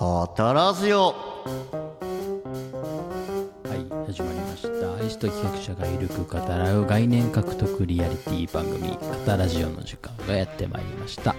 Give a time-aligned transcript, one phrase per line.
[0.00, 1.14] 語らずよ
[1.44, 1.44] は
[3.74, 4.94] い始まりました。
[4.94, 11.36] アリスト企画者がゆるく語らう概念獲得リアリティ番組「語ラジオ」の時間がやってまいりました。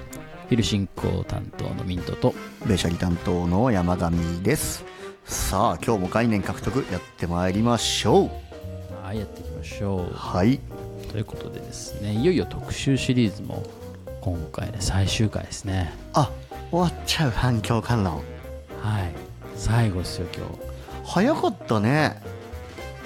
[0.47, 2.35] 昼進行担当のミントと
[2.67, 4.11] べしゃり担当の山上
[4.43, 4.85] です。
[5.25, 8.29] さあ今日も概念獲得やってまいりましょう。
[9.03, 10.13] はいやっていきましょう。
[10.13, 10.59] はい。
[11.11, 13.63] ということでですねいよいよ特集シリーズも
[14.21, 15.95] 今回で最終回ですね。
[16.13, 16.29] あ
[16.69, 18.21] 終わっちゃう反響観覧
[18.81, 19.13] はい。
[19.55, 20.51] 最後ですよ今日。
[21.05, 22.21] 早かったね。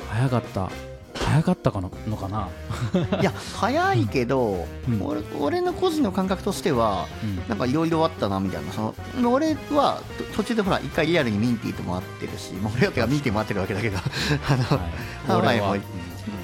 [0.10, 0.70] 早かった。
[1.16, 2.50] 早かったかののかな？
[3.20, 5.02] いや早いけど、うん。
[5.06, 7.48] 俺俺の個人の感覚としてはうん。
[7.50, 8.72] なんかいろいろあったなみたいな。
[8.72, 13.98] その俺はと途中でほら一回リアルにミンティとも会ってるしもう俺はてかミンティも会ってるわけだけど。
[14.50, 14.90] あの、はい。
[15.28, 15.82] ハワイもうん。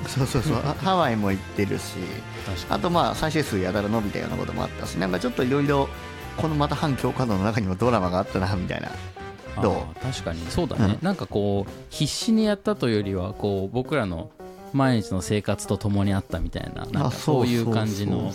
[0.08, 0.58] そうそうそう。
[0.58, 1.94] あ ハワイも行ってるし。
[2.70, 5.88] あとまあ再生数やたら伸びたようなこともあったしなんかちょっといろいろ
[6.38, 8.88] このまた反響カードの中にもドラマがあったなみたいな。
[8.88, 8.94] に
[9.62, 10.00] どう？
[10.00, 14.30] 確かにそうだね、なんかこう必死にやったというよりはこう僕らの
[14.74, 18.32] 毎日の生活と共にあったみたいななんかそういう感じの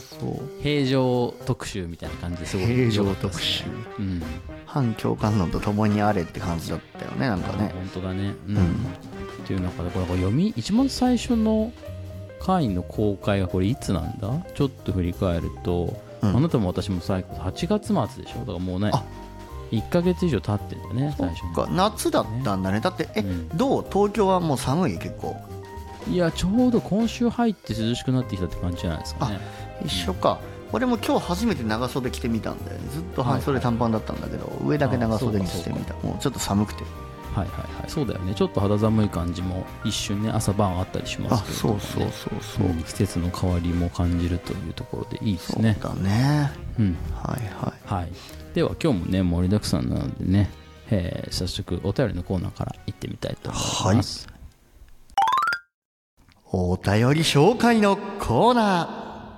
[0.63, 3.65] 平常特集みたいな感じですごい平常特集。
[3.65, 4.23] ねうん。
[4.67, 7.73] 反響観音と共にあれって感じだったよねなんかね。
[7.73, 8.35] 本当だね。
[8.49, 8.65] うん、うん。
[8.65, 11.73] っていう中でこれ読み一番最初の
[12.41, 14.29] 回の公開がこれいつなんだ？
[14.55, 16.37] ちょっと振り返ると、うん。
[16.37, 18.41] あなたも私も最後8月末でしょ？
[18.41, 19.03] だからもうねあ
[19.73, 22.81] 1ヶ月以上経ってんだよねそ最初夏だったんだね。
[22.81, 23.49] だってえ、うん。
[23.51, 23.87] どう？
[23.91, 24.99] 東京はもう寒い？
[24.99, 25.37] 結構。
[26.09, 29.41] いやちょうど今週入って涼しくなってきたって感じじゃないですかね。
[29.85, 30.39] 一緒か、
[30.73, 32.89] 俺も今日初めて長袖着てみたんだよね。
[32.93, 35.95] ずっと半袖短パンだったんだけど、上だけ長袖にしてみた。
[35.95, 36.85] もうちょっと寒くて。
[37.35, 37.91] はいはいはい。
[37.91, 38.35] そうだよね。
[38.35, 46.53] ちょっと肌寒い感じも一瞬ね朝晩あったりしまあすけど、そうそうそうそう、うん季節の変わりも感じるというところでいいですそうねだね。
[46.79, 46.97] うん。
[47.13, 47.95] はいはい。
[47.95, 48.13] はい
[48.57, 50.49] では今日もね盛りだくさんなのでね、
[50.91, 54.27] えー早速お便りのコーナーから行ってみたいと思います、
[56.51, 59.37] お便り紹介のコーナ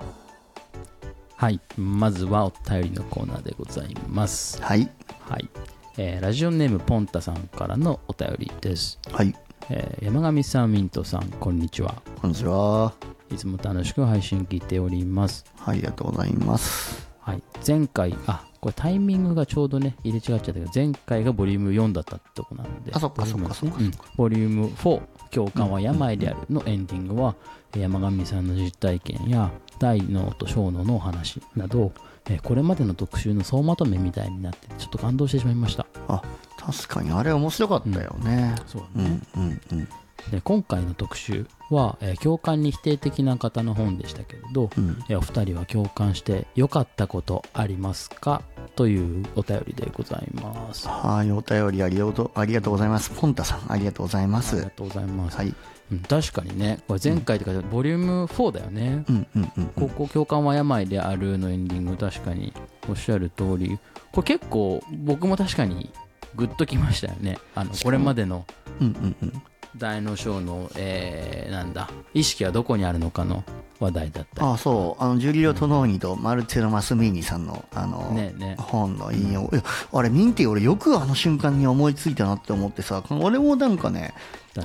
[1.35, 4.57] はい、まずはお便りのコーナーでございます。
[4.59, 4.89] ーはい。
[5.19, 5.49] はい、
[5.97, 9.35] えーラジオネームポンタさんからのお便りです、はい。
[9.69, 12.01] えー山上さんミントさんこんにちは。
[12.21, 12.93] こんにちは。
[13.29, 15.43] いつも楽しく配信聞いております。
[15.65, 17.09] ありがとうございます。
[17.19, 23.77] はい、前回、あこれタイミングがちょうどね、入れ違っちゃったけど、前回がボリューム4だったってとこなので、あそっかそっかそっか
[24.17, 24.73] ボリュームねうん。
[24.77, 27.35] ボリューム4、共感は病であるのエンディングは、
[27.73, 31.91] えー山上さんの実体験や大脳と小脳のお話など、
[32.29, 35.85] えーこれまでの特集の総まとめみたいになって、ちょっと感動してしまいました。
[36.07, 36.21] あ
[36.57, 37.11] 確かに。
[37.11, 38.55] あれ面白かったよね。
[38.67, 39.87] そううんねうんうん
[40.31, 44.97] で今回の特集は、えー共感に否定的な方の本でしたけれど、うん。
[45.09, 48.41] えーお二人は共感して良かったことありますか？
[48.75, 50.87] というお便りでございます。
[50.87, 53.09] はいお便りありがとうありがとうございます。
[53.11, 55.37] ポンタさんありがとうございまありがすとうございます。
[55.37, 55.47] はい。
[55.91, 59.03] うん確かにね、これ前回とかボリューム4だよね。
[59.09, 59.65] うんうんうんうん。
[59.75, 62.53] 高校教官は病であるのエンディング、確かに
[62.87, 63.79] おっしゃる通り、
[64.11, 65.89] これ結構僕も確かに
[66.35, 67.39] グッときましたよね。
[67.55, 68.45] あのこれまでの
[68.79, 69.41] うんうんうん
[69.77, 73.43] 大の小の、えー、なんだ、意識はどこにあるのかの
[73.79, 74.41] 話題だった。
[74.41, 74.47] り。
[74.47, 75.03] あそう。
[75.03, 78.55] あのジュリオ・トノーニとマルチェロ・マスミーニさんのあの、ねね。
[78.59, 79.63] 本の引用、いや
[79.93, 84.13] あれミンティ俺よくあの瞬間に思いついたなって思ってさ俺もなんかね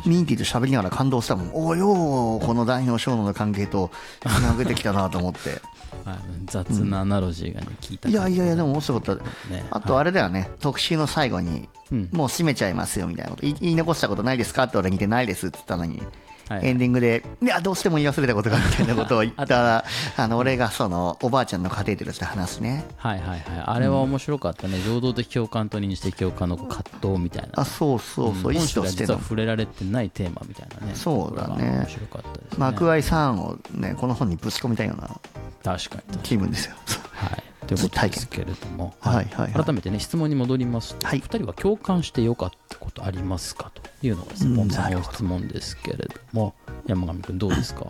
[0.06, 1.50] ミンティと喋りながら感動したもん。
[1.54, 3.90] およーこの大の小脳の関係と
[4.20, 5.60] つなげてきたなと思って
[6.04, 9.24] はい雑なアナロジーがね、聞いたいやいやいやでも、も面白かった。
[9.50, 12.08] ね、あとあれだよね、特集の最後に、うん。
[12.12, 14.64] もう閉めちゃいますよみたいなこと、言い残したことないですか？
[14.64, 16.06] って俺にてないですって言ったのに、はい
[16.50, 19.84] エンディングで、いや、どうしても言い忘れたことがみたいなことを言ったら、
[20.16, 22.84] あ の俺がそのおばあちゃんのカテーテルして話すね。
[22.96, 23.40] はいはいはい。
[23.64, 24.80] あれは面白かったね。
[24.84, 27.48] 情動的共感と認知的共感の葛藤みたいな。
[27.54, 30.94] あ、そうそうそう、ん意思としては触れられてないテーマみたいなね。
[30.94, 32.58] そうだね面白かったですね。
[32.58, 35.08] 幕愛さんをね、この本にぶち込みたいような
[35.64, 36.18] 確かに。
[36.18, 36.76] 気分ですよ。
[37.12, 37.42] はい。
[37.66, 39.14] ということですけれども、はい。
[39.14, 39.52] はい。
[39.52, 41.20] はい改めてね、質問に戻りますと、はい。
[41.20, 46.54] 2人は共感してよかったことありますかというのがですうんね、ポンさんの質問ですけれども、
[46.86, 47.86] 山上君どうですか？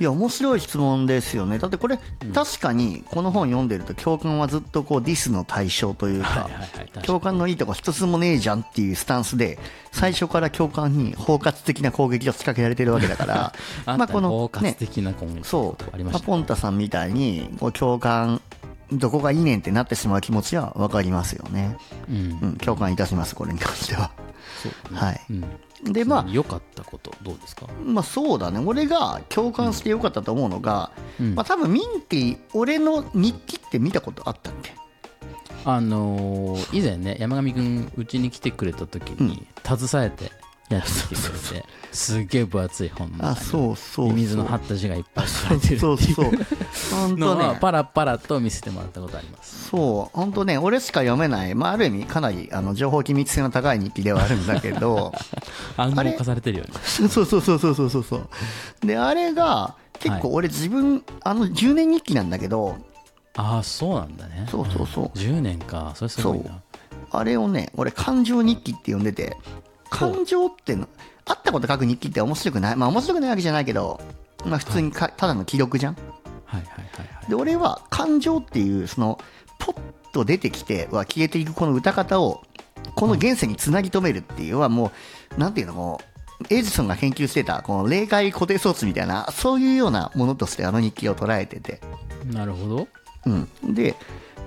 [0.00, 1.58] いや面白い質問ですよね。
[1.58, 1.98] だってこれ、
[2.34, 6.72] 確かにこの本読んでると共感はずっとこうディスの対象というか、はいはいはい
[7.04, 9.58] 共感のいいとこ一つもねえじゃんっていうスタンスで
[9.92, 13.52] 最初から共感に包括的な攻撃を仕掛けられてるわけだから
[13.86, 16.02] あまあこのね包括ね的な今後そう。
[16.04, 18.40] まポンタさんみたいにこう共感
[18.92, 21.76] どこがいいねんってなってしまう気持ちは分かりますよね、
[22.08, 22.38] うん。
[22.42, 24.10] うん、共感いたしますこれに関しては。
[24.92, 25.20] はい。
[25.30, 25.92] うん。
[25.92, 27.66] でまあ良かったことどうですか？
[27.84, 28.60] まあそうだね。
[28.64, 31.34] 俺が共感してよかったと思うのが、うん。
[31.34, 34.74] まあ多分ミンティ俺の日記って見たことあったっけ？
[35.64, 40.32] あのー以前ね山上君うちに来てくれた時に携えて
[40.74, 46.30] やってきてくれてすっげえ分厚い本あそうそうミミズの貼った字がいっぱい書かれてるそうそう
[46.90, 47.48] 本 の当ね。
[47.48, 49.68] はパラパラと見せてもらったことあります。
[49.68, 50.16] そう。
[50.16, 55.12] 本当ね俺しか読めない、まあ、ある意味かなりあの情報機密性の高い日記ではあるんだけど。
[55.76, 56.70] 暗号化されてるよね。
[56.84, 58.86] そうそうそうそうそうそうそう。
[58.86, 62.76] であれが結構俺自分、あの10年日記なんだけど。
[63.36, 64.46] ああそうなんだね。
[64.50, 65.18] そうそうそう。
[65.18, 65.92] 10年か。
[65.94, 66.48] それすごいそう。
[66.48, 66.60] な
[67.14, 69.36] あれをね俺感情日記って呼んでて
[69.98, 70.88] 感情っての
[71.26, 74.00] あったこと書く日記って面白くないまあ面白くないわけじゃないけど
[74.44, 75.94] まあ普通にか、ただの記録じゃん。
[76.44, 77.30] はいはいはいはい。
[77.30, 79.18] で俺は感情っていうその
[79.58, 79.80] ポッ
[80.12, 82.42] と出てきては消えていくこの歌方を
[82.96, 84.90] この現世につなぎ止めるっていうはも
[85.36, 86.00] うなんていうのも
[86.40, 91.80] うエジソンが研究してたこの霊界固定装置みたいなそういうようなものとしてあの日記を捉えてて。
[92.26, 92.88] なるほど。
[93.24, 93.94] うん、で、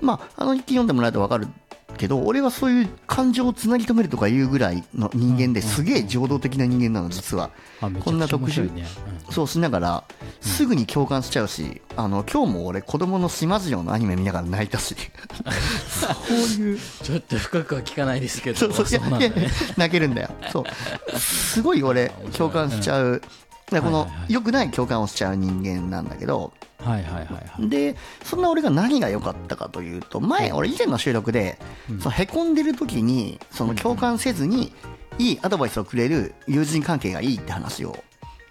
[0.02, 1.48] まあ、あの日記読んでもらえると分かる
[1.96, 7.50] けど、俺はそういう感情をつなぎ止めるとかいうぐらいの人間ですげえ情動的な人間なの、実は。
[8.00, 8.70] こんな特殊
[9.30, 10.04] そうしながら、
[10.40, 14.94] すぐに共感しちゃうし、あの今日も俺、子供の島次郎のアニメ見ながら泣いたし、
[15.88, 18.72] そういう、うんちょっと深くは聞かないですけど。
[18.72, 18.82] そ
[19.76, 20.30] 泣けるんだよ。
[20.52, 21.18] そう。
[21.18, 23.22] すごい俺、共感しちゃう。
[23.70, 27.68] でこの良くない共感をしちゃう人間なんだけど、はいはいはいはい。
[27.68, 31.58] でそんな俺が何が良かったかというと前俺以前の収録で、
[31.98, 34.72] そのへこんでる時にその共感せずに
[35.18, 37.96] いいアドバイスをくれる友人関係がいいって話を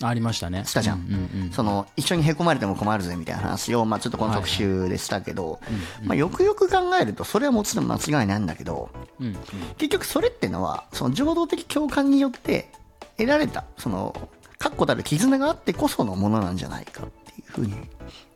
[0.01, 0.65] ありましたね。
[0.65, 0.99] したじゃん。
[0.99, 1.51] うんうんうん。
[1.51, 5.61] その一緒にへこまれても困るぜみたいな話を、まあ、ちょっとこの特集でしたけど、
[6.03, 8.89] まあ、よくよく考えるとそれはもちろん間違いないんだけど
[9.21, 9.35] うんうん。
[9.77, 12.69] 結局それってのはその情動的共感によって
[13.17, 17.73] 得られたその確固たる絆があってこそのものなんじゃないかっていうふうに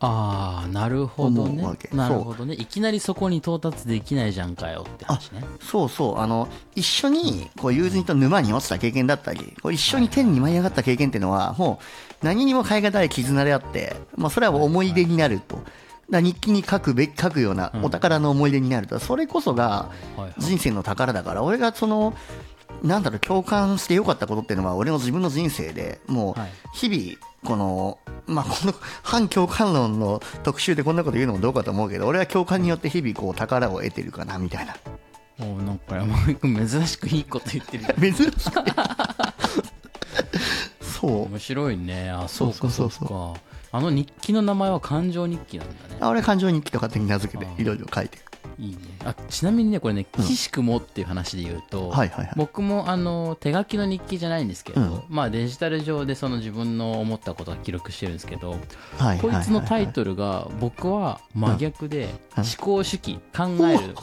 [0.00, 1.50] ああなるほどね。
[1.50, 1.88] 思うわけ。
[1.94, 2.54] なるほどね。
[2.54, 5.44] いきなりそこに到達できないじゃんかよって話ね。
[5.62, 6.18] そうそう。
[6.18, 11.80] あの一緒にこう友人と沼に落ちた経験だったりこう一緒に天に舞い上がった経験っていうのはも
[12.22, 15.62] う何にも変え難い絆であって、まあ、それは思い出になると。
[16.10, 19.90] だ日記に書くべき書くようなお宝の思い出になると、それこそが
[20.38, 22.14] 人生の宝だから俺がその
[22.82, 26.50] なんだろう共感してよかったことっていうのは俺の自分の人生でもうはい。
[26.72, 34.76] 日々このまあこの反共感論の特集でこんなこと言うのもどうかと思うけど俺は共感によって日々こう宝を得てるかなみたいな。
[35.40, 38.72] おなんか山上君珍しくいいこと言ってる珍しくて
[40.82, 41.22] そう。
[41.24, 42.10] 面白いね。
[42.10, 42.90] あそうかそそうう。
[42.90, 43.40] そうか。
[43.72, 45.96] あの日記の名前は感情日記なんだね。
[46.00, 48.24] あ俺感情日記と勝手に名付けていろいろ書いてる
[48.60, 48.78] いいね。
[49.04, 52.34] あちなみにねこれね岸くもっていう話で言うと、はいはいはい。
[52.36, 55.02] 僕もあの手書きの日記じゃないんですけど、うん。
[55.08, 58.56] まあデジタル上でその自分の思ったことを記録してるんですけど、
[58.98, 62.04] はいこいつのタイルトルが僕は真逆で、
[62.36, 62.44] うん。
[62.44, 63.94] 思考主義考える。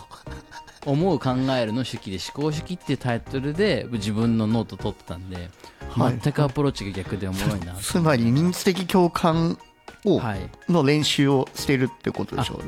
[0.86, 5.50] 思う考えるの主義で思考主義っていうタイトルで自分のノート取ってたんで、
[5.90, 6.20] はい。
[6.20, 9.60] 全くアプローチが逆でおもろいなつまり認知的共感
[10.06, 10.50] をはい。
[10.70, 12.62] の練習をしてるってことでしょ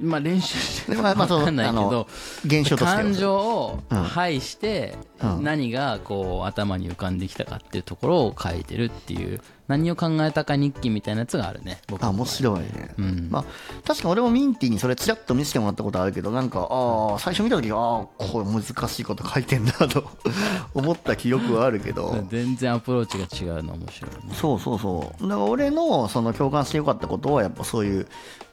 [0.00, 2.08] まあ練習してでまあまあそうわかんないけど
[2.44, 2.96] 現象としては。
[2.96, 4.02] 感情をうん。
[4.02, 5.44] 排してうん。
[5.44, 13.28] 何がこう頭に浮かんできたかっていうところを書いてるっていう何を考えたか日記みたいなやつがあるね僕あの面白いね、うん。
[13.30, 13.44] まあ、
[13.86, 20.10] 確か俺もミンティにそれちらっと見せてもらったことあるけどなんかああ最初見た時ああこれ難しいこと書いてんだと
[20.74, 22.24] 思った記憶はあるけど。
[22.30, 24.34] 全然アプローチが違うの面白いね。
[24.34, 25.22] そうそうそう。
[25.22, 28.08] だから俺のその共感してよかったことはやっぱそういう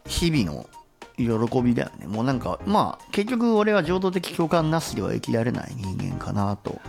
[0.07, 0.65] 日々の
[1.17, 2.07] 喜びだよね。
[2.07, 6.79] もうなんかまあ結局俺は情動的共感なしでは生きられない人間かなと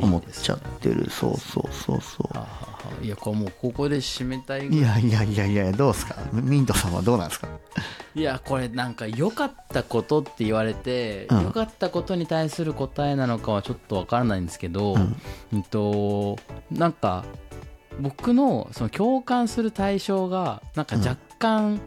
[0.00, 1.10] 思っちゃってる。
[1.10, 2.46] そうそうそうそはあは
[3.00, 3.04] あ。
[3.04, 4.80] いやこれもうここで締めたいい。
[4.80, 6.16] やいやいやいやどうですか？
[6.32, 7.48] ミントさんはどうなんですか？
[8.14, 11.42] いやこれなんか良かったことって言われてうん。
[11.44, 15.16] 良かったことに対する答えなのかはちょっとわからないんですけど、うん。
[15.52, 16.38] うんと
[16.70, 17.24] なんか
[18.00, 21.80] 僕のその共感する対象がなんか若干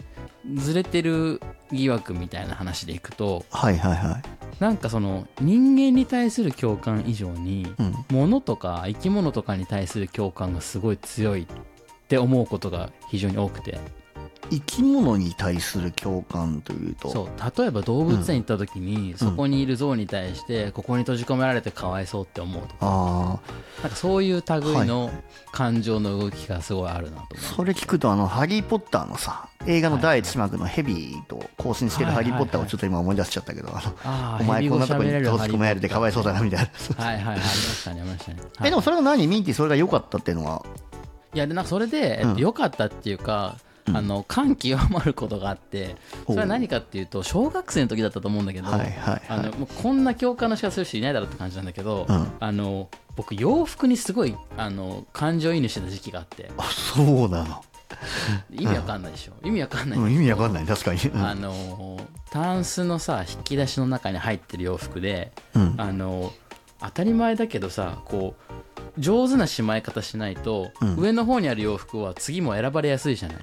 [0.56, 4.24] ずれてる疑惑みたいな話でいくとはいはいはい。
[4.60, 7.94] なんかその人間に対する共感以上にうん。
[8.10, 11.46] 物とか生き物とかに対する共感がすごい強いっ
[12.08, 13.80] て思うことが非常に多くて
[14.50, 17.10] 生き物に対する共感というと。
[17.10, 17.28] そう。
[17.60, 22.76] 例えば動物園行った時に、そこにいる象に対してここに閉じ込められてかわいそうって思うとか。
[22.82, 23.40] あ
[23.82, 25.12] なんかそういう類はの
[25.52, 37.06] 感情の動きがすごいあるなと思う、あそれ聞くとあの「ハリー・ポッター」のさ映画の第一幕のヘビーと交信してるハリー・ポッターをちょっと今思い出しちゃったけどお前こんなとこに閉じ込められてかわいそうだなみたいな。
[37.06, 37.36] はいはいはい。
[37.36, 39.28] ありましたねありましたね、はい、えでもそれが何？
[39.28, 40.66] ミンティそれが良かったっていうのは？
[41.34, 42.38] いやでなんかそれで、えっとうん。
[42.38, 43.58] 良かったっていうか
[43.94, 49.22] あの感極まることがあってそれは何かっていうと小学生の時だったと思うんだけど、はいはいはい。
[49.30, 52.32] あのもうこんな共感の仕方する人いないだろうって感じなんだけど、うん。
[52.40, 56.52] あの僕洋服にすごいあの感情移入してた時期があって。
[56.58, 57.64] あそうなの、
[58.52, 59.34] 意味わかんないでしょ。
[59.44, 60.00] 意味わかんない。
[60.00, 60.66] うん、意味わかんない。
[60.66, 61.26] 確かに、うん。
[61.26, 65.76] あのタンスのさ引き出しの中に入ってる洋服で、うん。
[65.78, 66.34] あの
[66.80, 68.36] 当たり前だけどさこ
[68.98, 70.96] う上手なしまい方しないと、うん。
[70.98, 73.38] 上の方にある洋服は次も選ばれやすいじゃない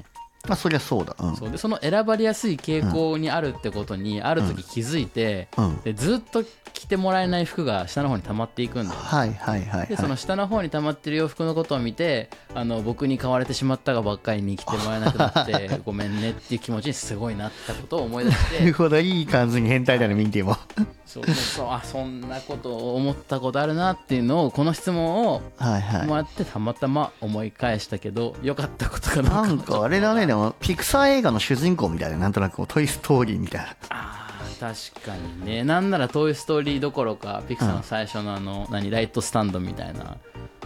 [0.47, 1.17] まあそりゃそうだ。
[1.19, 1.37] うん。
[1.37, 5.81] そうでその選ばれやすい傾向にあるってことにある時気づいて、うん。
[5.83, 8.95] でずっと着てもらえない服が下の方に溜まっていくんだ。
[8.95, 9.87] よはいはいはい。
[9.87, 20.57] でそのはい下の方に溜まってる洋服のことを見てあの僕に買われてしまったがばっかりに着てもらえなくなって ごめんねっていう気持ちにすごいなったことを思い出しなるてほどいい感じに変態だねミンティも。
[21.07, 26.07] そうそうあそんなことを思ったことあるなっていうのをこの質問をはいはい。
[26.07, 29.31] もらってたまたま思い返したけど良かったことかどうか。
[29.43, 33.77] なんかあれだねあのピクサー映画の主人公みたいななんとなくトイ・ストーリーみたいな。
[33.91, 34.25] あ
[34.61, 35.65] 確かにね。
[35.65, 40.17] なんなら「トイ・ストーリー」どころかピクサーの最初のあの、何ライトスタンドみたいな。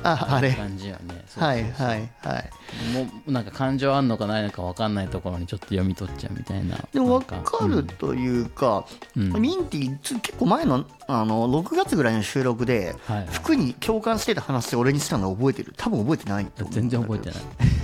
[0.02, 0.52] ああれ。
[0.52, 1.24] 感じよね。
[1.36, 2.50] はいはいはい。
[2.94, 6.76] もうなんか感情あんのかないのか分かんないところにちょっと読み取っちゃうみたいな。
[6.92, 8.86] でも分なんかるというか、
[9.16, 9.32] うん。
[9.40, 13.26] ミンティつ結構前のあの6月ぐらいの収録で、はいはい。
[13.28, 15.74] 服に共感してた話で俺にしたの覚えてる？
[15.76, 17.38] 多分覚えてない全然覚えてない。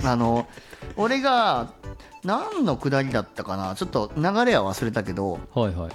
[0.05, 0.47] あの
[0.97, 1.73] 俺が
[2.23, 3.75] 何のくだりだったかな？
[3.75, 5.91] ちょっと流れは忘れたけどはいはい。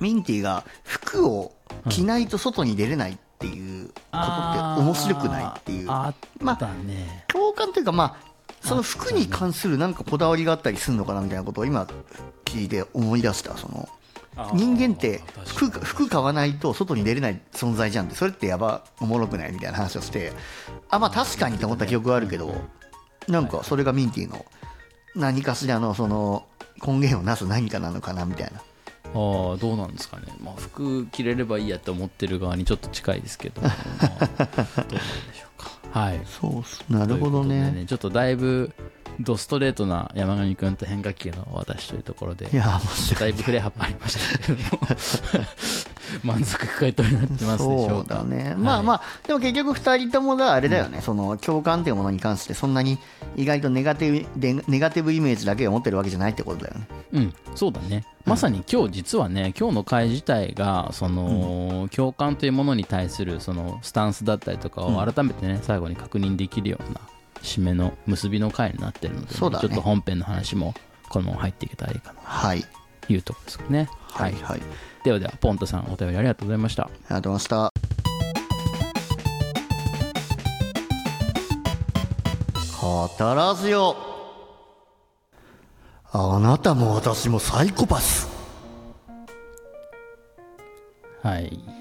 [0.00, 1.52] ミンティが服を
[1.88, 5.90] 着ないと外に出れないっていうことって面白くないっていう。
[5.90, 6.44] あー。
[6.44, 8.28] まあね、共感というかまあ
[8.60, 11.86] その服に関するなんかこだわりがあったりするのかなみたいなことを今
[12.44, 13.88] 聞いて思い出したその
[14.54, 20.32] 人間って確服服買わないと外に出れない存在じゃんってそれってやばおもろくないみたいな話をして
[20.90, 22.54] あまあ確かにと思った記憶はあるけど
[23.26, 24.46] なんかそれがミンティの
[25.16, 26.46] 何かしらのその
[26.86, 28.62] 根源をなす何かなのかなみたいな
[29.14, 34.96] ああどうなんですかね、まあ、服着れればいいやって思ってる側にちょっと近いですけど、 まあどうなんで
[35.34, 35.70] しょうか。
[35.98, 36.20] はい。
[36.26, 36.84] そうっす。
[36.88, 38.72] なるほどということでねちょっとだいぶ
[39.20, 42.80] ドストレートな山上君と変化球の私というところでいや
[43.18, 44.80] だいぶ振れ幅ありましたけれども
[46.24, 52.98] 満足回答になってますでしょそううかだね、まあまあでも結局2人ともがあれだよね、その共感というものに関してそんなに
[53.36, 56.88] 意外とネガティブでネガティブイメージだけを持ってるわけじゃないってことだよね。
[57.12, 58.04] うん、そうだね。
[58.24, 67.00] まさに今日実はね、今日の会自体が、その、共感というものに対する、その、スタンスだったりとかを改めてね、最後に確認できるような、
[67.42, 69.68] 締めの結びの回になってるので、そうだね。
[69.68, 70.74] ちょっと本編の話も、
[71.08, 72.20] このまま入っていけたらいいかな。
[72.22, 72.64] はい。
[73.00, 73.88] というところですかね。
[74.12, 74.60] はいはい、
[75.04, 76.84] ではでは、ポントさん、お便りありがとうございました。
[76.84, 77.72] ありがとうございました。
[82.80, 83.96] 語らずよ。
[86.10, 88.28] あなたも私もサイコパス。
[91.22, 91.77] はい。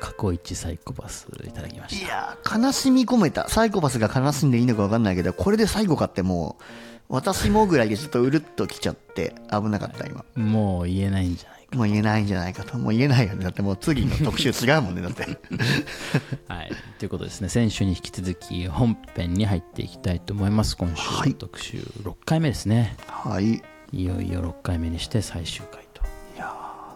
[0.00, 6.62] 過去一サイコパスいただきましいやー悲しみ込めたサイコパスが悲しんでいいのか分かんないけどこれで最後かってもう
[7.10, 10.40] 私もぐらいでちょっとうるっときちゃって危なかった今た。
[10.40, 11.76] もう言えないんじゃないか。
[11.76, 15.26] もう言えないんじゃないかともう言えないよねだってもう次の特集違うもんねだって
[16.48, 16.72] はい。
[16.98, 20.76] ということですね、先週に引き続き本編に入っていきたいと思います。
[20.76, 22.96] 今週の特集6回目ですね。
[23.08, 23.60] はい
[23.92, 25.89] いよいよ6回目にして最終回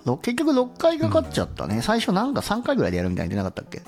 [0.05, 3.83] 結局6回かかっちゃったね、最初なんか3回ぐらいでやるみたいに出なかったっけ？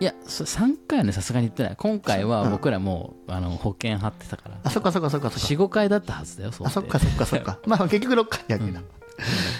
[0.00, 1.76] いや、そ3回はね、さすがに言ってない。
[1.76, 5.46] 今回は僕らもう、あの保険貼ってたから、あそっかそっかそっかそっか。
[5.46, 7.58] 4、5回だったはずだよ、そうあそっかそっかそっか。
[7.66, 8.80] まあ結局6回やけど、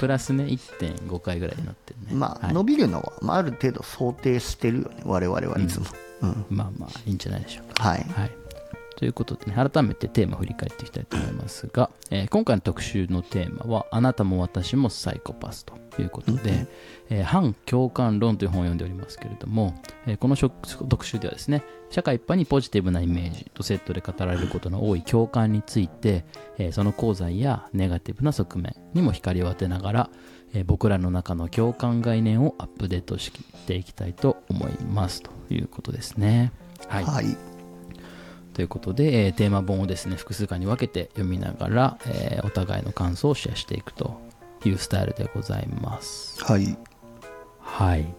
[0.00, 2.14] プラスね、1.5回ぐらいになってるね。
[2.14, 2.54] まあ、はい。
[2.54, 5.02] 伸びるのは、まあ、ある程度想定してるよね。
[5.04, 5.86] 我々はいつも、
[6.22, 6.46] うん。
[6.50, 7.88] まあまあ、いいんじゃないでしょうか。
[7.90, 8.04] はい。
[8.16, 8.30] はい。
[8.94, 16.66] ということでね、改めてテーマを振り返っていきたいと思いますが、えー今回の特集のテーマは、あなたも私もサイコパスということで、
[17.10, 19.74] えー反共感論という本を読んでおりますけれども、
[20.06, 26.24] えーこの特集ではですね、社会一般にポジティブなイメージとセットで語られることの多い共感について、
[26.58, 30.10] えーその功罪やネガティブな側面にも光を当てながら、
[30.54, 33.32] えー僕らの中の共感概念をアップデートし
[33.66, 36.52] ていきたいと思いますということですね。
[36.88, 37.04] はい。
[37.04, 37.51] はい
[38.52, 44.20] ということで、えーテーマ本をですね複数回に分けて読みながら、えーお互いの感想をシェアしていくと
[44.64, 46.42] いうスタイルでございます。
[46.44, 46.76] はい。
[47.58, 48.14] はい。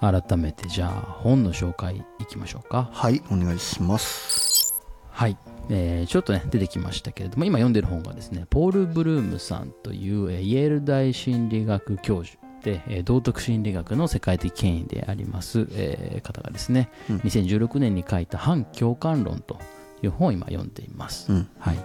[0.00, 0.90] 改めてじゃあ
[1.22, 2.88] 本の紹介いきましょうか。
[2.92, 4.80] はいお願いします。
[5.10, 5.36] はい、
[5.68, 12.47] えーちょっとね出てきましたけれども今読んでる本がですねポール・ブルームさんという、えーイェール大心理学教授で、
[12.88, 19.58] えー道徳心理学の世界的権威であります、えー方がですね、うん2016年に書いた反共感論と
[20.02, 21.32] いう本を今読んでいます。
[21.32, 21.78] うんはい、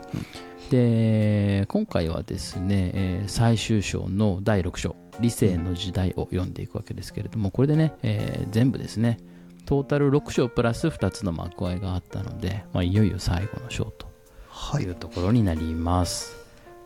[0.70, 9.18] で今回はですね、えー最終章の第6章「理性の時代」を読んでいくわけですけれどもこれでね、えー全部ですね
[9.66, 14.08] トータル6章プラス2つの幕開があったので、まあ、いよいよ最後の章と
[14.50, 16.36] はいいうところになります。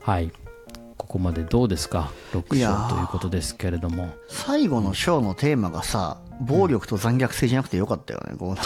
[0.01, 0.31] はい、
[0.97, 2.89] ここまでどうですか？6いやー。
[2.89, 4.09] 章ということですけれども。
[4.27, 8.63] 最後の章のテーマがさ暴力と残虐性じゃなくてよかったよねこうなんか。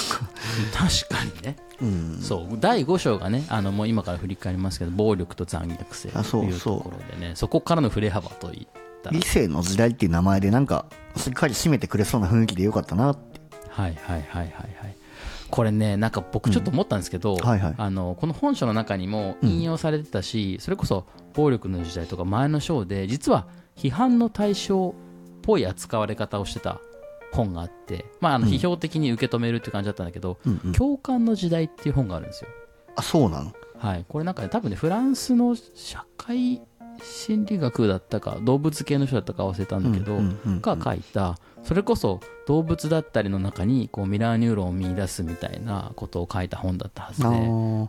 [0.74, 1.58] 確かにね。
[1.82, 2.20] うん。
[2.22, 2.58] そう。
[2.60, 6.60] 第5章がねあのもう今から振り返りますけど暴力と残虐性あそうという。
[6.60, 8.68] ところでねそこからの振れ幅といっ
[9.04, 9.18] たら。
[9.18, 10.86] 理性の時代っていう名前でなんか
[11.18, 13.42] しっかり締めてくれそうな雰囲気でよかったなって。
[13.70, 14.96] はいはいはいはいはい。
[15.50, 17.76] これねなんか僕ちょっと思ったんですけど、はいはい。
[17.78, 24.94] あのこの本書の中にも引用されてたし、それこそ暴力の時代とか前の章で実は批判の対象っ
[25.42, 26.80] ぽい扱われ方をしてた
[27.32, 30.72] 本があって、まあ、あの批評的に受け止めるっていう感じだったんだけど、うんうん。
[30.74, 32.50] 共感の時代っていう本があるんですよ。
[32.96, 33.54] あそうなの？
[33.78, 36.62] はい、これなんかね多分ねフランスの社会
[37.04, 40.20] 心理学だったか動物系の人だったか忘れたんだけど、
[40.62, 47.28] が書いたそれこそ動物だったりの中にこうミラーニューロンを見出すみたいなことを書いた本だったはずで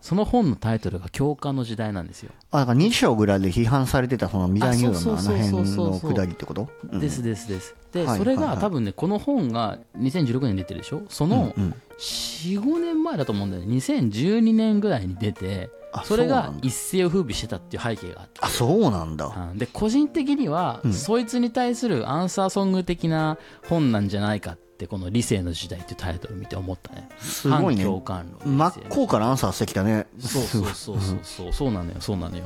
[0.03, 2.33] その本のタイトルが「共感の時代」なんですよ。
[2.51, 7.75] あだから2章ぐらいで批判されてたそのミラーニューロンのあの辺の下りってことうんそうですですです。
[8.17, 11.03] それが多分ねこの本が2016年に出てるでしょ？
[11.09, 13.75] そのうんうん45年前だと思うんだよね。
[13.77, 19.27] 2012年ぐらいに出てあそれが一世を風靡してたっていう背景があってあそうなんだ。
[19.27, 19.59] うん。
[19.59, 20.93] で個人的には、うん。
[20.93, 27.09] そいつに対するアンサーソング的な本なんじゃないかってこの「理性の時代」っていうタイトルを見て思ったね。
[27.19, 27.85] すごいね。
[27.85, 28.57] 反共感論。
[28.59, 30.07] 真っ向からアンサーしてきたね。
[30.19, 31.53] そうそうそうそうそう。
[31.53, 31.97] そうなのよ。
[32.01, 32.45] そうなのよ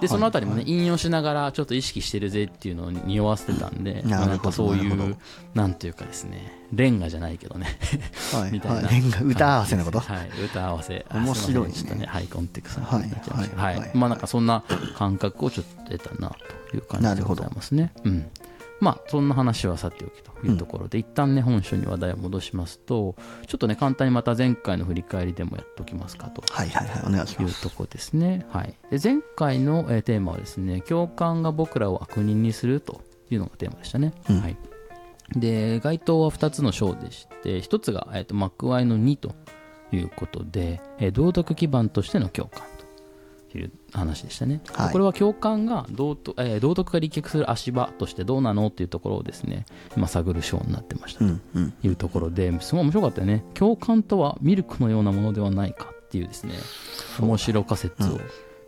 [0.00, 5.16] でそのあたりもね、引用しながらちょっと意識してるぜっていうのを匂わせてたんで、まあなんかそういう
[5.54, 7.66] なんていうかですねレンガじゃないけどね。
[8.32, 8.52] はい。
[8.52, 8.76] みたいな。
[8.76, 10.00] はいレンガ歌合わせのこと？
[10.00, 10.30] はい。
[10.44, 11.06] 歌合わせ。
[11.08, 11.72] あ面白いね。
[11.72, 12.06] ちょっとね。
[12.06, 13.90] ハイコンテクストになっちゃいましたはい。
[13.94, 14.64] まあなんかそんな
[14.96, 16.30] 感覚をちょっと得たな
[16.70, 17.92] という感じでございますね。
[18.04, 18.26] うん。
[18.80, 20.22] まあそんな話はさておき。
[20.22, 26.42] というところで、一旦ね本書に話題を戻しますとちょっとね簡単にまた前回の振り返りでもやっておきますかと。
[26.52, 27.64] はいはいはいお願いします。
[27.66, 28.46] いうとこですね。
[28.50, 34.12] はい、で前回の、えーテーマはですね共感が僕らを悪人にするというのがテーマでしたね。
[34.28, 34.40] うん。
[34.40, 34.56] はい、
[35.36, 39.34] で該当は2つの章でして1つが、えー、と幕愛の2と
[39.92, 42.62] いうことで、えー道徳基盤としての共感
[43.54, 44.60] という話でしたね。
[44.66, 44.92] ではい。
[44.92, 49.64] これは共感が道徳,、えー道徳が立脚する足場としてどうなのっていうところをですね、
[49.96, 51.24] まあ、探る章になってました。
[51.24, 51.70] うんうん。
[51.70, 53.44] というところですごい面白かったよね。
[53.54, 56.54] 共感とはミルクのようなものではないかっていうですね
[57.20, 58.18] 面白仮説を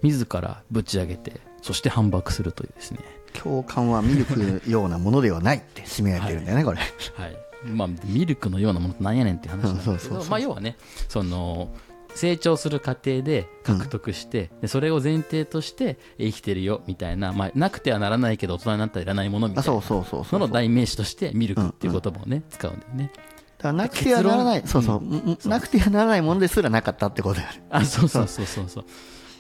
[0.03, 3.01] 自らぶち上げてそして反駁するというですね。
[3.33, 6.79] 共感はミルクのようなものではないって締められてるんだよねこれ。
[6.79, 6.85] は
[7.27, 7.37] い。
[7.67, 10.77] まあミルクのようなものってなんやねんっていう話なんですけどまあ要はね
[11.09, 11.75] その
[12.17, 19.73] 成長する過程で獲得して、でそれを前提として生きてるよみたいな、まあ、なくてはならないけど大人になったらいらないものみたいな。
[19.73, 20.25] あそうそうそうそう。
[20.25, 23.13] その代名詞としてミルクっていう言葉をね、使うんだよね。
[23.59, 24.63] だなくてはならない。
[24.67, 24.99] そうそう。
[24.99, 25.39] うん。
[25.45, 27.63] なくてはならないものですらなかったってことだよね。
[27.71, 28.69] あそうそうそうそう。
[28.69, 28.85] そう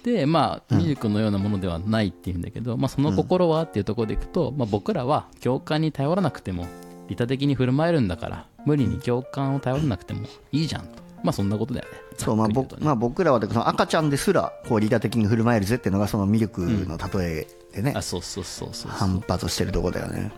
[0.07, 6.69] でまあミルクのようなものではないっていうんだけど、まあ、その心はっていうところでいくと、まあ、僕らは共感に頼らなくても
[7.09, 11.99] 利他的に振る舞えるんだから無理に共感を頼らなくてもいいじゃんとまあそんなことだよね。
[12.17, 18.91] そうまあまあ、僕らはその赤ちゃんですらこう利他的に振る舞えるぜっていうのがそのミルクの例えでね、あそうそうそうそうそう。
[18.93, 20.31] 反発してるとこだよね。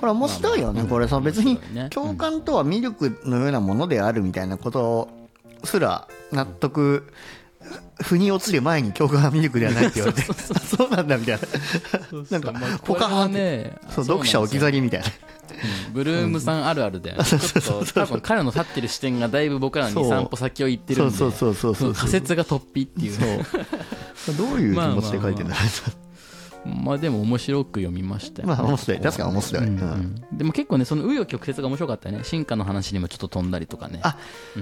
[0.00, 1.58] これ面白いよね、これさ別に
[1.90, 5.08] 共感とはミルクのようなものであるみたいなこと
[5.64, 7.06] すら納得
[8.02, 10.22] 腑に落ちる前に共感はミルクではないって言われて。
[10.32, 12.22] そう なんだみたいな。
[12.30, 15.06] なんかまあポカーンねそう読者置き去りみたいな。
[15.06, 15.12] うん
[15.92, 20.10] ブルームさんあるあるだよね、ちょっと多分彼の立ってる視点がだいぶ僕らのそう。
[20.10, 21.94] 23歩先を行ってるんでそうそうそうそうそう。
[21.94, 23.18] その仮説が突飛っていう。
[23.18, 23.46] ね
[24.36, 25.60] どういう気持ちで書いてんだろ
[26.66, 29.00] まあでも面白く読みましたよ、うまあ面白い。
[29.00, 29.90] 確かに面白い、うんうん。
[29.90, 29.94] う
[30.34, 30.38] ん。
[30.38, 32.24] でも結構ねその紆余曲折が面白かったよね。
[32.24, 34.00] 進化の話にもちょっと飛んだりとかね。
[34.02, 34.16] あ、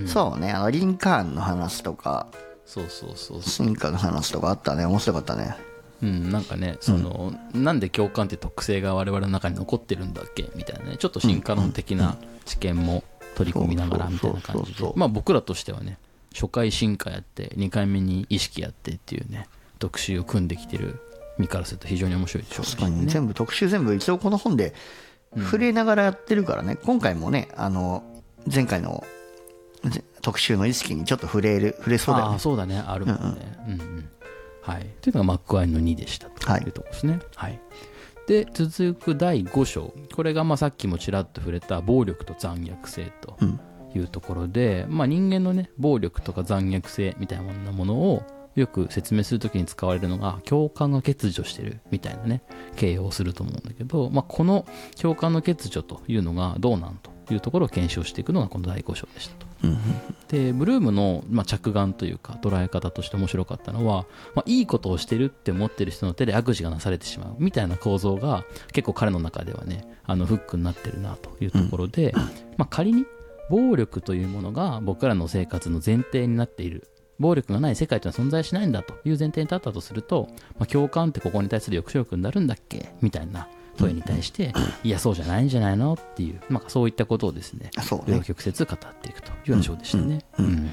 [0.07, 0.53] そうね。
[0.53, 2.27] あのリンカーンの話とか。
[2.67, 4.85] そうそうそうそ進化の話とかあったね。
[4.87, 5.57] 面白かったね
[6.03, 10.51] う、うん、なんかねその、なんで共感って特性が我々の中に残ってるんだっけ？
[10.55, 10.97] みたいなね。
[10.97, 13.05] ちょっと進化論的な知見も
[13.37, 14.93] 取り込みながらみたいな感じで。
[14.97, 15.99] まあ僕らとしてはね
[16.33, 21.01] 初回進化やって2回目に意識やってっていうね特集を組んできてる
[21.39, 24.75] 身からすると非常に面白いでしょう確かに全部特集全部一応この本で
[25.37, 28.05] 触れながらやってるからね、今回もねあの
[28.53, 29.05] 前回の
[29.85, 32.39] ぜ特集の意識にちょっと触れる触れそうだよね。
[32.39, 32.79] そうだね。
[32.79, 33.57] あるもんね。
[33.67, 34.09] うんうん
[34.65, 34.87] はい。
[35.01, 37.21] というのがマックアイの2でしたとはいいうところですね。
[37.37, 37.61] はい。
[38.27, 39.93] で続く第5章。
[40.15, 43.61] これがまあさっきもちらっと触れた暴力と残虐性とうん。
[43.97, 48.25] いうところで、まあ、人間のね暴力とか残虐性みたいなものを
[48.57, 52.43] よく説明するときに使われるのが共感が欠如してるみたいなね
[52.77, 54.67] 形容をすると思うんだけど、まあ、この
[55.01, 59.54] 共感の欠如というのがどうなんというところを検証していくのがこの第5章でしたと。
[60.29, 72.13] でブルームの、まあ、着眼というか捉え方として面白かったのは、まあ、いいことをしてるって思ってる人の手で悪事がなされてしまうみたいな構造が結構彼の中ではねあのフックになってるなというところで、
[72.57, 73.07] まあ、仮に
[73.51, 76.89] 暴力というものが僕らの生活の前提になっている。
[77.21, 85.95] 暴力がない世界というのは存在しないんだという前提に立ったとすると、まあ、共感ってここに対する抑止力になるんだっけみたいな問いに対して、 いや、そうじゃないんじゃないの？
[85.95, 88.17] っていう、まあ、そういったことをですね、そうね。
[88.17, 90.21] 両極説語っていくというような章でしたね。
[90.39, 90.71] うん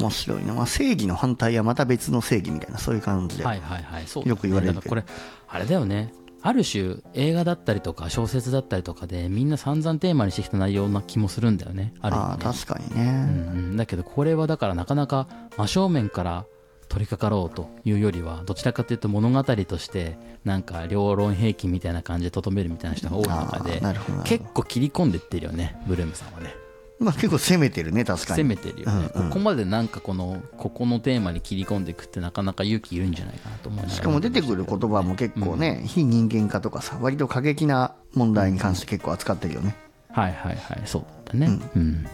[0.00, 5.04] 面白いな、まあ、正義の反対はまた別の正義みたいなそういう感じで、はいはいはい、そう、よく言われるこれ
[5.48, 6.12] あれだよね。
[6.44, 11.94] ある種映画だったりとか小説だったりとかでみんな散々テーマにしてきた内容な気もするんだよね。
[12.00, 12.34] ある意味ね。
[12.44, 13.10] ああ確かにね、
[13.52, 16.46] うんうん、だけどこれはだからなかなか真正面から
[16.92, 23.80] 取り掛かろうというよりはどちらかというと物語としてなんか両論兵器みたいな感じでとどめるみたいな人が多い中で
[24.24, 26.54] 結構切り込んでってるよねブルームさんはね。
[26.98, 28.42] まあ、結構攻めてるね確かに。
[28.42, 29.28] 攻めてるよね、うんうん。
[29.30, 33.84] ここまでなんかこのここのテーマに切り込んでいくってなかなか勇気いるんじゃないかなと思いな。
[33.84, 39.74] がらしかも出てくる言葉も結構ね、非人間化とかさ割と過激な問題に関して結構扱ってるよね、
[40.10, 41.58] はいはいはいそうだね。
[41.74, 42.06] うん、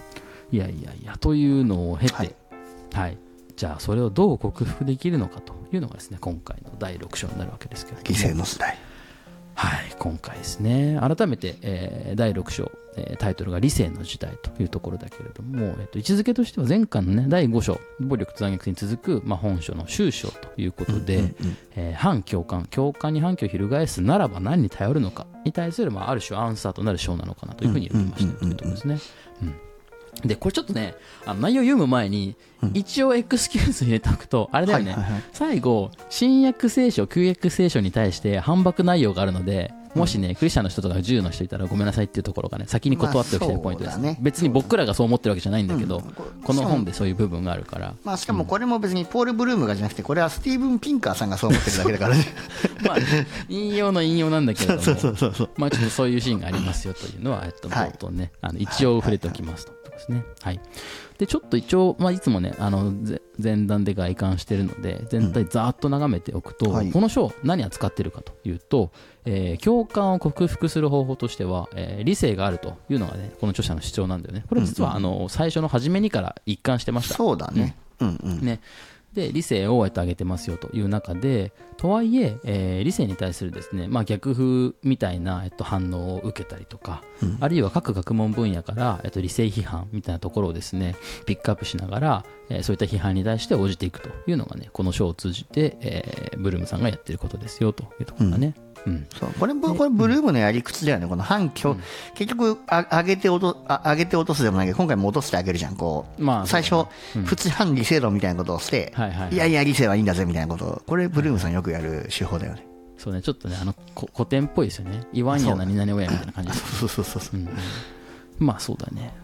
[0.52, 2.22] いやいやいやというのを経ては
[2.94, 3.18] はいい、
[3.58, 8.16] じゃあそれをどう克服できるのかというのがですね今回の第6章になるわけですけれども。
[8.16, 8.78] 犠牲の時代。
[9.54, 21.34] はい、今回ですね、改めて、えー第6章、えータイトルが理性の時代というところだけれども、えっと位置づけとしては前回のね、第5章、暴力と残虐に続く、まあ、本書の終章ということで、
[21.74, 28.98] えー反共感、共感に反響を翻すならば何に頼るのかに対する、まあ、ある種アンサーとなる章なのかなというふうに言ってましたというところですね。
[29.42, 29.67] うん
[30.24, 30.94] で、これちょっとね、
[31.26, 32.36] あの内容を読む前に、
[32.74, 34.96] 一応エクスキューズ入れておくと、あれだよね、
[35.32, 44.18] 最後、新約聖書、旧約聖書に対して反駁内容があるので、もしね、クリスチャンの人とか銃の人いたらごめんなさいっていうところがね、先に断っておきたいポイントです、ね。
[44.20, 46.02] 別に僕らがそう思ってるわけじゃないんだけど、うん。
[46.44, 52.16] この本でそういう部分があるから、まあ、しかもこれも別にポール・ブルームがじゃなくてこれはスティーブン・ピンカーさんがそう思ってるだけだから。
[52.16, 52.24] ね
[52.84, 52.96] まあ、
[53.48, 54.80] 引用の引用なんだけれども、
[55.56, 59.77] まあ、ちょっとそういうシーンがありますよというのは、えっと、はい冒頭ね、あの一応触れておきますと。
[59.98, 60.24] ですね。
[60.40, 60.60] はい。
[61.18, 68.90] で、ちょっと一応、まあ、いつもね、あの、ぜ前段で外観してるので、全体ざーっと眺めておくと、はいこの章、何扱ってるかというと、
[69.24, 74.44] えー共感を克服する方法としては、えー理性があるというのがね、この著者の主張なんだよね。
[74.48, 77.14] これ実は、あの、最初の初めにから一貫してました。
[77.14, 78.60] そうだねうんうんね、
[79.12, 87.02] で理性をえてあげてますよという中でとはいええー理性に対するですね、まあ、逆風みたいな、えっと、反応を受けたりとか、
[87.40, 98.54] あるいは各学問分野から、えっと、理性批判みたいなところをですねピックアップしながら、えーそういった批判に対して応じていくというのがねこの章を通じて、えーブルームさんがやってることですよというところだね。
[98.62, 98.67] うん
[99.18, 99.30] そう。
[99.38, 101.76] これこれブルームのやり口だよね、この反響、
[102.14, 106.86] 結局あ上げて落とあ上げて落とすでもないけど、今回も落としてあげるじゃん、こう、まあ最初、
[107.26, 109.36] プチ反理性論みたいなことをして、はいはいはい。
[109.36, 110.64] やいや、理性はいいんだぜみたいなこと。
[110.64, 112.68] を、これ、ブルームさんよくやる手法だよね。
[112.98, 115.06] そうねちょっとねあのこ古典っぽいですよね。
[115.12, 116.50] 言わんや何々親みたいな感じ。
[116.58, 117.40] そうそうそうそう。
[117.40, 117.56] うんうん。
[118.40, 119.14] まあそうだね。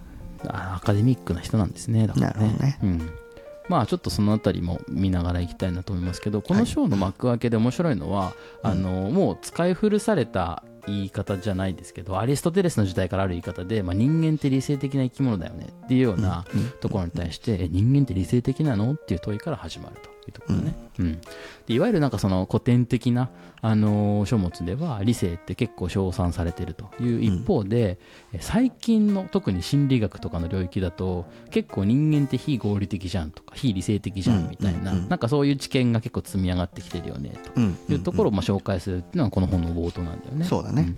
[0.47, 2.35] あアカデミックな人なんですねだからね。
[2.35, 2.79] なるほどね。
[2.83, 3.11] うん、
[3.69, 16.45] まあちょっとそのあたりも見ながらいきたいなと思いますけどこの章の幕開けで面白いのは、あのもう使い古された言い方じゃないですけどアリストテレスの時代からある言い方で、まあ、人間って理性的な生き物だよねっていうような
[16.81, 18.93] ところに対して、え人間って理性的なの？
[18.93, 21.21] っていう問いから始まるというところね、うん。
[21.67, 23.31] でいわゆるなんかその古典的な、
[23.61, 27.99] あのー書物では理性って結構称賛されてるという一方で、
[28.33, 37.77] え最近の特に心理学とかの領域だと結構人間って非合理的じゃんとか非理性的じゃんみたいな、なんかそういう知見が結構積み上がってきてるよねとうん。
[37.89, 40.45] いうところをまあ紹介するっていうのがこの本の冒頭なんだよね。
[40.45, 40.95] そうだね。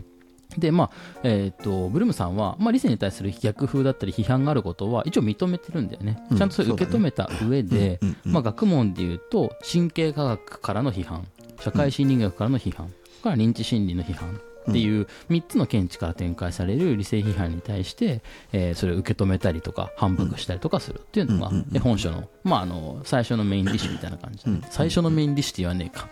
[0.59, 0.91] で、まあ、
[1.23, 6.19] えっ、と、ブルームさんは、まあ、理性に対する逆風だったり批判があることは一応認めてるんだよね。
[6.31, 11.27] うんちゃんとそれ受け止めた上で、うんうんうんまあ、学問で言うと、神経科学からの批判、
[11.61, 12.93] 社会心理学からの批判、
[13.23, 21.01] から認知心理の批判っていう3つの見地から展開される理性批判に対して、えーそれを受け止めたりとか反復したりとかする。
[21.01, 26.09] っていうのが、え本書の,、まあ、あの最初のメイン理詞みたいな感じで、最初のメイン理詞って言わねえか。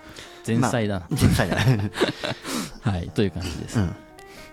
[0.46, 1.90] 前菜だな、実際だね。
[2.82, 3.78] はい、という感じです。
[3.80, 3.96] うん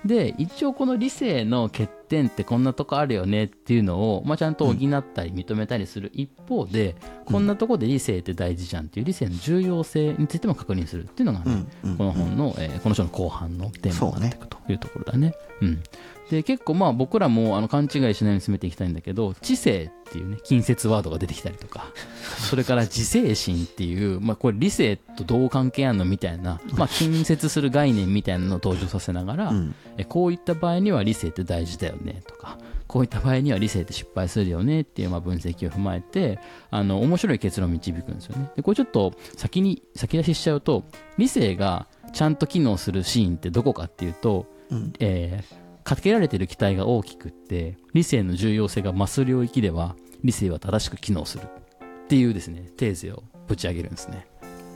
[0.06, 11.98] で一応この理性の欠点ってこんなとこあるよねっていうのを、まあ、ちゃんと補ったり認めたりする一方で、こんなとこで理性って大事じゃんっていう理性の重要性についても確認するっていうのがね、うんうん。
[11.98, 15.34] この本の、えーこの章の後半のテーマになっていくというところだね。
[15.62, 15.84] うん
[16.32, 21.92] で結構まあ僕らもあの勘違いしないように進めていきたいんだけど知性っていうね近接ワードが出てきたりとか
[22.40, 29.76] それから自制心っていう、まあ、これ理性とどう関係あるのみたいな、まあ、近接する概念みたいなのを登場させながら、うん。
[29.98, 36.40] えこういった場合には理性って大事だよねとかこういった場合には理性って失敗するよねっていうまあ分析を踏まえて
[36.70, 38.50] あの面白い結論を導くんですよね。
[38.56, 40.86] でこれちょっと先に先出ししちゃうと
[41.18, 44.94] 理性がちゃんと機能するシーンってどこかっていうと、うん。
[45.00, 51.44] えーかけられてる期待が大きくって理性の重要性が増す領域では理性は正しく機能する。
[51.44, 54.28] っていうですねテーゼをぶち上げるんですね。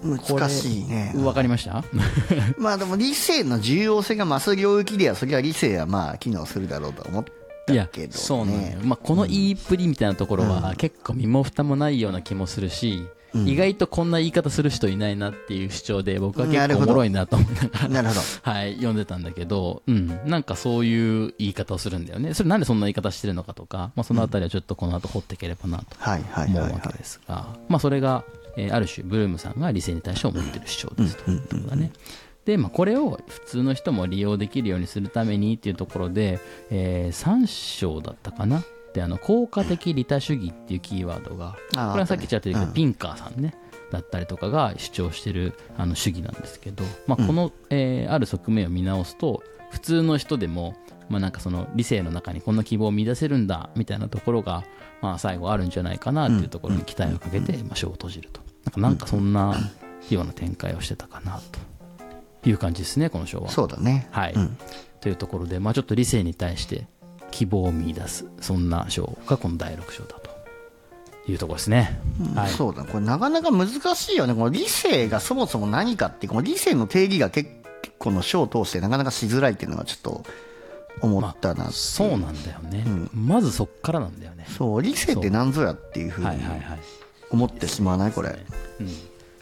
[0.04, 1.14] 難しいね。
[1.18, 1.84] わかりました？
[2.58, 7.24] まあでも理性の重要性が増す領域では、それは理性はまあ機能するだろうと思っ
[7.66, 8.10] たけどね。
[8.12, 13.10] そうなんだよ、まあ、この言いっぷりみたいなところは結構身も蓋もないような気もするし、うん
[13.46, 18.22] 意外とこんな言い方する人いないなっていう主張で僕は結構おもろいなと思いながらなるほど。
[18.44, 22.34] はい、読んでたんだけど、うん、なんかそういう言い方をするんだよね。
[22.34, 28.24] それなんでそんな言い方してるのかとか、まあ、そのあたりはちょっとこの後掘っていければなとはいはい思うわけですが、まあそれが、
[28.58, 31.30] えーある種ブルームさんが理性に対して思ってる主張ですと。
[31.30, 31.92] いうところだね。
[32.46, 38.64] で、まあ、これを普通の人も利用できるようにするためにっていうところで、え3章だったかな
[38.96, 42.74] であの効果的利他主義っていうキーワードがこれはさっきちらっと言ったうん。
[42.74, 43.54] ピンカーさんね、
[43.92, 50.76] だったりとかが主張してるあの主義なんですけど、まあ、この、えーある側面を見直すと普通の人でも、
[51.10, 54.64] まあ、なんかその理性の中にこんな希望を見出せるんだみたいなところが、
[55.02, 58.40] まあ、最後あるんじゃないかなっていうところに期待をかけて、まあ、章を閉じると。
[58.64, 59.56] なんかなんかそんな
[60.10, 61.60] ような展開をしてたかなと。
[62.48, 63.50] いう感じですねこの章は。
[63.50, 64.08] そうだね。
[64.12, 64.58] はい、うん。
[65.02, 66.88] というところで、まあ、ちょっと理性に対して
[67.36, 70.30] 希望を見出すそんな章がこの第6章だと
[71.30, 72.00] いうところですね。
[72.34, 74.34] はい、そうだ、これなかなか難しいよね。
[74.34, 77.50] この理性がそもそも何かってこの理性の定義が結
[78.00, 80.24] 構の章を通してなかなかしづらいっていうのがちょっと
[81.02, 84.46] 思ったなっていうそうなんだよね、まずそっからなんだよね。
[84.58, 86.30] そう、理性って何ぞやっていうふうに。
[87.32, 88.12] 思ってしまわない？
[88.12, 88.30] これ。
[88.80, 88.94] うん、で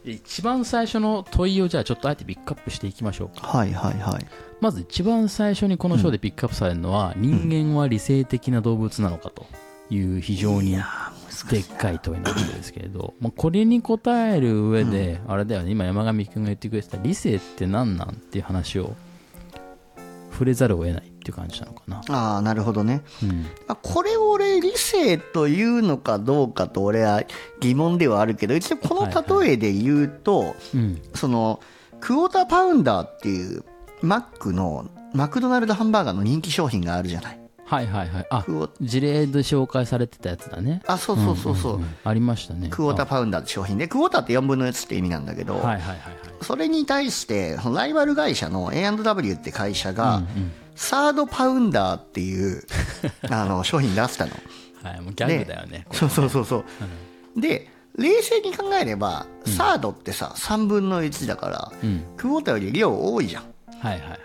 [0.06, 3.48] 一番最初の問いをじゃあちょっとあえてピックアップしていきましょうか。
[3.48, 4.26] はいはいはい。
[4.60, 9.46] まず一番最初にこの章でピックアップされるのは、人間は理性的な動物なのかと
[9.90, 10.78] いう非常に
[11.50, 18.96] でっかい問いなわけですけれど、まあ、これに答える上で、あれだよね今山上君が言ってくれてた理性って何なんっていう話を
[20.32, 22.02] 触れざるを得ないっていう感じなのかな。
[22.10, 23.02] ああ、なるほどね。
[23.24, 23.46] うん。
[23.68, 27.24] あこれを俺理性というのかどうかと俺は
[27.62, 31.62] 疑問ではあるけど一応この例えで言うと、うんその
[32.02, 33.64] クォーターパウンダーっていう
[34.02, 37.40] マックのマクドナルドハンバーガーの人気商品があるじゃない。
[37.66, 38.28] はいはいはい。
[38.30, 38.46] あ
[38.82, 40.82] 事例で紹介されてたやつだね。
[40.86, 42.68] あそうそうそうそう、んんんありましたね。
[42.70, 46.00] クォーターパウンダーって商品でクォーターって4分の1って意味なんだけど、はいはいはいはい。
[46.42, 50.24] それに対してライバル会社の A&W って会社が、
[50.76, 52.64] サードパウンダーっていう
[53.30, 54.32] あの商品出したの
[54.84, 56.66] はいもうギャグだよねそうそうそうそう。
[57.40, 63.44] で、冷静に考えれば、サードってさ、3分の1だから、うんクォーターより量多いじゃん。
[63.80, 64.20] はいはいはい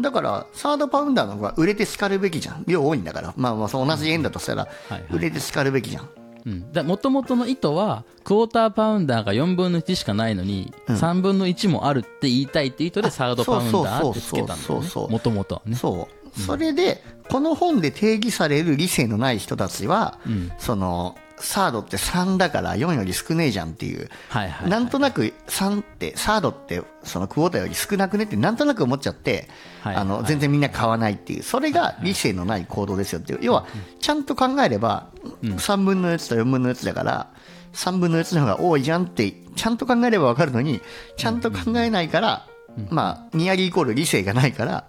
[0.00, 2.64] だから、サードパウンダーの方が売れて叱るべきじゃん。
[2.66, 3.32] 量多いんだから。
[3.36, 6.08] まあまあ、同じ円だとしたらはいはい、売れて叱るべきじゃん。
[6.44, 15.76] もともとの意図はクォーターパウンダーが4分の1しかないのに、3分の1もあるって言いたいって意図でサードパウンダーってつけたんだよねもともとはね。
[15.76, 16.40] そう。
[16.40, 20.18] それで、この本で定義される理性のない人たちは、
[20.58, 24.08] その、サードって3だから4より少ねえじゃんっていう。
[24.28, 29.48] はいはいなんとなく3って、サードってそのクォーターより少なくねってなんとなく思っちゃって、
[29.82, 33.38] はいあの、全然みんな買わないっていう、それが理性のない行動ですよっていう。
[33.42, 33.66] 要は、
[34.00, 35.08] ちゃんと考えれば、
[35.42, 37.30] 3分の1と4分の1だから、
[37.72, 40.80] 3分の1の方が多いじゃんって、ちゃんと考えればわかるのに、
[41.16, 42.46] ちゃんと考えないから、
[42.90, 44.84] まあ、ニアリーイコール理性がないから、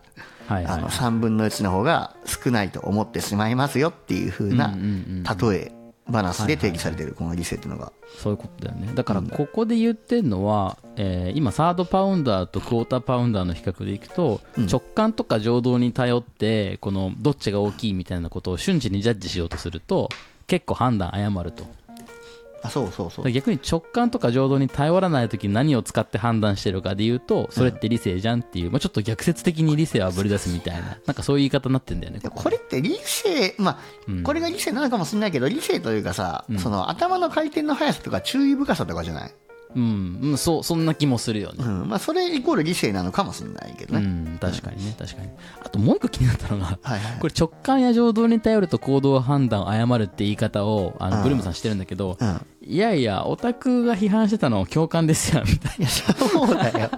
[0.47, 5.71] はいはいあの、3分の1の方が少ないと思ってしまいますよっていう風な例え
[6.11, 7.91] 話で定義されてるこの理性っていうのが。
[8.17, 8.91] そういうことだよね。
[8.93, 20.09] だからここで言ってるのは、えー今サードパウンダーとクォーターパウンダーの比較でいくと、直感とか情動に頼ってこのどっちが大きいみたいなことを瞬時にジャッジしようとすると
[20.47, 21.65] 結構判断誤ると
[22.65, 23.31] あ、そうそうそう。
[23.31, 39.31] 逆に直感とか情動に頼らない時に何を使って判断してるかで言うとそれって理性じゃんっていう、まあ、ちょっと逆説的に理性をあぶり出すみたいななんかそういう言い方になってんだよねこれって理性、まあ、これが理性なのかもしれないけど、理性というかさ、その頭の回転の速さとか注意深さとかじゃない？
[39.75, 41.63] うん、うん、そうそんな気もするよね。
[41.63, 41.89] うん。
[41.89, 44.05] まあ、それイコール理性なのかもしれないけどうね。
[44.07, 45.29] ん、確かにね、確かに。
[45.63, 47.19] あともう一個気になったのが、はいはい。
[47.19, 51.23] これ直感や情動に頼ると行動判断を誤るって言い方を、あの、うん。
[51.23, 52.45] ブルームさんしてるんだけど、うん。
[52.67, 56.89] いやいやオタクが批判してたのを共感ですよみたいいやそうだよ。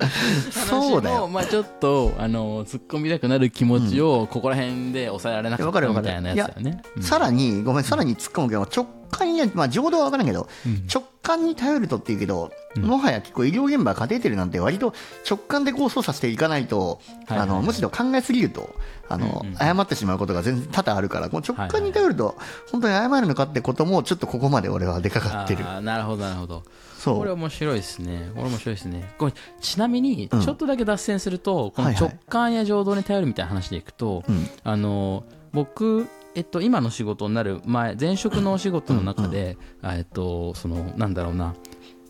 [0.49, 1.27] そうだよ。
[1.27, 6.81] まあちょっとあの突っ込みたくなる気持ちをここら辺で抑えられなかったみたいなやつだよね。
[6.95, 7.03] うん。
[7.03, 10.47] さらにごめんさらに突っ込むけど直感にまあ浄土は分からんけど、
[10.93, 14.93] 直感に頼るとっていうけど、もはや結構医療現場カテーテルなんて割と
[15.29, 17.49] 直感でこう操作していかないと、はいはいはい。
[17.49, 18.69] あのむしろ考えすぎると
[19.09, 22.37] あの、誤ってしまうことが全然多々あるからこう直感に頼ると
[22.71, 25.63] 本当に誤るのかってこともちょっとここまで俺は出かかってる。
[25.81, 26.63] なるほどなるほど。
[26.97, 27.17] そう。
[27.19, 28.29] これ面白いですね。
[28.35, 29.13] これ面白いですね。
[29.17, 30.41] これちなみにうん。
[30.41, 32.03] ちょっとだけ脱線すると、このはいはい。
[32.03, 34.49] 直感や情動に頼るみたいな話でいくと、うん。
[34.63, 41.55] あの僕えっと、今の仕事になる前前職のお仕事の中で、あえっと、そのなんだろうな。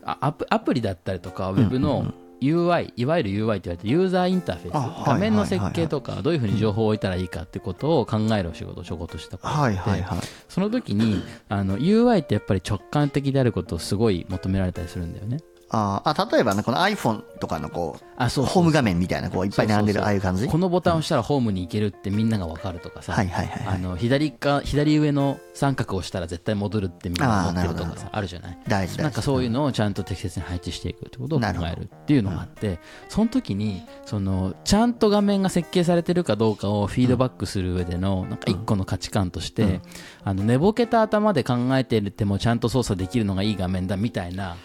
[0.04, 4.98] あアプアプリだったりとかウェブの UI、いわゆる UI って言われてユーザーインターフェあース。
[4.98, 10.20] はい画面の設計とかどういうふうに情報を置いたらいいかってことを考えるお仕事をちょこっとしたことがあはいってはいはい。
[10.50, 15.38] その時にあの UI ってやっぱり直感的であることをすごい求められたりするんだよね。
[15.70, 20.48] あーあ例えばねこの iPhone とかのこうあそうホーム画面みたいなこういっぱい並んでるああいう感じ？
[20.48, 23.14] このボタンを押したらホームに行けるってみんなが分かるとかさ、
[23.98, 28.58] 左か左上の三角を押したら絶対戻るってみんなが思ってるとかさあるじゃない？
[28.68, 39.82] 大事なんかそういうのをちゃんと適切に配置していくってことを考えるっていうのがあってその時にそのちゃんと画面が設計されてるかどうかをフィードバックする上でのなんか一個の価値観として
[40.24, 44.56] あの寝ぼけた頭で考えててもちゃんと操作できるのがいい画面だみたいな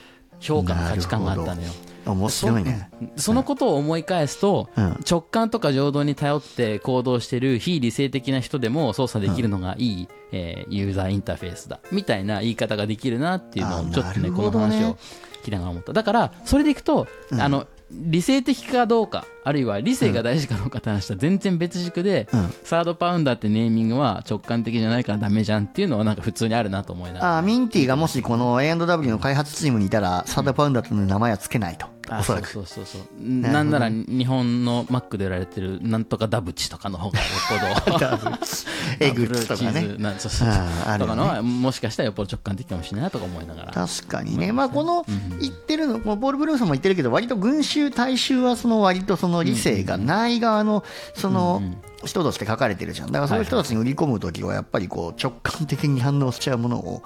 [0.42, 1.68] 評価の価値観があったのよ。
[2.04, 2.90] 面白いね。
[3.16, 5.00] そのことを思い返すと、うん。
[5.08, 14.96] 直感とか情動に頼って行動してる非理性的な人でも操作できるのがいい、えーユーザーインターフェースだみたいな言い方ができるなっていうのをあちょっとねこの話を
[15.42, 15.92] 聞きながら思った。
[15.92, 17.06] だからそれでいくと、
[17.38, 22.50] あの理性的かどうかあるいは理性が大事かどうかって話とは全然別軸で、うん。
[22.64, 27.38] サードパウンダーってネーミングは直感的じゃないからダメじゃんっていうのはなんか普通にあるなと思いながら。
[27.38, 31.86] あーミンティがもしこの A&W の開発チームにいたらサードパウンダーという名前はつけないと。
[31.86, 32.48] あおそらく。
[32.48, 38.36] そうそうそうなんなら日本のマックで売られてるなんとかダブチとかの方がよっぽど。
[39.00, 39.80] エグッチとかね。
[39.82, 43.72] うとかのはもしかしたらよっぽど直感的かもしれないなとか思いながら。
[43.72, 45.04] 確かにね、まあ、この
[45.40, 51.62] 言ってるの、このポール・ブルームさんも言ってるけど、割と群衆、大衆はその割とその理性がない側のその
[52.04, 57.02] 人として書かれてるじゃん、だからそういう人たちに売り込むときは、やっぱりこう直感的に反応しちゃうものを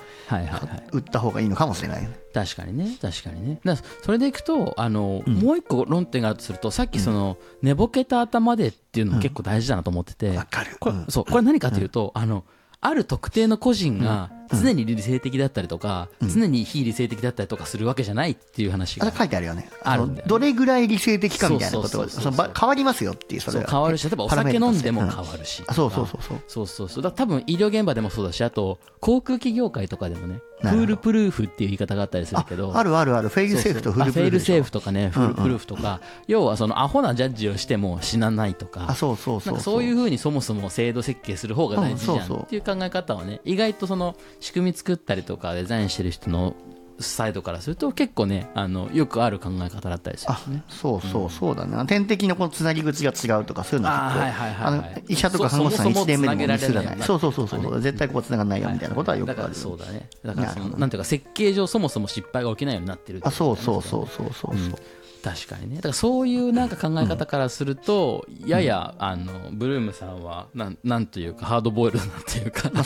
[0.93, 2.19] 売った方がいいのかもしれないよね。
[2.33, 2.97] 確かにね。
[3.01, 3.61] 確かにね。
[3.65, 10.77] だそれでいくとあの、もう一個論点があるとするとさっきその、寝ぼけた頭でっていうのも結構大事だなと思ってて、わかる。
[10.79, 12.45] これ,、うんそうこれ何かというと、あの
[12.81, 19.69] ある特定の個人が常に理性的だったりとか、常に非理性的だったりとかするわけじゃないっていう話が書いてあるよね。
[19.83, 20.23] あるんだよね。
[20.23, 23.65] のどれぐらい理性的かみたいなことがそのば変わりますよっていう、それは。
[23.65, 26.39] そう変わるし例えばお酒飲んでも変わるし、あそうそうそうそう。
[26.47, 27.03] そうそうそう。
[27.03, 32.77] だ多分医療現場でもそうだしあと航空機業界とかでもねフールプルーフっていう言い方があったりするけど。
[32.77, 34.47] あるあるある、フェイルセーフとフルあフェイルプルーフでしょ。
[34.47, 38.87] セーフとかねフルプルーフとか、要はそのアホなジャッジをしても死なないとか。
[38.89, 39.85] あ、そうそうそうそう。
[39.85, 46.55] いうふうにそもそも制度設計する方が大事じゃうんそうそうんっていう考え方はね意外とその仕組み作ったりとかデザインしてる人の
[46.99, 59.55] サイドからすると結構ねあのよくある考え方だったりするねそうそうそうだな、点滴のこのつなぎ口が違うとか、そういうのは結はい医者とか看護師さんそそもそも1年目でもミスらない、そうそうそうそう、ね絶対こうつながんないよみたいなことはよくある。
[59.55, 60.09] そうだね。
[60.25, 64.79] だからそなんていうか設計上そもそも失敗が起きないようになってるあそうそうそうそうそうそう、
[65.27, 65.77] 確かにね。
[65.77, 72.83] だからそういうなんか考え方からすると、ややあのブルームさんはなんなんというかハードボイルドなっていうか、 ね。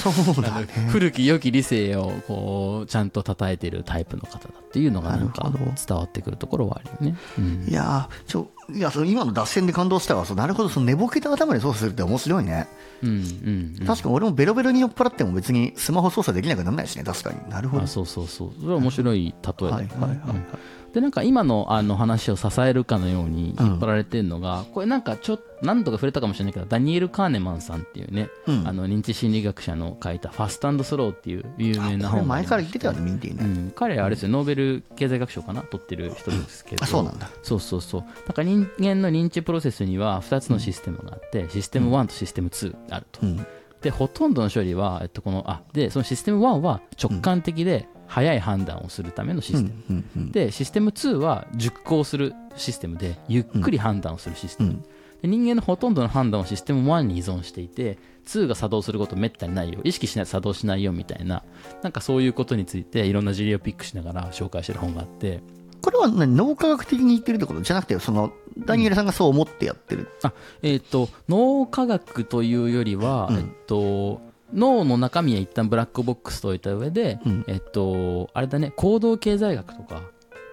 [0.89, 5.53] 古き良き理性をこうちゃんと称えているタイプの方だっていうのがなんか
[5.87, 7.19] 伝わってくるところはあるよね。
[7.39, 7.67] うん。
[7.69, 12.69] いやーちょいやその今の脱線で感動したわなるほどその寝ぼけた頭で操作するって面白いね、
[13.03, 13.87] うんうんうん。
[13.87, 17.05] 確かに俺もベロベロに酔っ払っても別にスマホ操作できなくならないしね。
[17.05, 17.51] 確かに。
[17.51, 17.85] なるほど。
[17.85, 18.53] あそうそうそう。
[18.59, 19.89] それは面白い例えだよね。
[20.01, 20.37] はいはいはいはい。
[20.37, 28.67] うんでなんか今のあの話を支えるかのように引っ張られてるのが、これなんかちょ何度か触れたかもしれないけどダニエル・カーネマンさんっていうね、うん。
[28.67, 35.63] あの認知心理学者の書いた「ファストスロー」っていう有名な本前から言ってたよねミンティね、うん、彼はあれですよノーベル経済学賞かな？
[35.63, 36.83] 取ってる人ですけど。
[36.83, 37.31] あそうなんだ。
[37.43, 38.01] そうそうそう。
[38.01, 43.47] なんか人間の認知プロセスには2つのシステムがあって、システム1とシステム2あると、うん。
[43.83, 54.83] でほとんどの処理は、えっと、このあでそのシステム1は直感的で早い判断をするためのシステム、うんうんでシステム2は熟考するシステムでゆっくり判断をするシステム、うん。
[55.23, 59.81] で人間のほとんどの判断をシステム1に依存していて2が作動することめったにないよ。
[59.85, 61.45] 意識しないと作動しないよみたいな
[61.83, 65.41] なんかそういうことについていろんな事例をピックしながら紹介してる本があって。
[65.81, 66.37] これは何？
[66.37, 70.33] 脳科学的に言ってるってことじゃなくてそのダニエルさんがそう思ってやってる、あ
[70.63, 73.37] えっ、と脳科学というよりは、うん。
[73.37, 74.21] えっと
[74.53, 77.45] 脳の中身は一旦ブラックボックスと置いた上で、うん。
[77.47, 80.03] えっと、あれだね、行動経済学とか、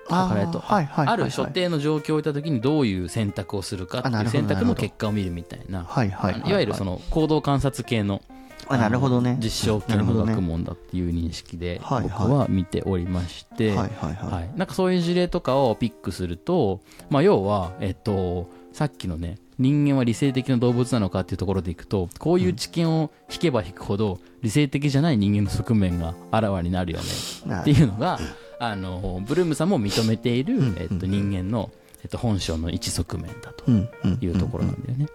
[0.10, 8.22] ある所定の状況を置いたときにどういう選択をするかっていう選択の結果を見るみたいな、はいはいわゆるその行動観察系の
[8.70, 9.38] あなるほどね。
[9.40, 27.06] 実証系の学問だっていう認識で僕は見ておりまして、なんかそういう事例とかをピックすると、まあ、要は、えっと、さっきのね人間は理性的な動物なのかっていうところでいくとこういう知見を引けば引くほど理性的じゃない人間の側面があらわになるよね。
[27.46, 28.20] なっていうのが
[28.60, 30.78] あのブルームさんも認めている、ん。
[30.80, 31.72] えっと、人間の、
[32.04, 33.90] えっと、本性の一側面だとうん。
[34.04, 34.18] うん。
[34.22, 35.08] いうところなんだよね。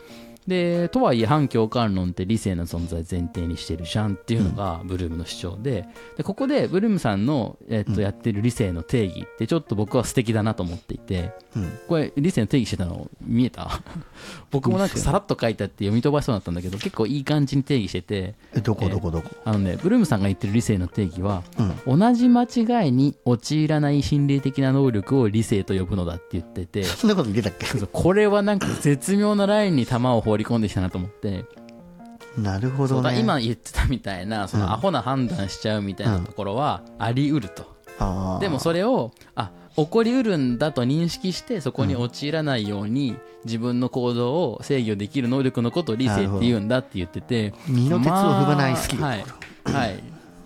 [0.47, 5.87] でとはいえ反共感論って理性の存在前提にしてるじゃんっていうのがブルームの主張で
[6.17, 11.79] でここでブルームさんの、えっとやってる理性の定義ってちょっと僕は素敵だなと思っていてうん。
[11.87, 13.71] これ理性の定義してたの見えた？
[14.51, 19.31] 僕もなんかさらっと書いたって読み飛ばしそうだったんだけど結構いい感じに定義しててえどこどこどこ？
[19.45, 21.43] あのねブルームさんが言ってる理性の定義は
[21.87, 21.99] うん。
[21.99, 27.87] 同じ間違いに陥らない心理的な能力を理性と呼ぶのだって言ってて そんなこと言ってたっけ？
[27.93, 31.45] これはなんか絶妙なラインに球を放り込んできたなと思って、
[32.37, 33.19] なるほどね。
[33.19, 37.67] 今言ってたみたいなそのアホな判断しちゃうみたいなところはあり得ると、
[37.99, 38.41] あー。
[38.41, 47.55] でもそれをあ起こりうるんだと認識してそこに陥らないように自分の行動を制御できる能力のことを理性って言うんだって言ってて。
[47.67, 49.03] 身の鉄を踏まないスキル。
[49.03, 49.25] まあはい、
[49.65, 50.03] はい、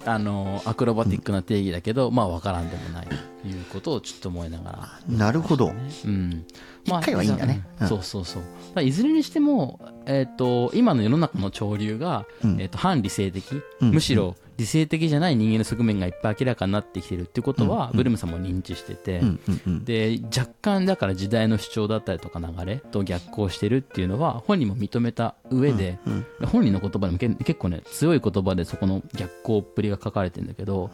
[0.06, 5.00] あのアクロバティックな定義だけど、まあ分からんでもないということをちょっと思いながら。
[5.08, 5.72] なるほど。
[6.04, 6.46] うん、
[6.84, 7.66] 一回はいいんだね。
[7.80, 7.88] うん。
[7.88, 8.38] そうそうそ
[8.76, 8.82] う。
[8.82, 12.60] いずれにしても、えー、と今の世の中の潮流が、うん。
[12.60, 13.44] えー、と反理性的、
[13.80, 13.90] うん。
[13.90, 19.20] むしろ理性的じゃない人間の側面がいっぱい明らかになってきてるってことは、うんブルームさんも認知してて、
[19.84, 30.90] で若干だから時代の主張だったりとか流れと逆行してるっていうのは本人も認めた上で、うん本人の言葉でもけ結構ね強い言葉でそこの逆行っぷりが書かれてるんだけど、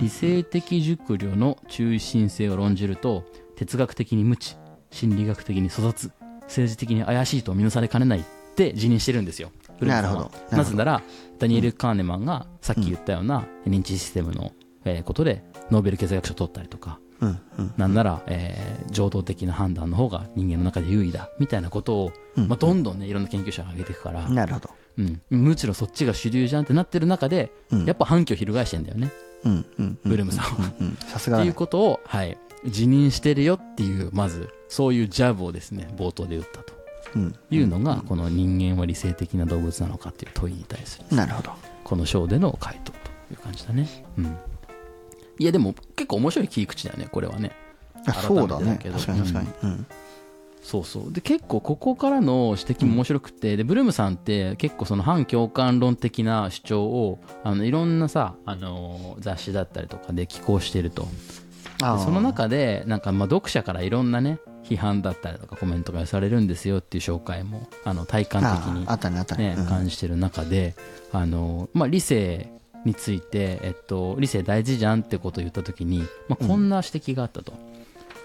[0.00, 3.24] 理性的熟慮の中心性を論じると
[3.56, 4.56] 哲学的に無知
[4.90, 6.12] 心理学的に粗雑
[6.42, 8.22] 政治的に怪しいと見なされかねないっ
[8.54, 9.50] て辞任してるんですよ。
[9.80, 10.30] なるほど。
[10.50, 11.02] なぜなら
[11.44, 14.52] ダニエル・カーネマンがさっき言ったような認知システムの
[14.86, 17.74] えーことでノーベル経済学賞を取ったりとかうんうん。
[17.76, 24.70] なんなら、えー情動的な判断の方が人間の中で優位だみたいなことを、うんまあ、どんどんねいろんな研究者が上げていくから、なるほど。
[24.98, 27.84] うん、むしろそっちが主流じゃんってなってる中で、うん。
[27.86, 29.10] やっぱ反響翻してんだよね。
[29.44, 30.72] うんうんブルームさんは。
[30.80, 36.72] うんさすがっていうことを、はい、辞任してるよっていうまずそういうジャブをですね冒頭で打ったと。
[36.72, 36.83] うん
[37.50, 41.52] いうのが、この人間は理性的な動物なのかっていう問いに対するなるほど。
[41.84, 42.98] この章での回答と
[43.32, 43.88] いう感じだね。
[44.18, 44.36] うん。
[45.38, 47.52] いやでも結構面白い切り口だよねこれはね。
[48.06, 48.78] あそうだね。
[48.82, 49.48] 確かに確かに。
[49.62, 49.86] うん。
[50.62, 51.12] そうそう。
[51.12, 61.06] で結構ここからの指摘も面白くて、でブルームさんって結構その反共感論的な主張をあのいろんなさ、あのー雑誌だったりとかで寄稿してると。
[61.80, 69.56] その中でなんかまあ読者からいろんなね批判だったりとかコメントが寄されるんですよっていう紹介もあの体感的にあーあったねあったね。
[69.56, 70.74] ね、感じてる中で、
[71.12, 72.50] あのまあ、理性
[72.84, 77.52] について、えっと、理性大事じゃんってことを言った時に、まあ、こんな指摘があったと。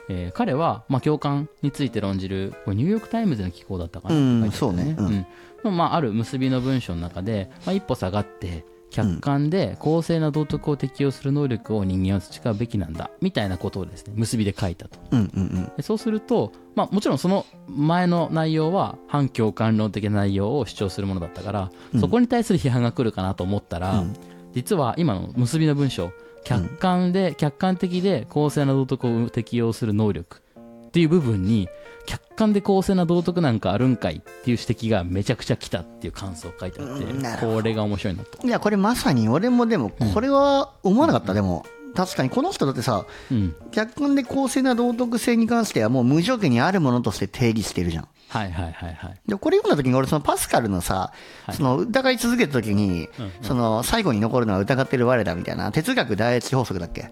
[0.09, 4.95] えー彼は、まあ、共感について論じるこれニューヨーク・タイムズの寄稿だったかな、そうね。
[4.97, 5.25] うん。
[5.65, 5.77] うん。
[5.77, 14.99] まあ、ある結びの文章の中で、まあ、一歩下がって客観で公正な道徳を適用する能力を人間は培うべきなんだみたいなことをですね結びで書いたと。
[15.11, 15.71] うんうんうん。
[15.77, 22.01] でそうすると、まあ、もちろんその前の内容は反共感論的な内容を主張するものだったから、うん。
[22.01, 24.15] そこに対する批判が来るかなと思ったら、うん。
[24.53, 26.11] 実は今の結びの文章
[26.43, 30.41] 客観で、客観的で公正な道徳を適用する能力
[30.87, 31.69] っていう部分に
[32.09, 37.53] 客観で公正な道徳なんかあるんかいっていう指摘がめちゃくちゃ来たっていう感想を書いてあって、うんなるほど。
[37.57, 38.47] これが面白いなと。
[38.47, 48.07] いやこれまさに俺もでもこれは思わなかったでも確かにこの人だってさうん、客観で公正な道徳性に関してはもう無条件にあるものとして定義してるじゃん。
[48.29, 49.19] はいはいはいはい。
[49.27, 51.13] でこれ読んだ時に俺そのパスカルのさ、
[51.45, 51.55] はい。
[51.55, 53.09] その疑い続けた時に、
[53.41, 57.11] その最後に残るのは疑ってる我らみたいな哲学第一法則だっけ？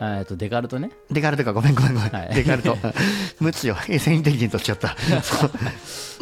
[0.00, 0.90] えっとデカルトね。
[1.10, 2.34] デカルトかごめんごめんごめん、はい。
[2.34, 2.76] デカルト。
[3.40, 3.76] 無知よ。
[3.88, 4.96] エセインテリジェントしちゃった。
[5.22, 5.50] そう。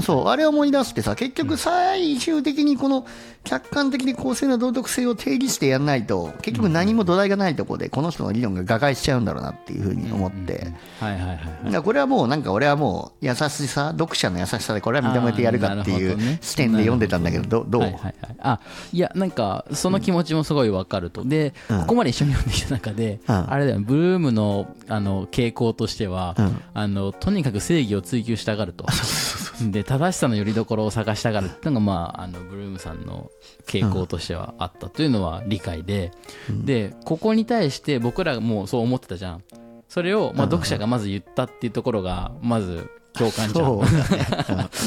[0.03, 3.07] そうあれを思い出してさ結局最終的にこの
[3.45, 10.66] 客観的に公正な道徳性を定義してやんないと結局何も土台がないところでこの人の理論が瓦解しちゃうんだろうなっていうふうに思って、
[10.99, 11.35] はいはいは
[11.81, 18.61] いこれはもうなんか俺はもう優しさ読者の優しさでこれは認めてやるかっていう視点で読んでたんだけどどどう、はいはいはい、あ
[18.93, 21.81] いやなんかその気持ちもすごいわかると、で、うん。
[21.81, 23.53] ここまで一緒に読んできた中で、うん。
[23.53, 26.62] あれだよブルームのあの傾向としては、うん。
[26.75, 28.87] あのとにかく正義を追求したがると。
[29.71, 33.31] で正しさのよりどころを探したがるっていうのが、まあ、あのブルームさんの
[33.67, 36.12] 傾向としてはあったというのは理解で、
[36.51, 39.43] でここに対して僕らもそう思ってたじゃん。
[39.89, 43.87] それを、まあ、読者がまず言ったっていうところがまず共感じゃ んね。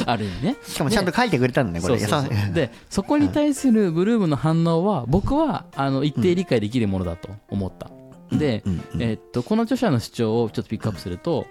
[0.05, 0.57] ある意味ね。
[0.63, 1.97] しかもちゃんと書いてくれたんだねこれ。
[1.97, 7.96] でそこに対するブルームの反応は僕はあの一定理解できるものだと思った、で、うん
[8.31, 8.35] う
[8.69, 11.47] んえーっとこの著者の主張をちょっとピックアップすると、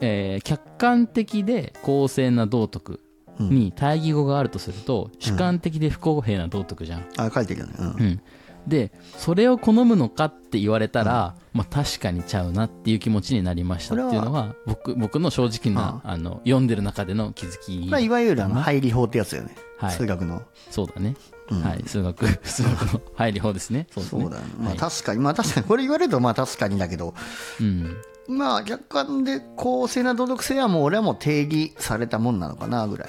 [0.00, 3.00] えー客観的で公正な道徳
[3.38, 7.74] に対義語があるとすると、主観的で不公平な道徳じゃん、あ書いてるよね。
[7.78, 7.86] うん。
[7.86, 8.20] うん。
[8.66, 19.56] でそれを好むのかって言われたら、まあ、確かにちゃうなっていう気持ちになりましたっていうのが僕僕の正直なあの読んでる中での気づきまあいわゆるあの入り法ってやつだよね。
[19.78, 19.96] はい。
[19.96, 20.42] 数学の。
[20.70, 21.16] そうだね、
[21.50, 21.62] うん。
[21.62, 23.86] はい数学 数学の入り方ですね。
[23.90, 24.30] そうね。
[24.30, 24.42] だね。
[24.58, 24.78] まあはい。
[24.78, 25.20] 確かに。
[25.20, 25.66] まあ確かに。
[25.66, 27.14] これ言われるとまあ確かにだけど。
[27.60, 27.96] うん。
[28.28, 33.08] まあ客観で公正な道徳性はもう俺はもう定義されたもんなのかなぐらい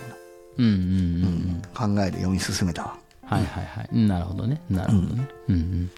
[0.58, 1.94] うんうんうんうん。
[1.94, 2.84] の考えで読み進めた。
[2.84, 3.96] わはいはいはい。
[3.96, 4.62] なるほどね。
[4.70, 5.28] なるほどね。
[5.50, 5.56] うん。
[5.56, 5.92] うん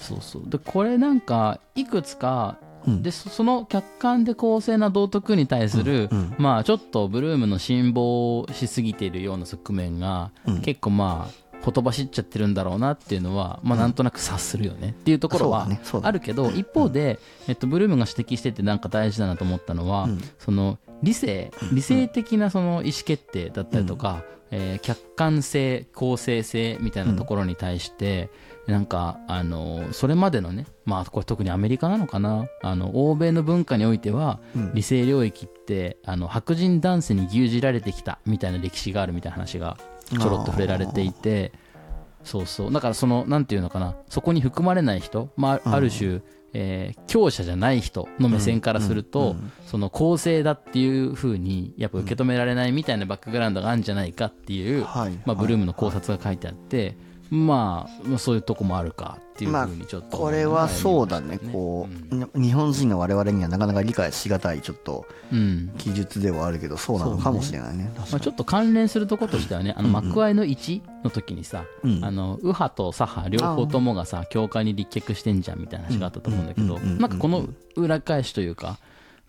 [0.00, 0.42] そうそう。
[0.46, 3.02] でこれなんかいくつかうん。
[3.02, 6.18] でそその客観で公正な道徳に対する、うん。
[6.18, 6.34] うん。
[6.38, 10.60] まあちょっとブルームの辛抱しすぎているような側面が、うん。
[10.60, 14.90] 結構まあほとばしっちゃってるんだろうなっていうのは、まあ、なんとなく察するよね。
[14.90, 15.66] っていうところは
[16.02, 20.20] あるけど、一方で、えっと、ブルームが指摘しててなんか大事だなと思ったのは、うん。
[20.38, 28.30] その理性理性的なその意思決定だったりとか、えー客観性公正性みたいなところに対して、
[28.66, 34.74] なんかあのそれまでのねまあこれ特にアメリカなのかなあの欧米の文化においては、うん。
[34.74, 39.78] 理性領域ってあの白人男性に牛耳られてきたみたいな歴史があるみたいな話が
[40.18, 41.52] ちょろっと触れられていて
[42.24, 42.72] そうそう。
[42.72, 43.94] だからそのなんていうのかな。
[44.08, 46.22] そこに含まれない人、まあ、ある種、
[46.54, 49.36] えー強者じゃない人の目線からすると、
[49.66, 55.12] その公正だっていうふうにやっぱ受け止められないみたいなバックグラウンドがあるんじゃないかっていう、はい。
[55.26, 61.38] まあ、ブルームの考察が書いてあって、まあ、まあそういうとこもあるかっていうふうにちょっと、これはそうだね。
[61.38, 67.90] こう日本人の我々にはなかなか理解しがたいちょっとうん記述ではあるけどそうなのかもしれないね。
[67.96, 72.04] 確まあ、ちょっと関連するところとしてはね、あの幕合の1の時にさ、うん。
[72.04, 76.82] あの右派と左派両方ともがさ教会に立脚してんじゃんみたいな話があったと思うんだけど、うん。
[76.82, 76.84] うん。
[76.84, 78.78] うんうんなんかこの裏返しというか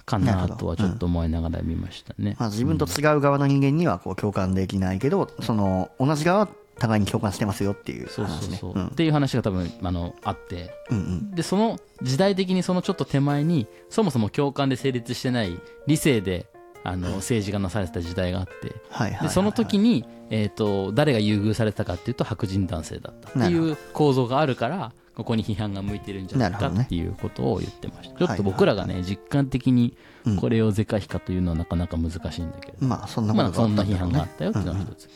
[0.05, 2.35] かなとはちょっと思いながら見ましたね。
[2.39, 8.73] まあ、自分と違う側の人間にはこう共感できないけどその同じ側は互いに共感してますよっていうそう話ねそう。
[8.73, 8.87] そう、うん。
[8.87, 10.73] っていう話が多分あのあって。
[10.89, 11.31] うんうん。
[11.31, 16.47] でその時代的にそのちょっと手前にそもそも共感で成立してない理性で
[16.83, 18.75] あの政治がなされてた時代があって。
[18.89, 29.95] はいでその時に、えー、と誰が優遇されたかっていうと白人男性だったっていう構造があるからここに批判が向いてるんじゃないかっていうことを言ってました、ちょっと僕らがね実感的に
[30.39, 34.11] これを是か非かというのはなかなか難しいんだけど、まあそんまあ、そんな批ったんだろうね。
[34.11, 35.09] 判があったよっていうのが一つ、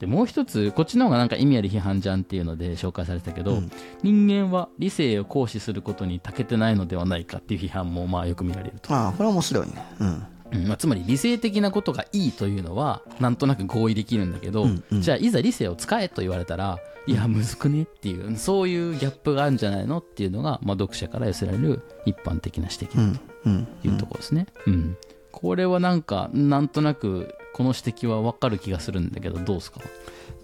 [0.00, 3.62] でもう一つこっちの方がなんか意味ある批判じゃんっていうので紹介されてたけど、
[4.02, 9.72] 人間は理性を行使することに長けてないのではないかっていう批判もまあよく見られると、ああこれは面白いね。
[10.00, 10.26] うん。
[10.52, 10.66] うん。
[10.66, 15.02] まあ、つまり理性的なことがいいというのはなんとなく合意できるんだけど、うんうん。
[15.02, 23.66] じゃあいざ理性を使えと言われたらいやむずくねっていうそういうギャップがあるんじゃないのっていうのが、まあ、読者から寄せられる一般的な指摘うんうん。
[23.82, 24.96] というところですね、うん。
[25.30, 29.80] これはなんかなんとなくこの指摘は分かる気がするんだけどどうですか？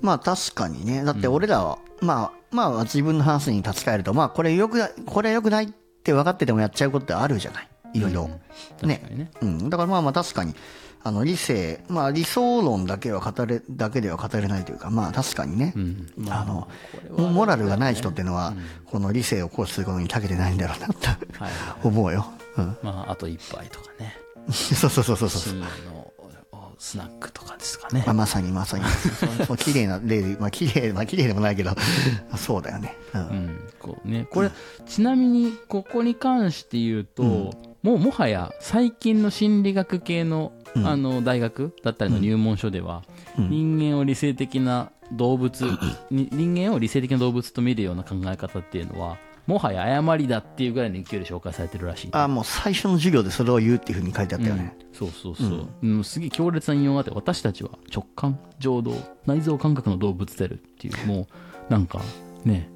[0.00, 1.04] まあ確かにね。
[1.04, 7.68] だって俺らは、まあまあ自分の話に立ち返るとまあこれよくないこれよくないって分かっててもやっちゃうことってあるじゃない？
[7.94, 8.28] いろいろ、
[8.80, 9.30] 確かにね。
[9.40, 10.54] うん、だからまあまあ確かに
[11.02, 16.09] あの理性、まあ、理想論だけは語れだけでは語れないというかまあ確かにね、うん。
[16.28, 16.68] あの
[17.16, 18.54] モラルがない人っていうのは、
[18.84, 21.09] この理性を行使することに長けてないんだろうなと
[21.42, 21.52] はい
[21.84, 22.26] 思うよ、
[22.59, 24.16] うん、まああと一杯とかね。
[24.52, 25.54] そうそうそうそうそう
[26.78, 28.02] スナックとかですかね。
[28.06, 28.84] まあ、まさにまさに。
[29.48, 31.70] もう 綺麗な例でまあ綺麗まあ綺麗でもないけど。
[32.36, 33.20] そうだよね、うん。
[33.20, 34.50] うん、こうねこれ、
[34.86, 37.22] ちなみにここに関して言うと、
[37.82, 40.52] もうもはや最近の心理学系の,、
[40.84, 43.04] あの大学だったりの入門書では、
[43.38, 45.64] 人間を理性的な動物
[46.10, 52.09] に人間を理性的な動物と見るような考え方っていうのはもはや誤りだっていうぐらいの勢いで紹介されてるらしい。
[52.12, 56.05] あもう最初の授業でそれを言うっていうふうに書いてあったよね、そうそうそう、うん。
[56.05, 58.94] すげえ強烈な引用があって私たちは直感情動
[59.26, 61.28] 内臓感覚の動物であるっていうも
[61.68, 62.01] うなんか
[62.44, 62.68] ね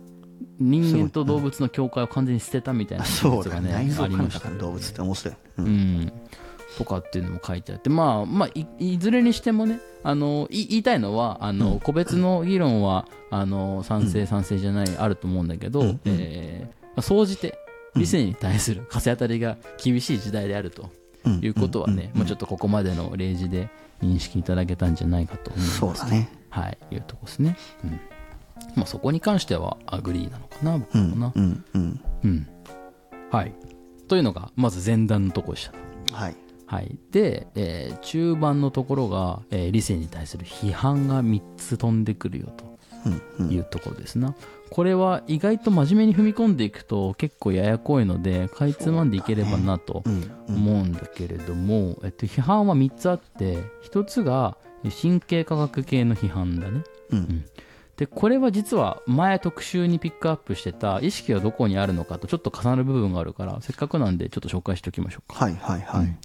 [0.58, 3.74] 人間と動物の境界を完全に捨てたみたいなそうだがねね。
[3.86, 5.66] 内臓感覚の動物って面白い、ううん
[6.02, 6.12] ん
[6.78, 15.96] とかっていうのも書いてあってまあまあいいずれにしてもねあのい言いたいのはあの、個別の議論はあの賛成賛成じゃない、あると思うんだけど、
[17.00, 17.58] 総じて
[17.94, 20.90] 理性に対する風当たりが厳しい時代であると
[21.42, 23.68] いうことはね、まあ、ちょっとここまでの例示で
[24.02, 25.78] 認識いただけたんじゃないかと思います。
[25.78, 26.30] そうだね。
[26.48, 28.00] はいいうとこですね、うん。
[28.74, 31.10] まあ、そこに関しては agree なのかな僕うん。
[31.10, 31.64] もなうん。
[31.74, 32.00] うん。
[32.24, 32.48] うん、
[33.30, 33.52] はい。
[34.08, 35.70] というのがまず前段のところでし
[36.08, 36.16] た。
[36.16, 36.36] はい
[36.70, 42.52] はい、で、えー中盤のところが、えー理性に対する批判が3つ飛んでくるよ
[43.04, 44.36] うんというところですな、
[44.70, 54.56] これは意外と真面目に踏み込んでいくと結構ややこいのでかいつまんでいければなとうん思うんだけれども、えっと、批判は3つあって1つが
[55.02, 56.84] 神経科学系の批判だね。
[57.10, 57.44] うん
[58.00, 65.44] でこれは実は前特集にピックアップしてた意識はどこにあるのかとちょっと重なる部分があるからせっかくなんでちょっと紹介しておきましょうか。
[65.44, 66.16] はいはいはい。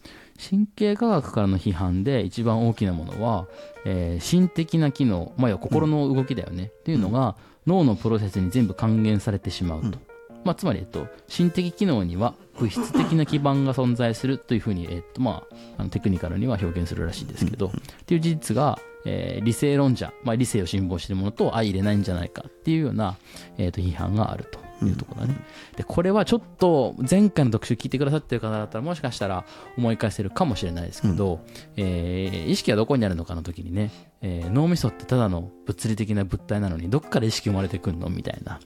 [0.42, 3.48] 神経科学からの批判で一番大きなものは、
[3.84, 7.36] えー心的な機能、まあ、要は心の動きだよね、っていうのが
[7.68, 10.00] 脳のプロセスに全部還元されてしまうと、
[10.46, 17.72] まあ、つまり、えっと、心的機能には物質的な基盤が存在するというふうに、えっとまあ、あのテクニカルには表現するらしいですけど、っ
[18.06, 23.18] ていう事実が、えー理性論者、まあ、理性を信奉しているものと相入れないんじゃないかっていうような、
[23.58, 25.36] えっと批判があるというところだね。
[25.78, 29.46] でこれはちょっと前回の特集聞いてくださってる方だったらもしかしたら
[29.78, 31.40] 思い返せるかもしれないですけど、
[31.78, 33.92] えー意識はどこにあるのかの時にね、
[34.22, 38.60] えー脳みそってただの物理的な物体なのにどっから意識生まれてくんのみたいな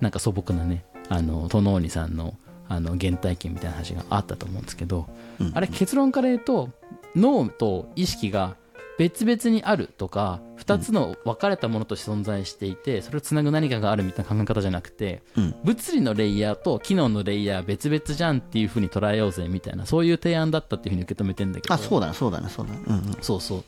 [0.00, 2.34] なんか素朴なねあのトノーニさんの
[2.68, 5.06] あの原体験みたいな話があったと思うんですけど、
[5.52, 6.70] あれ結論から言うと
[7.14, 8.56] 脳と意識が
[9.02, 15.54] 別々にあるとか2つの分かれたものとして存在していてそれをつなぐ何かがあるみたいな考え方じゃなくて、うん。
[15.64, 21.74] 物理のレイヤーと機能のレイヤー別々じゃんっていうふうに捉えようぜみたいなそういう提案だったっていうふうに受け止めてんだけど。
[21.74, 23.16] あそうだねそうだねそうだねうんうん。
[23.20, 23.64] そうそう。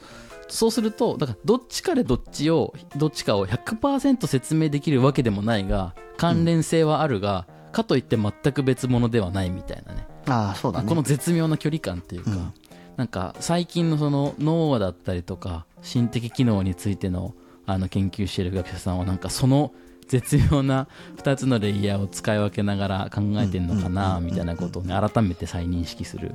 [0.47, 10.07] そうするとだからどっちかでどっちをどっちかを100%説明できるわけでもないが関連性はあるが、かといって全く別物ではないみたいなね。
[10.27, 10.89] ああそうだね。
[10.89, 12.53] この絶妙な距離感っていうか、うん
[12.97, 17.35] なんか最近のその脳だったりとか心的機能についての
[17.67, 19.73] あの研究している学者さんはなんかその
[20.07, 20.87] 絶妙な
[21.17, 26.33] 2つのレイヤーを使い分けながら考えてるのかなみたいなことをね改めて再認識する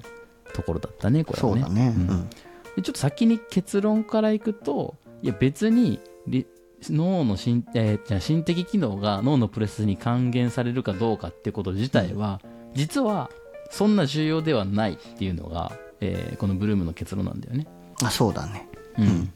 [0.54, 1.62] ところだったねこれはね。
[1.62, 1.94] そうだね。
[1.96, 2.08] ううん。
[2.22, 2.30] ん
[2.76, 6.48] でちょっと先に結論からいくといや別にり
[6.90, 12.40] 脳の心,、えーじゃあ心的機能が脳のプレスに還元されるかどうかってこと自体は、
[12.74, 13.30] 実は
[13.70, 17.68] そんな重要ではないっていうのが、えーこのブルームの結論なんだよね。
[18.04, 18.68] あそうだね。
[18.98, 19.32] うん。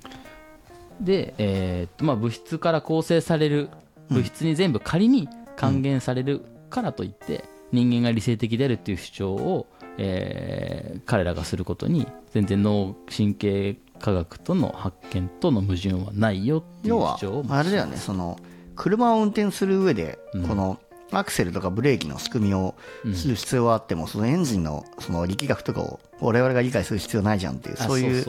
[1.02, 3.70] で、えーっとまあ、物質から構成される
[4.10, 18.40] 物質に全部仮に還元されるからといって、人間が理性的であるっていう主張を、えー彼らがすることに全然脳神経科学との発見との矛盾はないよっていう要は主張をあれだよねその
[18.76, 20.48] 車を運転する上でうん。
[20.48, 20.80] この
[21.18, 22.76] アクセルとかブレーキの仕組みを
[23.14, 28.26] する必要はあっても、そのエンジンのその力学とかを我々が理解する必要ないじゃんっていうあそういう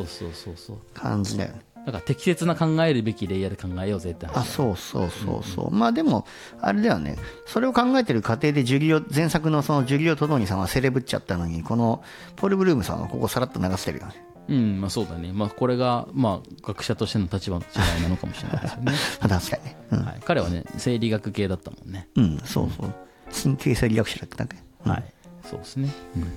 [0.94, 6.26] 感じだよねだから適切な考えるべきレイヤーで考えようぜって話あそうそうそうそう、まあでも
[6.60, 7.16] あれだよね。
[7.46, 12.02] それを考えてる過程でジュリオ前作のそのジュリオ・トドーニさんはセレブっちゃったのにこの
[12.36, 14.14] ポール・ブルームさんはここさらっと流してるよね
[14.48, 15.32] うんまあそうだね。
[15.32, 18.92] まあこれがまあ学者としての立場の違いなのかもしれないですよね。
[19.20, 19.76] あ確かにね。
[19.92, 22.08] うん、はい、彼はね生理学系だったもんね。
[22.16, 22.94] うん、そうそう。
[23.42, 24.56] 神経生理学者だったっけ
[24.88, 25.04] はい。
[25.42, 26.32] そうですね、うん、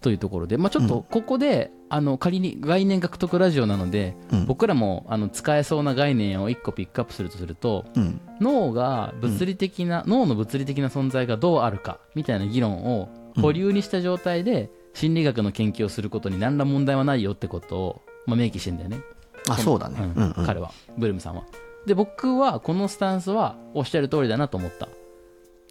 [0.00, 4.46] というところで、まあ、ちょっとここで、あの仮に概念獲得ラジオなので、うん。
[4.46, 8.20] 僕らもあの使えそうな概念を1個ピックアップするとするとうん。
[8.40, 13.08] 脳が物理的な、脳の物理的な存在がどうあるかみたいな議論を
[13.40, 19.00] 保留にした状態で心理学の研究をすることに何ら問題はないよってことを、まあ、明記してんだよね。
[19.46, 19.96] あそうだね。
[20.00, 20.46] うんうんうん。
[20.46, 20.72] 彼は。
[20.96, 21.44] ブルームさんは。
[21.86, 24.88] で僕はこのスタンスはおっしゃる通りだなと思った。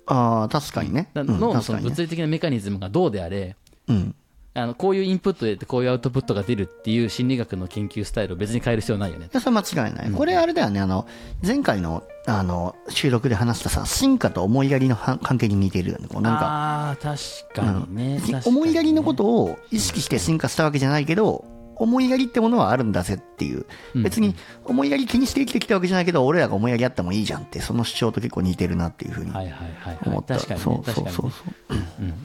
[0.05, 1.25] ああ確かにね、うん。
[1.25, 3.55] だ脳のその物理的なメカニズムがどうであれ、
[3.87, 4.15] うん
[4.57, 9.27] あのこういうインプットでこういうアウトプットが出るっていう心理学の研究スタイルを別に変える必要ないよね。
[9.33, 10.79] それは間違いない、これあれだよね。
[10.79, 11.05] あの
[11.45, 16.07] 前回のあの収録で話したさ進化と思いやりのは関係に似ているよね。
[16.07, 17.19] こうなんかあ確
[17.53, 21.43] かにね,確かにね、思いやりのことを意識して進化したわけじゃないけど
[21.75, 23.65] 思いやりってものはあるんだぜっていう。
[23.93, 24.03] うん。
[24.03, 30.63] 別に思いやり気にして生きてきたわけじゃないけど俺らが思いやりあってもいいじゃんってその主張と結構似てるなっていうふうにはいはいはい、はい、思った、確かにね。
[30.63, 31.11] そうそうそう。
[31.11, 31.31] そう
[31.71, 31.77] うん
[32.07, 32.15] うん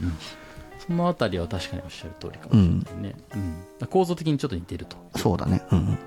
[0.91, 3.15] そのあたりは確かにおっしゃる通りかもしれないね、
[3.81, 3.87] うん。
[3.87, 4.97] 構造的にちょっと似てると。
[5.15, 5.63] そうだね。
[5.71, 5.99] うん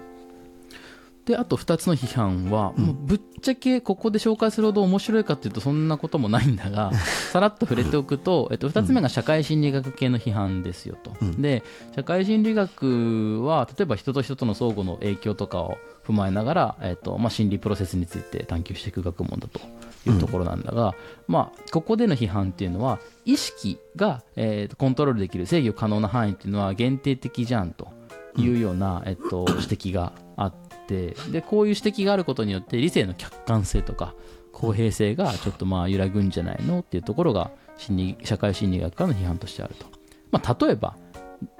[1.25, 6.91] であと2つの批判は、もうぶっちゃけここで紹介するほど面白いかっていうとそんなこともないんだが
[7.31, 11.41] さらっと触れておくと、えっと、2つ目が社会心理学系の批判ですよと、うん。
[11.41, 11.63] で
[11.95, 19.61] 社会心理学は例えば人と人との相互の影響とかを踏まえながら、えっとまあ、心理プロセスについて探求していく学問だと
[20.09, 20.93] いうところなんだが、
[21.29, 27.87] まあ、ここでの批判っていうのは意識が、えーとコントロールできる制御可能な範囲っていうのは限定的じゃんと
[28.35, 30.22] いうような、えっと、指摘があ
[30.83, 34.13] ってでこういう指摘があることによって理性の客観性とか
[34.51, 39.87] 公平性がちょっとまあ揺らぐんじゃないのっていうところが心理社会心理学からの批判としてあると、
[40.31, 40.95] まあ、例えば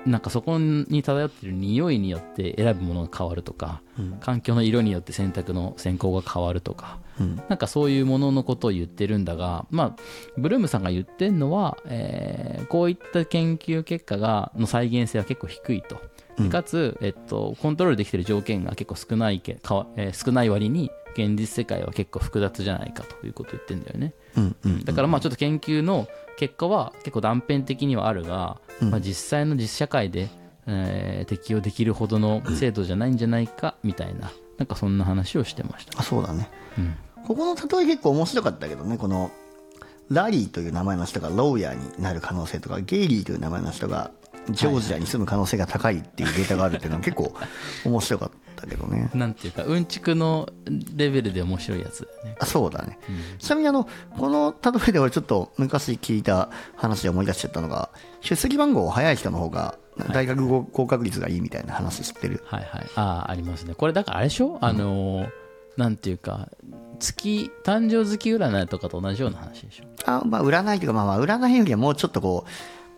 [0.06, 4.12] なんかそこに漂っている匂いによって選ぶものが変わるとか、うん。
[4.20, 7.42] 環境の色によって選択の選考が変わるとか、うん。
[7.50, 10.02] なんかそういうもののことを言ってるんだが、まあ、
[10.38, 16.02] ブルームさんが言ってるのは、えーこういった研究結果がの再現性は結構低いと。
[16.40, 16.50] うん。
[16.50, 24.14] かつ、えっと、コントロールできてる条件が結構少ないけかわ、えー少ない割に現実世界は結構複雑じゃないかということを言ってるんだよね。
[24.38, 26.08] うんうんだからまあちょっと研究の
[26.38, 28.90] 結果は結構断片的にはあるが、うん。
[28.92, 30.30] まあ、実際の実社会で、
[30.66, 36.00] えー適用できるほどの制度じゃないんじゃないかみたいななんかそんな話をしてました。
[36.00, 36.50] あそうだね。
[36.78, 36.96] うん。
[37.26, 39.32] ここの例え結構面白かったけどねこの
[40.10, 44.12] ラリーという名前の人がローヤーになる可能性とかゲイリーという名前の人が
[44.50, 47.34] ジョージアに住む可能性が高いっていうデータがあるっていうのは結構
[47.86, 50.50] 面白かったけどね なんていうかうんちくの
[50.96, 52.36] レベルで面白いやつだよね。
[52.40, 52.98] あそうだね、
[53.40, 53.88] ちなみにあの
[54.18, 57.90] この例えで俺ちょっと昔聞いた話で思い出しちゃったのが
[58.22, 59.78] 出席番号早い人の方が
[60.12, 62.90] 大学合合格率がいいみたいな話知ってる、はいはい。
[62.96, 63.76] ああ、ありますね。
[63.76, 65.30] これだからあれでしょ、あのー
[65.78, 66.50] なんていうか、
[67.00, 69.86] 月、誕生月占いとかと同じような話でしょ？
[70.06, 72.50] あまあ占いというかまあまあ占いよりはもうちょっとこう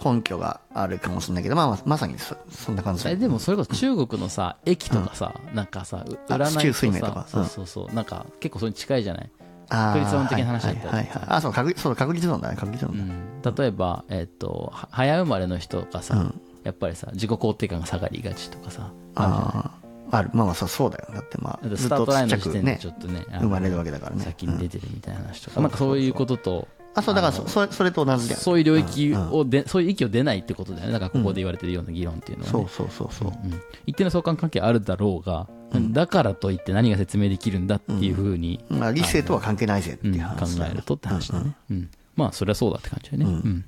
[0.03, 9.29] 根拠があるかもしれないけどまあまさにそそんな感じだえでもそれこそ中国のさ、駅とかさ、なんかさ、占いとかさ、そうそうそう、なんか結構それに近いじゃない？
[9.67, 12.55] 確率論的な話だったりあそう確率そう確率論だね。
[12.55, 12.97] 確率論う
[13.41, 16.41] だ、ん、例えば、えっとは早生まれの人がさ、うん。
[16.63, 19.71] やっぱりさ自己肯定感が下がりがちとかさあ
[20.09, 21.05] あるまあまあそうそうだよ。
[21.13, 24.23] だってまあスタートラインの時点でねちょっとねあの生まれるわけだからね。
[24.23, 30.93] 先に出てるみたいな話とか、なんかそういうこととあそうだからそそれと同じだそういう領域をで、そういう域を出ないってことだよね。
[30.93, 33.27] だからここで言われてるような議論っていうのはね、そうそうそうそう。
[33.29, 33.61] うん。
[33.85, 35.47] 一定の相関関係あるだろうが、
[35.91, 43.65] だからといって何が説明できるんだっていうふうに、まあ理性とは関係ないぜってうんいう話考えるとって話だね、うんまあそれはそうだって感じだよね、うん。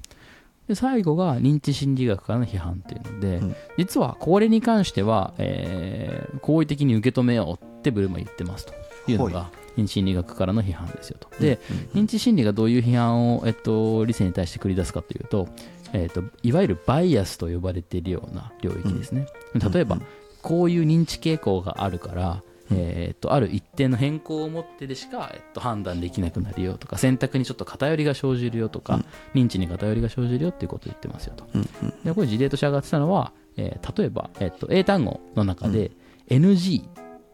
[0.70, 3.56] で最後が認知心理学からの批判っていうので、ん。
[3.78, 8.74] 実はこれに関しては、えー好意的に受け止めようってブルームは言ってますと
[9.12, 11.30] いうのはが認知心理学からの批判ですよと。
[11.40, 11.60] で、
[11.94, 15.48] 認知心理がどういう批判を、えっと、理性に対して繰り出すかというと,、
[15.94, 19.28] えっといわゆるバイアスと呼ばれているような領域ですね。
[19.54, 20.00] 例えば、
[20.42, 29.04] こういう認知傾向があるから、えっとある一定の変更を持ってでしか、えっと、判断できなくなるよとか選択にちょっと偏りが生じるよとか、
[29.34, 31.48] 認知に偏りが生じるよっていうことを言ってますよと。
[31.54, 31.94] うんうん。
[32.04, 35.92] でこれ事例として上がってたのは、えー例えば、えっと英単語の中で
[36.30, 36.84] NG、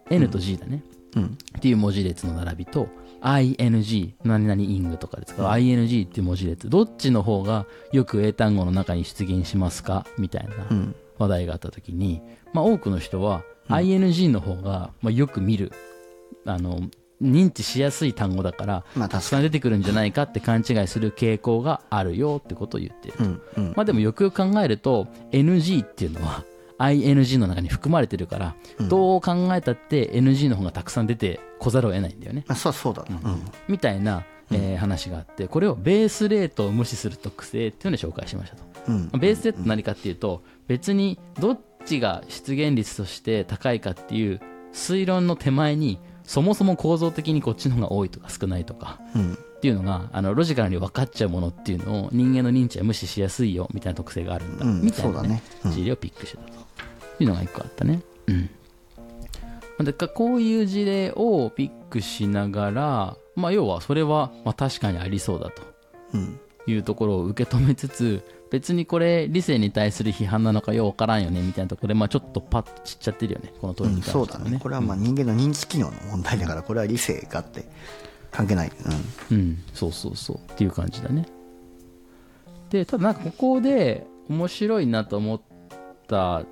[0.09, 0.83] N と G だね、
[1.15, 2.87] うんっていう文字列の並びと
[3.21, 6.69] ING 何々イングとかで使う ING っていう文字列。
[6.69, 10.05] どっちの方がよく英単語の中に出現しますか？
[10.17, 10.95] みたいなうん。
[11.19, 12.21] 話題があった時に、
[12.53, 15.71] まあ、多くの人は ING の方が、まあ、よく見る
[16.45, 16.81] あの
[17.21, 23.13] 認知しやすい単語だからまあたくさん出てくるんじゃないかって勘違いする傾向があるよってことを言ってる。
[23.19, 23.73] うんうん。
[23.75, 26.43] まあでもよくよく考えると NG っていうのは
[26.79, 28.55] ING の中に含まれてるから、
[28.89, 32.43] どう考えたって NG の方がたくさん出てこざるを得ないんだよね。
[32.47, 33.19] まあそうそうだな。
[33.23, 33.41] うん。
[33.67, 44.41] みたいな、えー話があってこれをベースレートを無視する特性っていうのを紹介しましたと、ベースレート何かっていうと別にどっちが出現率として高いかっていう
[44.73, 48.99] 推論の手前にそもそも構造的にこっちの方が多いとか少ないとか。
[49.15, 55.43] うんっていうのがあのロジカルに分かっちゃうものっていうのを人間の認知は無視しやすいよみたいな特性があるんだ、うんみたいな、ねね。
[55.63, 55.71] うん。
[55.71, 56.51] 事例をピックしてたと。
[57.19, 58.01] いうのが一個あったね。
[58.27, 58.49] うん。
[58.97, 59.03] ま
[59.79, 65.61] あだからこういう事例をピックしながら、まあ、要はそれはまあ確かにありそうだと。
[66.13, 66.39] うん。
[66.67, 74.59] いうところを受け止めつつ別にこれ理性に対する批判なのかようわからんよねみたいなところで、まあ、ちょっとパッと散っちゃってるよねこの問いに関してはそうだね。
[74.61, 77.65] これはまあ人間の認知機能の問題だからこれは理性があって
[78.33, 78.71] 関係ない。
[79.31, 80.37] うん、そうそうそう。
[80.51, 81.25] っていう感じだね。
[82.69, 85.41] でただなんかここで面白いなと思っ
[86.07, 86.43] た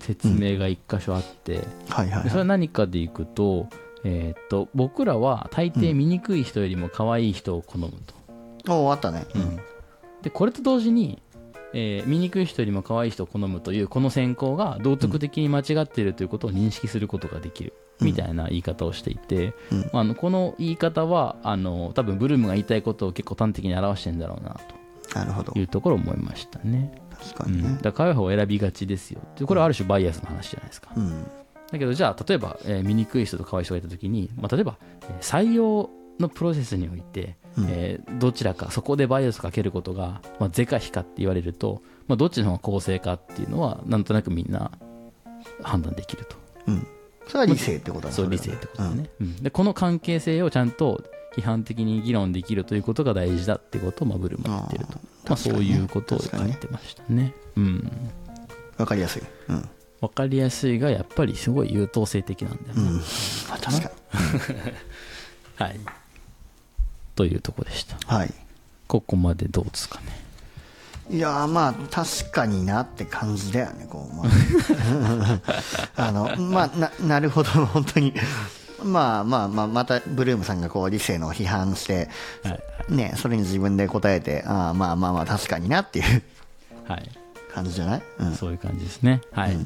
[0.00, 2.24] 説明が一箇所あって、うんはいはい。
[2.24, 3.68] でそれははい何かでいくと,、
[4.04, 7.92] えーっと僕らは大抵醜い人よりも可愛い人を好む
[8.64, 9.26] と、おおあったね。
[9.34, 9.58] うん。
[10.22, 11.22] でこれと同時に、
[11.74, 19.90] えー醜い人よりも可愛い人を好むというこの選考が道徳的に間違っているということを認識することができるみたいな言い方をしていて、うん。
[19.92, 24.56] あのこの言い方はあの多分ブルームが言いたいことを結構端的に表してんだろうな
[25.14, 25.52] なるほど。
[25.52, 26.92] というところを思いましたね。
[27.10, 27.78] うん、確かにね。
[27.80, 29.20] だから可愛い方を選びがちですよ。
[29.38, 30.90] でこれはある種バイアスの話じゃないですか。
[30.96, 31.24] うん。
[31.70, 37.66] だけどじゃあ例えば、えー醜い人と可愛い人がいた時に、まあ、例えば、えー採用のプロセスにおいて、うん。
[37.68, 44.70] えーどちらかそこでバイアスをかけることが、まあ、是か非かって言われると、まあ、どっちの方が公正かっていうのはなんとなくみんな
[45.62, 46.36] 判断できると。
[46.68, 46.86] うん
[47.28, 48.14] それは理性ってことだね。
[48.14, 49.36] そう理性ってことだね、うん。
[49.36, 51.02] でこの関係性をちゃんと
[51.36, 54.92] 批判的に議論できるということが大事だってことを、まあ、ブルームは言ってると。
[55.24, 57.32] まあ、そういうことを書いてましたね。
[57.56, 57.90] うん。
[58.76, 59.22] わかりやすい。
[59.48, 59.68] うん。
[60.00, 62.96] 分かりやすいがやっぱりすごい優等生的なんだよね、うん。
[62.96, 63.02] ま
[63.54, 63.90] あ確か
[65.64, 65.80] はい。
[67.14, 67.96] というとこでした。
[67.96, 68.34] にはい。
[68.88, 70.31] ここまでどうですかね。
[71.12, 75.40] いやーまあ確かになって感じだよねこう、まあ、
[76.08, 78.14] あのまあななるほど本当に
[78.82, 82.08] まあまあまあまたブルームさんがこう理性の批判して
[82.42, 82.60] はい。
[82.88, 86.22] ねそれに自分で答えてああまあまあまあ確かになっていう
[86.88, 87.10] はい。
[87.52, 89.20] 感じじゃない、うん、そういう感じですね。
[89.30, 89.56] はい。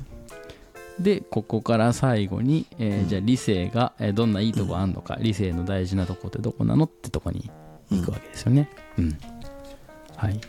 [0.99, 7.49] で、ここから最後に、えーじゃあ理性が、えーどんないいとこあんのか、理性の大事なとこってどこなのってとこに
[7.91, 8.69] 行くわけですよね。
[8.99, 9.19] うん。
[10.17, 10.41] はい。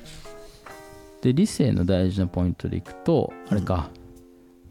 [1.21, 3.89] で、理性の大事なポイントでいくと、あれか、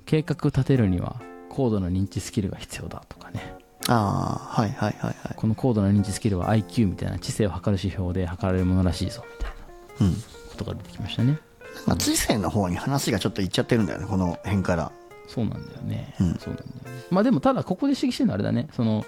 [0.04, 3.54] 計画立てるには高度な認知スキルが必要だとかね。
[3.88, 5.34] ああはいはいはいはい。
[5.36, 9.54] この高度な認知スキルは IQ みたいな知性を測る指標で測られるものらしいぞみたい
[10.00, 10.14] なうん。
[10.14, 11.38] ことが出てきましたね。
[11.86, 14.92] まあ、知性の方に話がちょっといっちゃってるんだよねこの辺から。
[15.28, 16.34] そうなんだよね、うん。
[16.36, 17.02] そうなんだよね。
[17.10, 18.68] まあでもただここで指摘してるのはあれだね。
[18.72, 19.04] その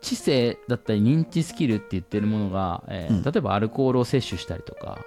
[0.00, 3.22] 知性だったり認知スキルって言ってるものが、えーうん。
[3.22, 4.98] 例えばアルコールを摂取したりとか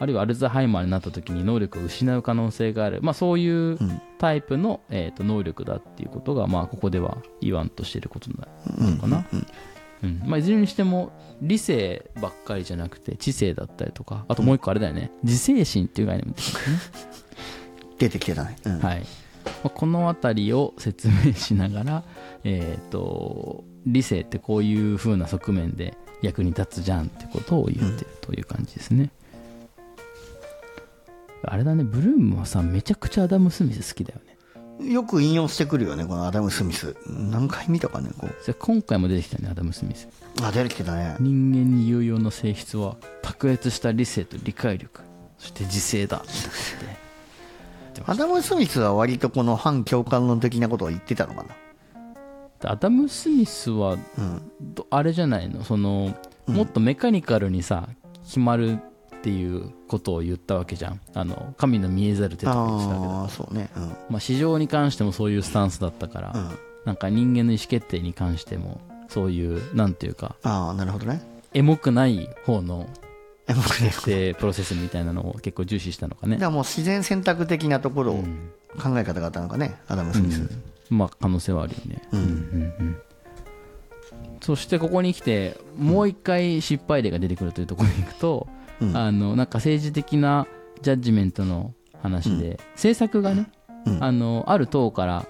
[0.00, 4.02] あるいはアルツハイマーになった時に能力を失う可能性がある、まあ、そういううん。
[4.18, 8.48] タイプの、えー、と能力だっていうことが、まあ、ここでは言わんとしていることな
[8.78, 9.46] うんのかな、うん
[10.02, 16.34] うんまあ、いずれにしても理性ばっかりじゃなくて知性だったりとかあともう一個あれだよね、自制心っていう概念も
[17.98, 18.78] 出て きてたね、うん。
[18.80, 19.00] はい。
[19.00, 19.06] ま
[19.64, 22.04] あ、この辺りを説明しながら、
[22.44, 29.10] えー、と理性ってこういう風な側面で役に立つじゃんってことを言ってるという感じですね、
[31.42, 34.30] あれだねブルームはさめちゃくちゃアダム・スミス好きだよね。
[34.92, 36.96] よく引用してくるよねこのアダム・スミス。
[37.06, 38.54] 何回見たかねこう。
[38.54, 40.08] 今回も出てきたよねアダム・スミス。
[40.42, 41.16] あ出てきてたね。
[41.20, 45.02] 人間に有用な性質は卓越した理性と理解力。
[45.38, 46.18] そして自制だ。
[46.18, 46.20] っ
[47.94, 51.44] てアダム・スミスは割とこの反共感論的なことを言ってたのか
[52.62, 54.42] アダム・スミスはなうん。
[54.74, 55.64] どあれじゃないの？
[55.64, 56.14] その
[56.46, 57.88] もっとメカニカルにさ
[58.24, 58.78] 決まる
[59.20, 61.00] っていうことを言ったわけじゃん。
[61.12, 63.70] あの神の見えざる手とか言ってたわけだああそうね。
[63.76, 63.82] うん。
[63.82, 66.58] まあ、市場に関してもそういうスタンスだったから、うん。
[66.86, 71.20] なんか人間の意思決定に関してもそういうなんていうかああなるほどね。
[71.52, 72.88] エモくない方の
[73.46, 76.36] 決定プロセスみたいなのを結構重視したのかね。
[76.36, 78.50] だからもう自然選択的なところをうん。
[78.80, 80.48] 考え方があったのかねアダム・スミス、
[80.90, 82.20] まあ可能性はあるよね、うん。
[82.20, 82.28] うんう
[82.84, 82.96] ん
[84.40, 88.59] そしてここに来てもう一回失敗例が出てくるというところに行くと、うん
[88.94, 90.46] あのなんか政治的な
[90.82, 93.50] ジャッジメントの話で、政策がね、
[93.86, 94.04] うん。
[94.04, 95.26] あのある党から、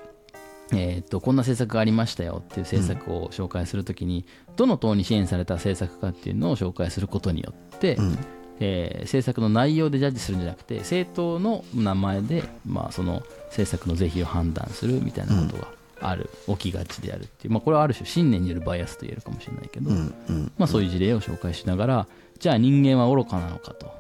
[0.72, 4.24] えー、とこんな政策がありましたよっていう政策を紹介するときに、
[4.56, 8.18] どの党に支援された政策かっていうのを紹介することによって、うん。
[8.60, 15.68] えー政策の内容でジャッジするんじゃなくて政党の名前で、まあ、その政策の是非を判断するみたいなことが
[16.02, 20.14] ある、起きがちであるっていう、まあ、これはある種信念によるバイアスと言えるかもしれないけど、うん。
[20.28, 20.52] うん。
[20.58, 22.06] まあ、そういう事例を紹介しながら
[22.40, 23.92] じゃあ人間は愚かなのかと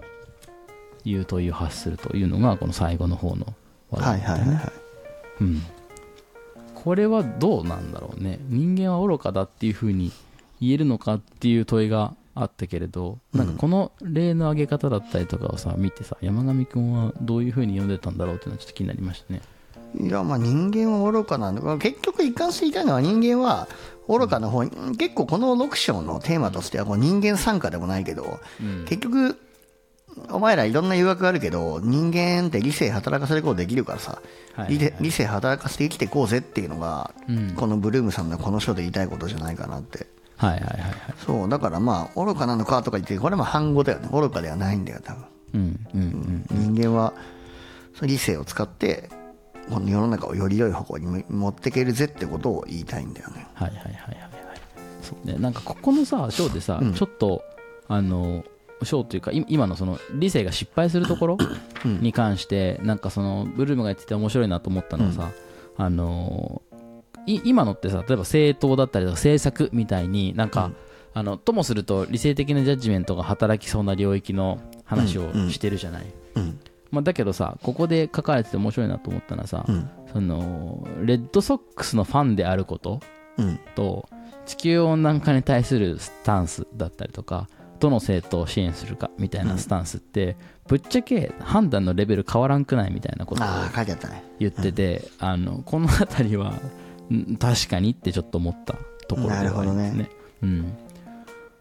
[1.04, 3.54] いう問いを発するというのがこの最後の方の
[3.92, 4.72] 話はい題だったねはいはいはい。
[5.40, 5.62] うん、
[6.74, 8.38] これはどうなんだろうね。
[8.48, 10.12] 人間は愚かだっていうふうに
[10.60, 19.40] 言えるのかっていう問いがあったけれど、なんかこの例の挙げ方だったりとかをさ見てさ山上君はどういうふうに読んでたんだろうっていうのはちょっと気になりましたね。
[19.98, 21.78] いやまあ人間は愚かなんだ。
[21.78, 23.66] 結局一貫して言いたいのは人間は
[24.18, 28.84] 愚かな方に結構この6章のテーマとしてはこう人間参加でもないけど、うん。
[28.86, 29.38] 結局
[30.28, 34.20] お前らいろんな誘惑があるけど人間って理性働かせることできるからさ、
[34.54, 37.54] はい理理性働かせて生きていこうぜっていうのが、うん。
[37.54, 40.06] このブルームさんのこの章で言いたいことじゃないかなって。
[40.36, 40.94] はいはいはいはい。
[41.24, 44.08] そうだからまあ愚かなのかとか言ってこれも反語だよね。
[44.12, 45.24] 愚かではないんだよ多分。
[45.54, 47.12] うんうんうん人間は
[48.02, 49.10] 理性を使って
[49.70, 53.46] この世の中をより良い方向に持っていけるぜってことを言いたいんだよね。
[53.54, 54.30] はいはいはいはいはい。
[55.02, 55.36] そうね。
[55.38, 56.94] なんかここのさ章でさ、うん。
[56.94, 57.42] ちょっと
[57.88, 58.44] あの
[58.82, 61.38] 章というかい今のその理性が失敗するところ
[61.84, 62.00] うん。
[62.00, 65.30] に関してなんかそのブルームが言ってて面白いなと思ったのはさ、
[65.76, 66.62] あの
[67.26, 70.76] い今のってさ例えば政党だったりとか政策みたいになんか、うん。
[71.12, 75.50] あのともすると理性的なジャッジメントが働きそうな領域の話をうんうん。
[75.50, 76.06] してるじゃない、
[76.36, 76.60] うん
[76.90, 79.90] まあ、だけどさここで書かれてて面白いなと思ったのはさ、うん。
[80.12, 83.00] そのレッドソックスのファンであること
[83.36, 83.60] うん。
[83.74, 84.08] と
[84.46, 87.48] 地球温暖化に対するスタンスだったりとか
[87.80, 90.36] どの政党を支援するかみたいなスタンスって、
[90.68, 93.46] ぶっちゃけ判断のレベル変わらんくないみたいなことを
[94.38, 96.52] 言ってて、あのこの辺りは
[97.12, 98.74] ん確かにってちょっと思った
[99.08, 100.02] ところではありますね。
[100.02, 100.10] ね。
[100.42, 100.76] うん、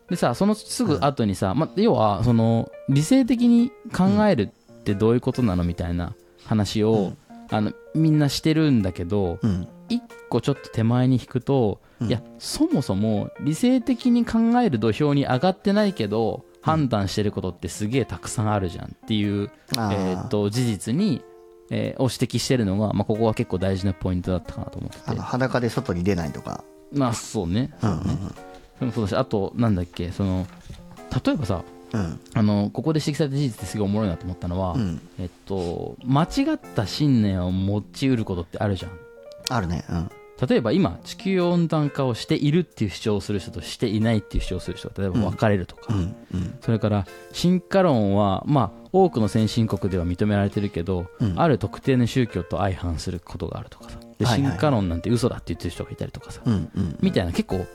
[0.09, 4.51] でさそのすぐ後にさ、ま、要はその理性的に考える
[4.91, 6.15] ってどういうことなのみたいな
[6.45, 7.17] 話を、うん。
[7.51, 9.67] あのみんなしてるんだけどうん。
[9.89, 12.07] 一個ちょっと手前に引くと、うん。
[12.07, 21.21] いやそもそも理性的に考える土俵に上がってないけど判断してることってすげえたくさんあるじゃんっていうえー、と事実に、
[21.71, 25.03] えーを指摘してるのが、まあ、ここは結構大事なポイントだったかなと思ってて。
[25.05, 26.63] あの裸で外に出ないとか。
[26.91, 27.73] まあそうね。
[27.81, 27.99] うんうん
[28.79, 30.47] それもそうだしあとなんだっけその
[31.25, 31.63] 例えばさ
[31.93, 32.19] うん。
[32.33, 35.01] あのここで指摘された事実ってすごいおもろいなと思ったのは、うん。
[35.19, 38.91] えっと、間違った信念を持ちうることってあるじゃん。
[39.49, 39.85] あるね。
[39.89, 40.11] うん。
[40.47, 46.15] 例えば今地球温暖化をしているっていう主張をする人としていないっていう主張をする人が例えば分かれるとか、うん。
[46.33, 46.57] うん。
[46.61, 51.39] それから進化論は、まあ、多くの先進国では認められてるけど、うん。
[51.39, 53.99] ある特定の宗教と相反することがあるとかさ。
[54.19, 56.41] で進化論なんて嘘だって言ってる人がいたりとかさ、
[56.99, 57.65] みたいな結構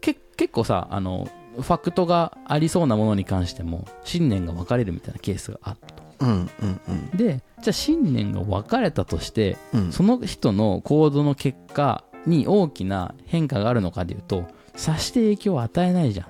[0.00, 1.28] け結構さあの
[1.60, 6.02] ファクトがありそうなものに関しても信念が分かれるみたいなケースがあったと。
[6.20, 7.10] うんうんうん。
[7.16, 9.92] でじゃあ信念が分かれたとしてうん。
[9.92, 14.44] その人の行動の結果に大きな変化があるのかでいうと
[14.74, 16.26] 察して影響を与えないじゃん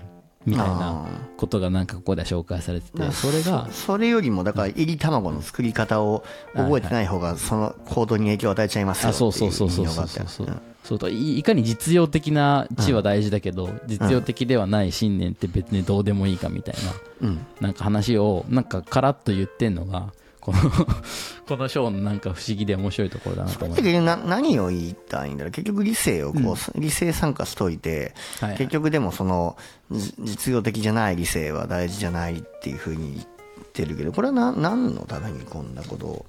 [0.47, 1.07] みたいなあ
[1.37, 6.24] ことがなんかここでは紹介されててーそれがそそれよりもだから入り卵の作り方を
[6.55, 10.47] 覚えてない方がその行動に影響を与えちゃいますよあそうっていそうそうそうそう。
[10.47, 16.74] 引用があってそうといいかに実用的な知は大事だけど、実用的ではない信念って別にどうでもいいかみたい
[17.20, 17.47] なうん。
[17.61, 20.59] なんか話をなんかカラッと言ってんのがこの
[21.47, 25.51] このショーのなんか不思議で面白いところだなと思い結局な何を言いたいんだろう？
[25.51, 28.59] 結局理性をこう、理性参加しといて、はいはい。
[28.59, 29.59] 結局でもその
[29.91, 36.26] じ実用的じゃない理性は大事じゃないっていうふうに言ってるけどこれはな何のためにこんなことを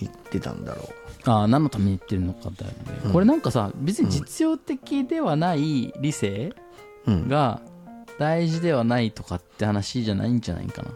[0.00, 0.88] 言ってたんだろ
[1.26, 6.54] ああ何のために言ってるのかだよね、これなんかさ別に実用的ではない理性
[7.06, 7.60] う、うん、が
[8.18, 10.90] 大事ではないとかって話じゃないんじゃないかな。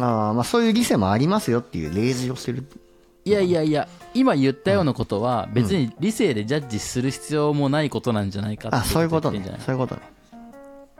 [0.00, 2.64] あーまあそういう理性もありますよっていう例示をしてる。
[3.26, 9.42] いやいやいや今言ったようなことは別に理性でジャッジする必要もないことなんじゃないかってあそういうことね。
[9.64, 10.02] そういうことね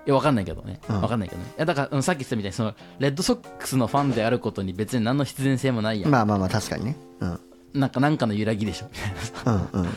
[0.06, 0.80] いや、わかんないけどね。
[0.88, 1.48] うんわかんないけどね。
[1.56, 6.10] いや、だから、うんさっき言ったみたいに、その、レッドソックスのファンであることに別に何の必然性もないやん。
[6.10, 7.40] まあまあまあ確かにねうん
[7.74, 9.68] なんか、なんかの揺らぎでしょ、みたいなさ。
[9.72, 9.88] うんうん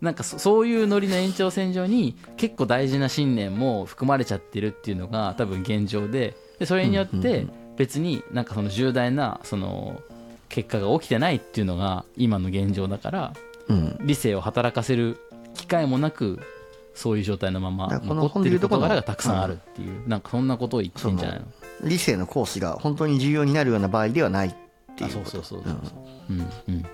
[0.00, 7.46] なんかそ、そういうノリの延長線上に、結構大事な信念も含まれちゃってるっていうのが、多分現状で、で、それによって、
[7.76, 10.00] 別になんかその重大な、その、
[10.48, 13.32] 結果が起きてないっていうのが、今の現状だから、
[13.68, 15.18] うん理性を働かせる
[15.54, 16.38] 機会もなく、
[16.98, 21.46] そういう状態のまま残ってる事柄がたくさんあるっていう、なんかそんなことを言ってんじゃないの？
[21.88, 24.54] 理性の行使が本当に重要になるような場合ではないっ
[24.96, 25.30] ていううこと。
[25.30, 26.40] そうそうそうそう、うん。
[26.68, 26.84] うん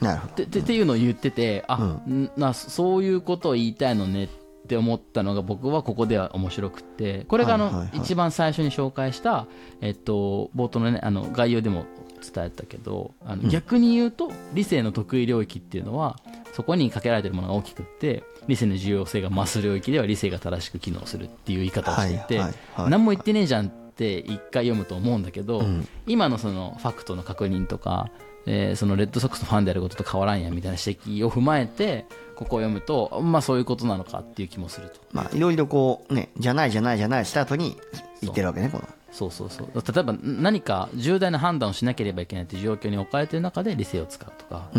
[0.00, 0.44] なるほど。
[0.44, 2.30] っていうのを言っててあ、ん。
[2.36, 4.28] なそういうことを言いたいのねっ
[4.68, 7.24] て思ったのが僕はここでは面白くって。
[7.26, 9.46] これがあの、一番最初に紹介した、
[9.80, 11.84] えっと、冒頭の,、ね、あの概要でも
[12.32, 16.20] 伝えたけどあの、逆に言うと理性の得意領域っていうのは
[16.52, 22.42] そこにかけられてるものが大きくって理性の重要性が増す領域では理性が正しく機能するっていう言い方をしていて、
[22.76, 25.86] 何も言ってねえじゃんって一回読むと思うんだけど、ん。
[26.06, 28.10] 今のそのファクトの確認とか、
[28.46, 35.00] えーそのレッドソックスのファンであることと変わらんやみたいな指摘を踏まえてここを読むとまあそういうことなのかっていう気もすると。
[35.12, 37.76] まあいろいろこうねじゃないじゃないじゃないした後に
[38.22, 38.88] 言ってるわけねこの。
[39.10, 39.68] そうそうそう。
[39.74, 44.70] 例えば何か重大な判断をしなければいけないという状況に置かれている中で理性を使うとか、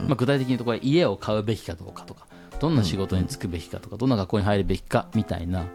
[0.00, 2.26] まあ、具体的に言うとこれ家を買うべきかどうかとか
[2.64, 5.66] どんな仕事に就くべきかとかどんな学校に入るべきかみたいな、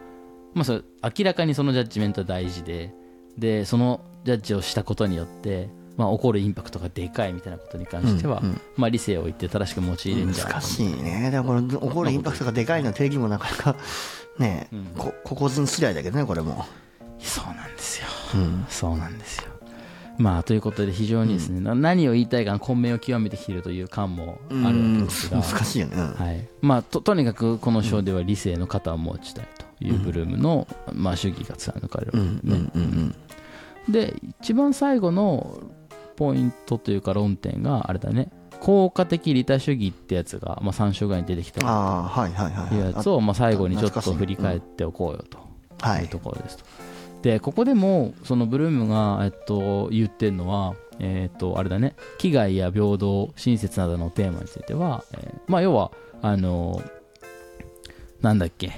[0.54, 0.82] まあ、それ
[1.16, 2.92] 明らかにそのジャッジメントは大事で
[3.38, 8.42] でそのジャッジをしたことによって、まあ、起こるインパクトがでかいみたいなことに関しては、
[8.76, 11.30] まあ、理性を言って正しく用いれるんじゃないか難しいね。
[11.30, 13.76] だから起こるインパクトがでかいの定義もなかなか
[14.40, 14.68] ね
[14.98, 16.66] こ個々人次第だけどねこれも。
[17.20, 18.08] そうなんですよ、
[18.68, 19.49] そうなんですよ
[20.18, 25.96] まあということで非常にですね、な何を言いたいか混迷を極めてきているという感もあるわけですが、難しいよね。
[25.96, 26.48] うんはい。
[26.60, 29.48] まあ、ととにかくこの章では理性の肩を持ちたい
[29.78, 33.14] というブルームの、まあ、主義が貫かれるわけですね、うんうん
[33.88, 35.58] で一番最後の
[36.16, 38.28] ポイントというか論点があれだね。
[38.60, 42.80] 効果的利他主義ってやつが、まあ、3章ぐらいに出てきたああはいはいはいい。
[42.82, 45.38] うやつを、まあ、最後にちょっと振り返っってておこうよと
[45.80, 46.64] はいいうところですと。
[47.22, 51.94] でここでもそのブルームが、えっと、言ってるのは、えっと、あれだね。
[52.18, 55.92] 危害や平等親切などのテーマについては、えーまあ、要は
[56.22, 56.82] あの
[58.22, 58.72] なんだっけ。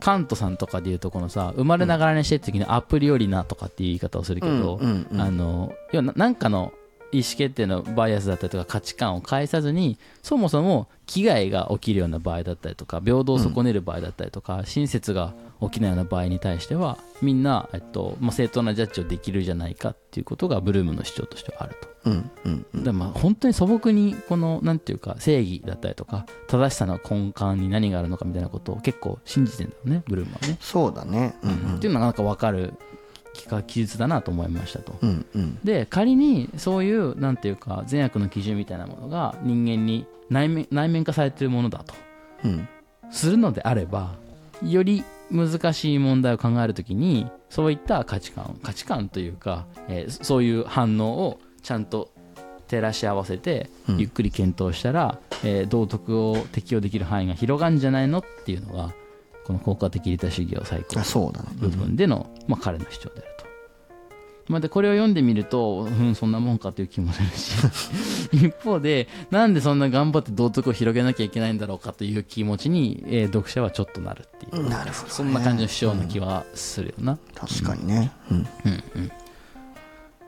[0.00, 6.74] カントさんとかで言うとこのさ生まれながらにしてる時にアプリよりなとかっていう言い方をするけど、あの要はななんかの
[7.14, 21.88] 意思決定のバイアスだったりとか価値観を介さずにそもそも危害が起きるような場合だったりとか平等を損ねる場合だったりとか、親切が起きないような場合に対してはみんな、えっとまあ、正当なジャッジをできるじゃないかっていうことがブルームの主張としてはあると。
[22.04, 30.58] うんうんうんでまあ本当に素朴にこのなんていうか正義だったりとか正しさの根幹に何があるのかみたいなことを結構信じてんだよねブルームはね。
[30.60, 32.74] そうだねうんうんっていうのがなんか分かる
[33.66, 34.96] 記述だなと思いましたと。
[35.02, 35.58] うんうん。
[35.64, 41.94] で仮にそういうなんていうか善悪の基準みたいなものが人間に内面内面化されているものだと。
[42.44, 42.68] うん。
[43.10, 44.14] するのであれば
[44.62, 52.10] より難しい問題を考えるときにそういった価値観価値観というか、えーそういう反応をちゃんと
[52.68, 53.98] 照らし合わせてうん。
[53.98, 58.92] ゆっくり検討したら、えー道徳を適用できる範囲が広がるんじゃないのっていうのが
[59.44, 63.44] この効果的利他主義を最高部分での、まあ、彼の主張であると。
[64.46, 68.28] まあ、でこれを読んでみると、うん、そんなもんかという気もするし。
[68.46, 75.10] 一方でなんでそんな頑張って道徳を広げなきゃいけないんだろうかという気持ちに、えー読者はちょっとなるっていう、なるほどね。
[75.10, 78.12] そんな感じの主張な気はするよな、確かにね。
[78.30, 78.46] うん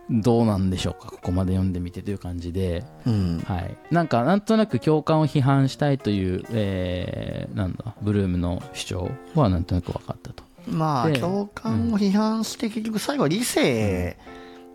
[0.08, 1.10] どうなんでしょうか？
[1.10, 3.38] ここまで読んでみてという感じで、うん。
[3.46, 10.44] はい、なんかなんとなく共感を批判したいという、えーなんだブルームの主張はなんとなく分かったと。
[10.66, 14.16] でまあ共感を批判して結局最後は理性、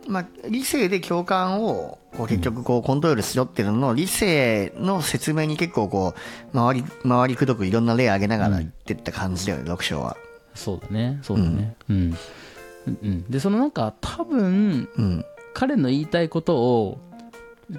[0.07, 6.13] まあ、理性で共感をこう結局こうコントロールしろっていうのの理性の説明に結構こ
[6.53, 10.17] う回り回りくどくいろんな例挙げながら言ってった感じだよね、読書は。
[10.55, 11.75] そうだねそうだね。
[11.89, 12.17] うん、
[12.87, 13.23] うんうん。
[13.29, 15.25] でそのなんか多分うん。
[15.53, 16.97] 彼の言いたいことを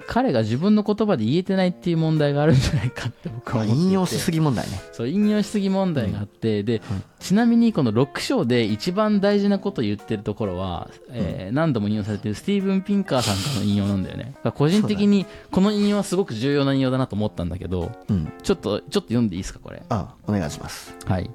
[0.07, 4.81] 彼が自分の言葉で言えてないっていう問題があるんじゃないかって僕まあ、は思って引用しすぎ問題ね。
[4.91, 6.81] そう引用しすぎ問題があって、で
[7.19, 14.33] ちなみにこの6章で一番大事なことを言ってるところは、えー何度も引用されてるスティーブン・ピンカーさんからの引用なんだよね。
[14.55, 18.31] 個人的にこの引用はすごく重要な引用だなと思ったんだけどうん。
[18.41, 19.83] ちょっとちょっと読んでいいですかこれ？
[19.89, 20.95] あ、お願いします。
[21.05, 21.29] はい、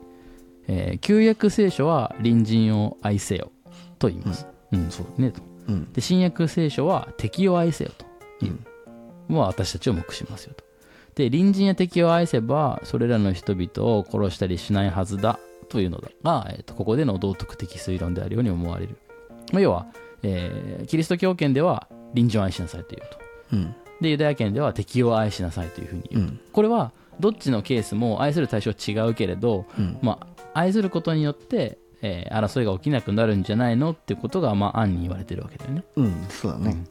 [0.66, 3.52] えー旧約聖書は隣人を愛せよ
[3.98, 4.46] と言います。
[4.72, 5.40] うん、そうねと。
[5.68, 5.92] うん。
[5.92, 7.90] で、新約聖書は敵を愛せよ
[8.38, 8.58] という。
[9.28, 10.64] まあ、私たちを目視しますよと。
[11.14, 15.38] で、隣人や敵を愛せば、それらの人々を殺したりしないはずだ
[15.68, 18.96] というのだが、えーとここでの道徳的推論であるように思われる。
[19.52, 19.86] まあ、要は、
[20.22, 23.06] えーキリスト教圏では隣人を愛しなさいというと。
[23.52, 23.74] うん。
[24.00, 26.24] で、ユダヤ圏では敵を愛しなさいというふうに言う。
[26.24, 26.40] うん。
[26.52, 29.98] これは、どっちのケースも愛する対象は違うけれど、うん。
[30.02, 35.84] まあ、愛することによって、えー争いが起きなくなるんじゃないのってことが、まあ、暗に言われてるわけだよね。
[35.96, 36.26] うん。
[36.28, 36.84] そうだね。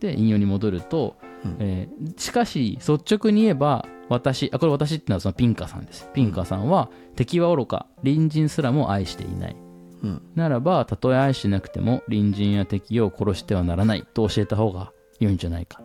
[0.00, 6.08] で、引用に戻ると、うんえーしかし、率直に言えば、私、あ、これ私ってのはそのピンカさんです。
[6.14, 9.56] ピンカさんは、敵は愚か、隣人すらも愛していない。
[10.02, 10.22] うん。
[10.34, 15.82] ならば、たとえ愛してなくても、隣人や敵を殺してはならないと教えた方が良いんじゃないか。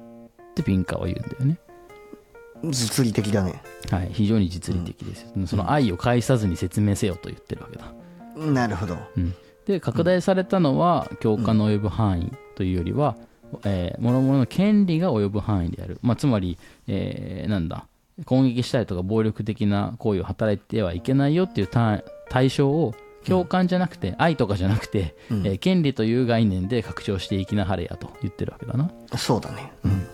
[0.52, 1.60] ってピンカは言うんだよね。
[2.70, 3.62] 実利的だね。
[3.90, 5.26] はい、非常に実利的です。
[5.48, 7.92] その愛を介さずに説明せよと言ってるわけだ。
[8.36, 8.98] なるほど。
[9.18, 9.34] うん、
[9.66, 13.16] で拡大されたのは共感の及ぶ範囲というよりは、
[13.64, 16.58] えー、諸々の権利が及ぶ範囲である、まあ、つまり、
[16.88, 17.86] えーなんだ
[18.26, 22.94] 攻撃したりとか暴力的な行為を働いてはいけないよっていう対対象を
[23.26, 28.92] 共感じゃなくて、愛とかじゃなくて、うんえー権利という概念で拡張していきなはれやと言ってるわけだな。
[29.18, 29.72] そうだね。
[29.84, 30.08] うん。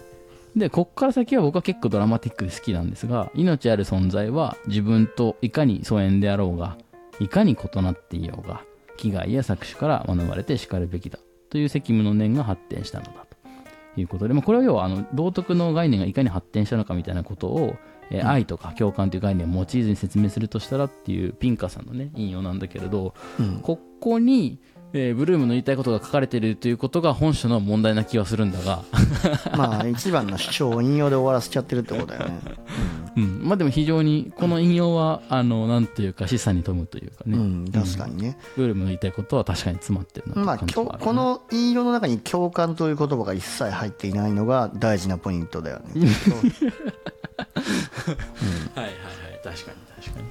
[0.59, 6.77] でこっから先は僕は結構ドラマティックで好きなんですが命ある存在は自分といかに疎遠であろうが
[7.19, 8.63] いかに異なっていようが
[8.97, 13.37] 危害や搾取から学ばれてしかるべきだという責務の念が発展したのだと
[13.99, 17.75] いうことで、まあ、これは要はあの道徳の概念がいかに発展したのかみたいなことを、
[18.09, 23.59] えー愛とか共感という概念を用いずに説明するとしたらっていうピンカさんのね引用なんだけれどうん。
[23.59, 24.59] ここに、
[24.93, 28.83] えーブルームの言いたいことが書かれているということが本書の問題な気はするんだが。
[29.57, 32.39] まあ、一番の主張を引用で終わらせちゃってるってことだよね。
[33.17, 38.37] うん、まあでも非常にこの引用は、あのなんというか示唆に富むというかね、うん、確かにね。
[38.55, 46.07] ブルームの言いたいことは確かに詰まってるなまあ、ねこの引用の中に共感という言葉が一切入っていないのが大事なポイントだよね。
[48.75, 48.95] はいはいはい
[49.43, 50.27] 確かに確かに。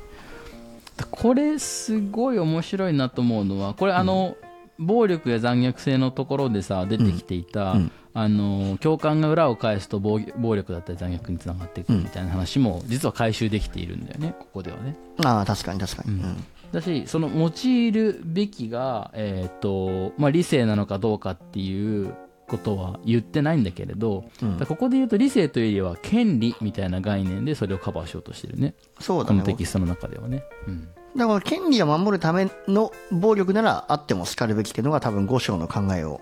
[1.10, 4.36] これすごい面白いなと思うのはこれあの、
[4.78, 7.92] 暴力や残虐性のところでさ出てきていた、うん。
[8.14, 14.96] あの教官が裏を返すと暴暴力だったり残虐につながっていくみたいな話も実は回収できているんだよねここではね。
[15.24, 16.20] ああ確かに確かに、うん。
[16.22, 16.44] うん。
[16.72, 22.14] だしその用いるべきが、えーとまあ、理性なのかどうかっていう
[22.48, 24.58] ことは言ってないんだけれど、うん。
[24.66, 28.74] ここで言うと理性というよりは権利みたいな概念でそれをカバーしようとしてるね。
[29.00, 29.40] そうだね。
[29.40, 36.20] このテキストの中ではね、うん、だから権利を守るための暴力ならあってもしかるべきっていうのが多分五章の考えを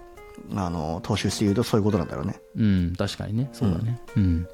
[0.55, 2.41] あの踏襲して言うとそういうことなんだろうね。
[2.57, 3.49] うん、確かにね。
[3.53, 4.01] そうだね。
[4.17, 4.49] うん、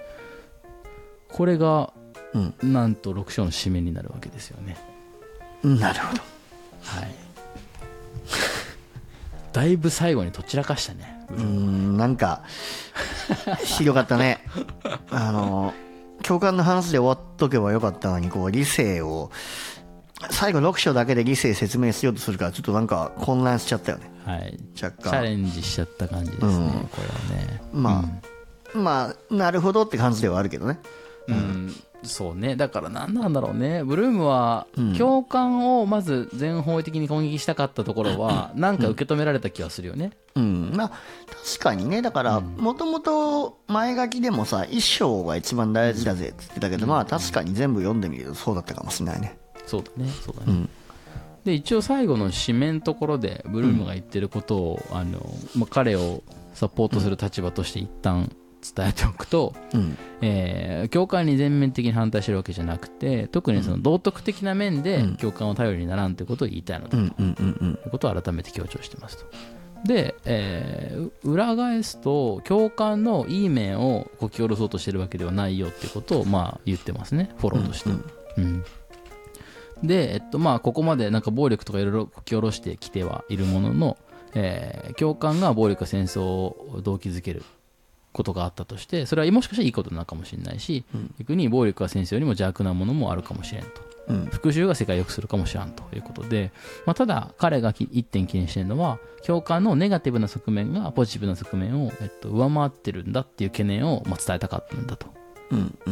[1.28, 1.92] これが
[2.34, 2.72] うん。
[2.72, 4.76] なんと6章の締めになるわけですよね。
[5.62, 6.22] なるほど。
[6.82, 7.14] はい。
[9.52, 11.26] だいぶ最後にどちらかしたね。
[11.30, 12.42] うーんなんか
[13.64, 14.44] ひどかったね。
[15.10, 15.74] あの
[16.22, 19.30] 教官の話で終わっとけばよかったのにこう理性を
[20.28, 24.10] 最後6章だけで理性説明しようとするからちょっとなんか混乱しちゃったよね。
[24.26, 24.58] はい。
[24.80, 26.70] 若チャレ干ンジしちゃった感じですね、うん。
[26.88, 27.62] これはね。
[27.72, 28.04] ま
[28.74, 30.78] あ、まあなるほどって感じではあるけどね。
[31.28, 32.56] うん、そうね。
[32.56, 33.82] だから何なんだろうね。
[33.82, 34.66] ブルームは
[34.98, 40.12] 共感をまず全方位的に攻撃したかったところはなんか受け止められた気はするよね。
[40.34, 40.88] うん、まあ
[41.44, 42.02] 確かにね。
[42.02, 49.39] だからもともと前書きでもさ一章が一番大事だぜって言ってたけど、まあ確かに全部読んでみるとそうだったかもしれないね
[49.70, 50.10] そうだね。
[50.24, 50.68] そうだね、うん。
[51.44, 55.20] で一応最後の締めのところでブルームが言ってることを、あの
[55.56, 56.22] まあ、彼を
[56.54, 58.30] サポートする立場として一旦
[58.76, 59.96] 伝えておくと、うん。
[60.20, 65.16] えー教官に全面的に反対してるわけじゃなくて特にその道徳的な面でうん。
[65.16, 67.70] 教官を頼りにならんということを言いたいのだとうんうんうんうん。
[67.70, 69.24] いうことを改めて強調してますと。
[69.86, 77.30] で、えーう裏返すと教官のいい面をこき下ろそうとしてるわけではないよっていうことをまあ言ってますね。
[77.38, 77.90] フォローとして。
[77.90, 78.04] うん。
[78.36, 78.64] うん
[79.82, 83.98] で、えっとまあ、ここまでなんか暴力とかいろいろこき下ろしてきてはいるものの、
[84.34, 87.42] えー教官が暴力や戦争を動機づける
[88.12, 90.84] ことがあったとしてそれはもしかしたらいいことなのかもしれないし、
[91.18, 93.68] 逆に暴力や戦争よりも邪悪なものもあるかもしれんと。
[94.08, 94.26] うん。
[94.26, 96.52] 復讐が世界を良くするかもしれんということで、
[96.86, 105.06] まあ、ただ彼がき一点気にしてるのは教官のネガティブな側面がポジティブな側面を、えっと、上回ってるんだっていう懸念を、まあ、伝えたかったんだと。
[105.06, 105.19] うんうん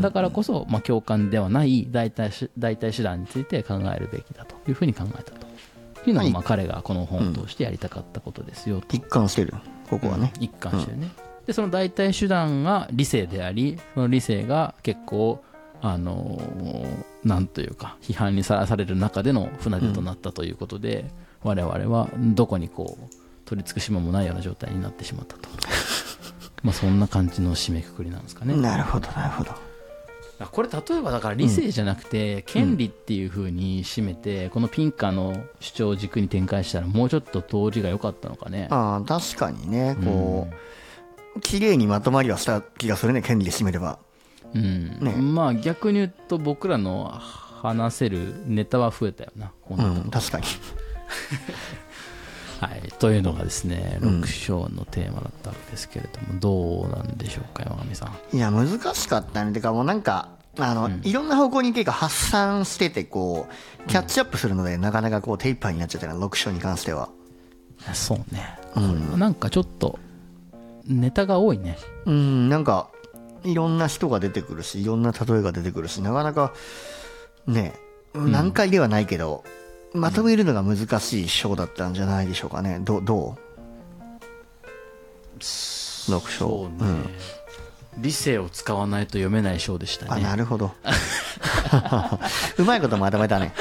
[0.01, 5.49] だからこそ、まあ、共感ではない代替し代替手段について考えるべきだというふうに考えたと。
[6.07, 9.53] いうのが、彼がこの本を通してやりたかったことですよと、一貫してる。
[9.91, 10.33] ここはね。
[10.41, 11.11] 一貫してね、
[11.47, 15.43] でその代替手段が理性でありその理性が結構
[15.81, 21.11] あのーなんというか批判にさらされる中での船出となったということで、
[21.43, 23.15] 我々はどこにこう
[23.45, 25.49] 取り付く島もないような状態になってしまったと
[26.63, 29.53] まあそんな感じの締めくくりなんですかね、なるほどなるほど。
[30.41, 38.69] あこれ例えばだから理性じゃなくて権利っていう風に締めて、このピンカの主張軸に展開したらもうちょっと通りが良かったのかね。
[38.71, 40.49] ああ確かにねこ
[41.37, 43.99] う綺麗にまとまりはした気がするね権利で締めれば。
[44.55, 45.13] うん、ね。
[45.13, 47.13] まあ逆に言うと僕らの
[47.63, 50.47] 話せるネタは増えたよなこうの、ん確かに
[52.61, 58.37] はい、というのがですね6章のテーマだったわけですけれども、どうなんでしょうか山上さん。
[58.37, 59.53] いや難しかったね。
[59.53, 67.09] てかもうなんかあの、いろんな方向に結構発散しててこうキャッチアップするので、なかなかこう手一杯になっちゃったな6章に関しては。
[67.95, 69.19] そうね、うん。
[69.19, 70.01] なんかちょっと
[70.85, 71.79] ネタが多いね。
[72.07, 72.91] うんなんか
[73.45, 76.53] いろんな人が出てくるしいろんな例えが出てくるしなかなか
[77.47, 77.75] ね
[78.15, 79.45] 難解ではないけど、
[79.95, 82.79] まとめるのが難しい章だったんじゃないでしょうかね。
[82.81, 83.39] どうどう
[85.41, 86.29] ？6章。
[86.29, 87.05] そうね、
[87.99, 90.73] 理性を使わないと読めない章でしたあねなるほど。
[92.59, 93.53] うまいことまとめたね。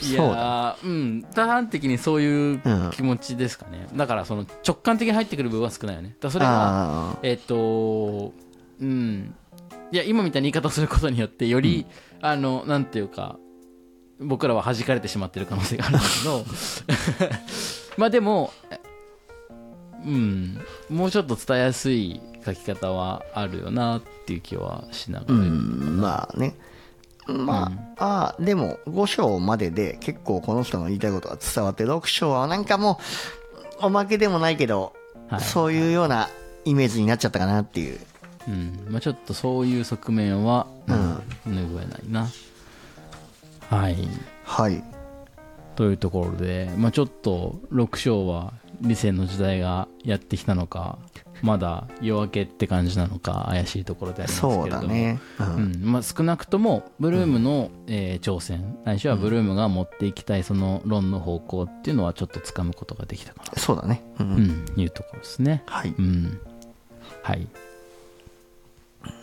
[0.00, 0.34] いそうだ。
[0.36, 1.22] やーうん。
[1.34, 6.10] 多半的にそういううん気持ちですかね、だからその直感的に入ってくる部分は少ないよね。
[6.10, 8.32] だからそれがあえっ、と
[8.80, 9.34] うん。
[9.92, 11.86] いや今みたいな言い方をすることによってより、
[12.20, 13.36] あのなんていうか
[14.20, 16.44] 僕らは弾かれてしまってる可能性があるんだけど。
[17.96, 18.52] まあでも
[20.04, 20.58] うん。
[20.88, 26.54] もうちょっと伝えやすい書き方はあるよなっていう気はしながーうら、んまあね。
[27.26, 32.98] まあ、あーでも5章までで結構この人の言いたいことが伝わって6章はなんかも
[33.82, 34.94] うおまけでもないけど、
[35.28, 35.40] はい。
[35.40, 36.28] そういうような
[36.64, 38.00] イメージになっちゃったかなっていう。
[38.48, 38.86] うん。
[38.88, 42.28] まあ、ちょっとそういう側面は、うん、拭えないな
[43.70, 43.96] はい。
[44.44, 44.82] はい。
[45.76, 50.98] というところで、まあ、ちょっと6章は理性の時代がやってきたのか
[51.42, 54.58] まだ夜明けって感じなのか怪しいところでありますけれど。
[54.58, 55.72] もそうだね、ううん。
[55.72, 58.78] んまあ、少なくともブルームの、えー挑戦。
[58.84, 63.52] ないしはブルームが持っていきたいその論の方向っていうのはちょっとつかむことができたかな。
[63.56, 64.34] そうだね、うん。
[64.34, 65.62] うん、いうところですね。
[65.66, 65.94] はい。
[65.96, 66.40] うん。
[67.22, 67.46] はい。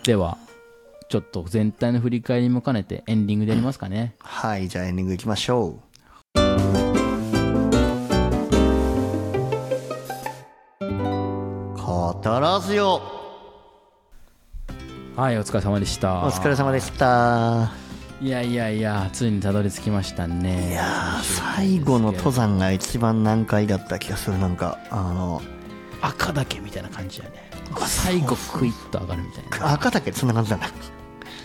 [0.06, 0.38] では、
[1.10, 4.16] ちょっと全体の振り返りも兼ねてエンディングでやりますかね。
[4.20, 5.88] はいじゃあエンディングいきましょう
[11.82, 13.02] 語らずよ
[15.16, 16.26] はい、お疲れ様でした。
[16.26, 17.72] お疲れ様でした
[18.22, 20.70] いやいやいや、ついにたどり着きましたね。
[20.70, 21.24] いやー
[21.56, 25.42] 最後の登山が一番難解だった気がするなんかあの
[26.02, 27.47] 赤岳みたいな感じやね。
[27.88, 29.74] 最後クイッと上がるみたいな。
[29.74, 30.68] 赤岳そんな感じなんだ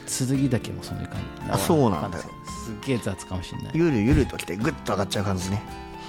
[0.06, 1.16] 剣岳もそういう感
[1.46, 1.50] じ。
[1.50, 2.24] あそうなんだよ
[2.64, 3.72] すっげえ雑かもしれない。
[3.74, 5.62] ゆるゆるときてグッと上がっちゃう感じね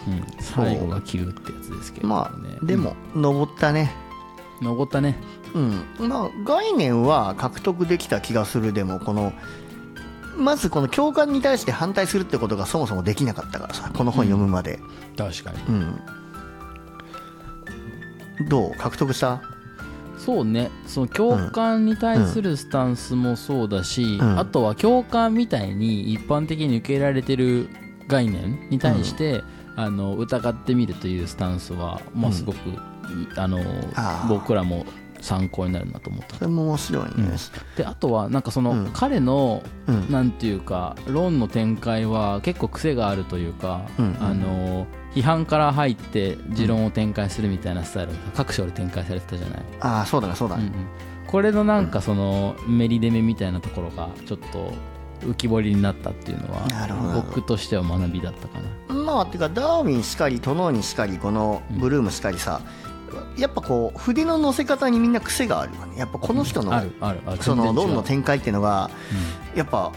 [0.06, 2.58] うん、最後が切るってやつですけれどもまね。
[2.62, 3.96] あでも登ったね
[4.60, 5.18] うん、登ったね。
[5.56, 9.32] うんまあ概念は獲得できた気がするでもこの
[10.36, 14.80] まずこの共感に対して反対するってことがそもそもできなかったからさこの本読むまで
[15.18, 15.58] 確かに。
[15.70, 16.02] うん、
[18.50, 18.76] どう？
[18.78, 19.42] 獲得した？
[20.26, 20.72] そうね。
[20.88, 24.40] その共感に対するスタンスもそうだし、うん。
[24.40, 27.68] あとは共感みたいに一般的に受け入れられてる
[28.08, 29.44] 概念に対して、
[29.76, 32.58] あの疑ってみるというスタンスは、まあ、うんすごく、
[33.36, 33.60] あの
[34.30, 34.86] 僕らも
[35.20, 36.36] 参考になるなと思った。
[36.36, 37.12] それも面白いね。
[37.76, 38.90] であとはなんかその、うん。
[38.94, 40.12] 彼のうん。
[40.12, 44.18] なんていうか論の展開は結構癖があるというか、うんうん。
[44.24, 50.74] あの批判から入って持論を展開するみたいなスタイルが各所で展開されてたじゃない、ああそうだねそうだね、うんうん。
[51.28, 54.74] これのなんかそのメリデメみたいなところがちょっと
[55.22, 58.96] 浮き彫りになったっていうのは僕としては学びだったかな。
[58.96, 62.62] まあてかダーウィンしかりトノーにしかりこのブルームしかりさ、
[63.38, 65.98] やっぱこう筆の乗せ方にみんな癖があるよね。
[65.98, 66.72] やっぱこの人の、
[67.40, 68.90] その論の展開っていうのが
[69.56, 69.92] やっぱ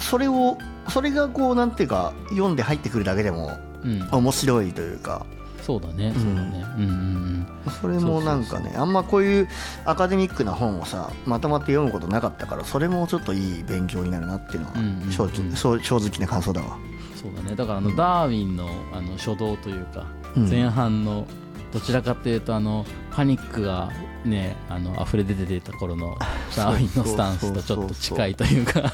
[0.00, 0.58] それを
[0.88, 3.67] それがこうなんていうか読んで入ってくるだけでもうん、うん
[4.10, 5.26] 面白いというか。
[5.62, 6.14] そうだね。
[6.14, 6.64] そうだね。
[6.78, 7.46] うんうん
[7.80, 9.48] それもなんかねあんまこういう
[9.84, 16.76] アカデミックな本をさまとまって読むことなかったからそれもちょっといい勉強になるなっていうのはうんうん正直,、な感想だわ。
[16.76, 17.56] うんそうだね。
[17.56, 20.06] だからあのダーウィンのあの初動というか
[20.36, 20.48] うん。
[20.48, 21.26] 前半の
[21.72, 23.90] どちらかというとあのパニックが
[24.24, 26.16] ねあの溢れ出て出た頃の
[26.56, 28.92] ダーウィンのスタンスとちょっと近いというか。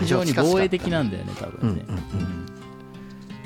[0.00, 2.46] 非常に防衛的なんだよね多分ね、うんうんうん。
[2.46, 2.52] だ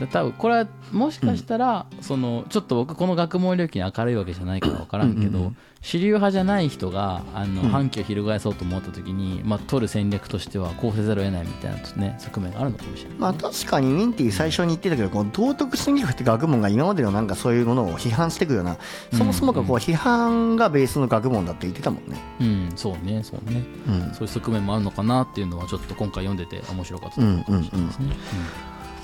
[0.06, 5.56] 多分これはもしかしたら、そのちょっと僕この学問領域に明るいわけじゃないから分からんけど、うんうんうん。
[5.82, 7.68] 主流派じゃない人があの、うん。
[7.68, 18.76] 反旗を翻そうと思った時に、まあ、取る戦略としてはこうせざるを得ないみたいな、ね、側面があるのかもしれない、まあ確かにウィンティ最初に言ってたけどこの道徳心理学って学問が今までのなんかそういうものを批判していくような
[19.12, 22.18] そもそもがこう批判がベースの学問だって言ってたもんね。
[22.40, 22.72] うん。
[22.76, 23.22] そうね。
[23.22, 23.62] そうね。
[23.86, 24.14] うん。
[24.14, 28.16] そういう側面もあるのかなっていうのはちょっと今回読んでて面白かったうんかもしれないですね、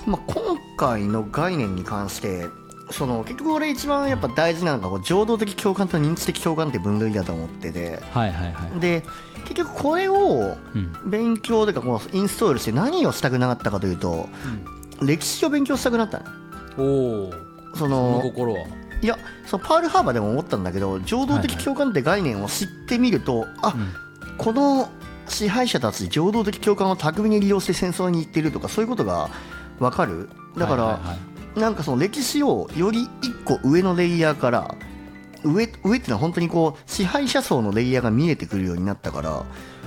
[0.06, 2.46] まあ、今回の概念に関して
[2.90, 8.00] その結局俺一番やっぱ大事なのがこう情動的共感と認知的共感って分類だと思ってて。
[8.12, 9.02] はいはいはい、で
[9.42, 11.10] 結局これをうん。
[11.10, 14.28] 勉強というかこのインストールして何をしたくなかったかというと
[15.02, 16.24] 歴史を勉強したくなったの。
[16.78, 17.32] おお
[17.72, 18.60] そそのの心は。
[19.02, 23.92] いやそのパールハーバーでも思ったんだけど情動的共感って概念を知ってみると、あうん。
[24.38, 24.90] この
[25.28, 29.28] 支配者たち情動的共感を巧みに利用して戦争に行ってるとかそういうことが
[29.78, 30.28] 分かる？
[30.56, 31.14] だから、はいはいは
[31.56, 31.60] い。
[31.60, 34.74] なんかその歴史をより一個上のレイヤーから
[35.42, 39.30] 上上っていうのは本当にこう支配者層のレイヤーが見えてくるようになったから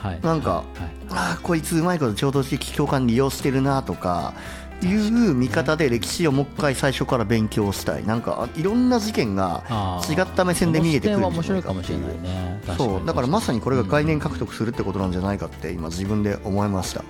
[0.02, 0.20] はい。
[0.22, 0.66] なんかはい。
[1.11, 4.34] ああこいつうまいこと情動的共感利用してるなとか
[4.82, 8.06] いう見方で歴史をもう一回最初から勉強したい。
[8.06, 9.64] なんかあいろんな事件が
[10.10, 13.06] 違った目線で見えてくるんじゃないかっていかもしれないうそう。
[13.06, 17.02] だからまさにこれが概念念獲得するってことなんじゃないかって今自分で思いました。
[17.02, 17.03] あ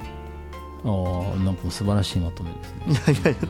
[0.84, 3.22] あなんか素晴らしいまとめですね。
[3.22, 3.48] いやいや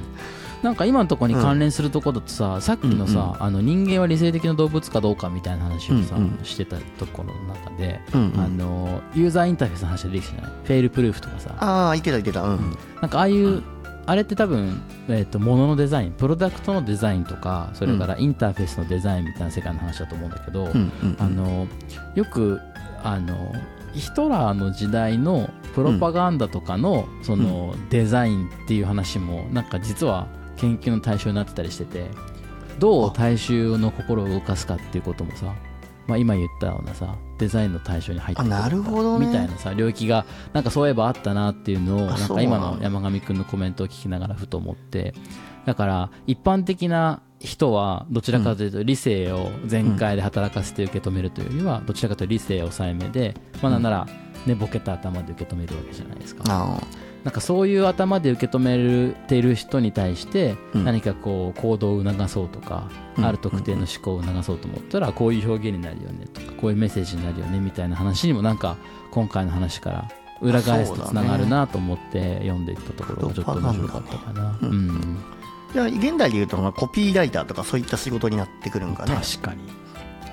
[0.62, 6.44] なんか今のところに関連するところだとさ、さっきのさ、あの人間は理性的な動物かどうかみたいな話をさ、うんうん。
[6.44, 8.40] してたところの中で、うんうん。
[8.42, 10.52] あのユーザーインターフェースの話が出てきたじゃない？
[10.66, 11.56] フェイルプルーフとかさ。
[11.60, 12.44] ああ言ってた言ってた。
[12.44, 12.78] うん。
[13.02, 13.64] なんかああいう、
[14.06, 21.16] あれって多分、えー、と物のデザインプロダクトのデザインとかそれからインターフェースのデザインみたいな世界の話だと思うんだけど、うんうん。
[21.20, 21.68] あの
[22.16, 22.60] よく
[23.02, 23.54] あの
[23.94, 32.08] ヒトラーの時代のプロパガンダとかの,、そのデザインっていう話もなんか実は研究の対象になってたりしてて
[32.80, 35.54] どう大衆の心を動かすかっていうこともさ、
[36.08, 39.28] まあ、今言ったようなさデザインの対象に入ってくるあなるほどね。
[39.28, 45.14] みたいなさ領域がなんかそういえばあったなっていうのをなんか今の山上くんのコメントを聞きながらふと思って
[45.66, 54.08] だから一般的な人はどちらかというと理性を全開で働かせて受け止めるというよりはどちらかというと理性を抑えめで、まあ、なんなら
[54.46, 56.44] 寝ぼけた頭で受け止めるわけじゃないですか。
[56.48, 56.80] あ
[57.24, 60.86] なんかそういう頭で受け止めている人に対してうん。
[60.86, 63.26] 何かこう行動を促そうとか、うん。
[63.26, 68.78] ある特定の思考を促そうと思ったらこういう表現になるよねとかこういうメッセージになるよねみたいな話にもなんか
[69.12, 70.10] 今回の話から
[70.42, 74.58] 裏返すとつながるなと思って読んでいったところがちょっと面白かったかな。
[74.62, 75.18] うん
[75.74, 79.16] 現代でいうとまあコピーライターとかそういった仕事になってくるんかね。
[79.16, 79.62] 確かに。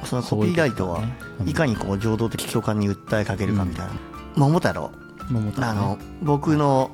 [0.05, 1.03] そのコピーライトは
[1.41, 3.93] うんいかにこう情動的共感に訴えかけるかみたいな、
[4.37, 4.91] 桃太郎。
[5.31, 5.73] 桃太郎ね。
[5.73, 6.91] あの僕の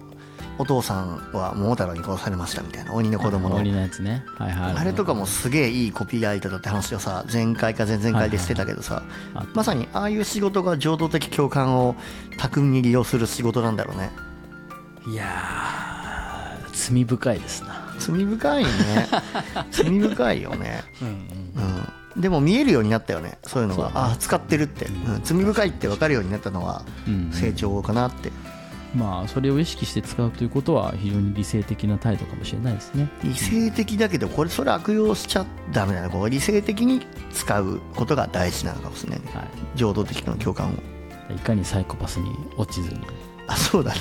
[0.59, 2.93] お父さんは桃太郎に殺されましたみたいな。
[2.93, 3.57] 鬼の子供の。
[3.57, 4.25] 鬼のやつね。
[4.39, 9.03] はいはいあれとかもすげえいいコピーライターだって話をさ前回か前々回でしてたけどさ
[9.35, 11.95] あまさにああいう仕事が情動的共感を
[12.39, 14.11] 巧みに利用する仕事なんだろうね。
[15.07, 18.71] いやー罪深いですな罪深いね。
[19.71, 20.85] 罪深いよね。
[21.01, 23.39] うんうんでも見えるようになったよね。
[23.43, 23.91] そういうのが。
[23.95, 25.21] ああ使ってるって、うん。
[25.25, 28.31] 罪深いって分かるようになったのはうん成長かなって、
[28.95, 33.09] まあそれを意識して使うということは非常に理性的な態度かもしれないですね。
[33.25, 37.01] 理性的だけどこれそれ悪用しちゃダメだなこう理性的に
[37.33, 39.27] 使うことが大事なのかもしれないね。
[39.35, 40.73] は情動的な共感を。
[41.33, 43.01] いいかにサイコパスに落ちずに。
[43.47, 44.01] あそうだな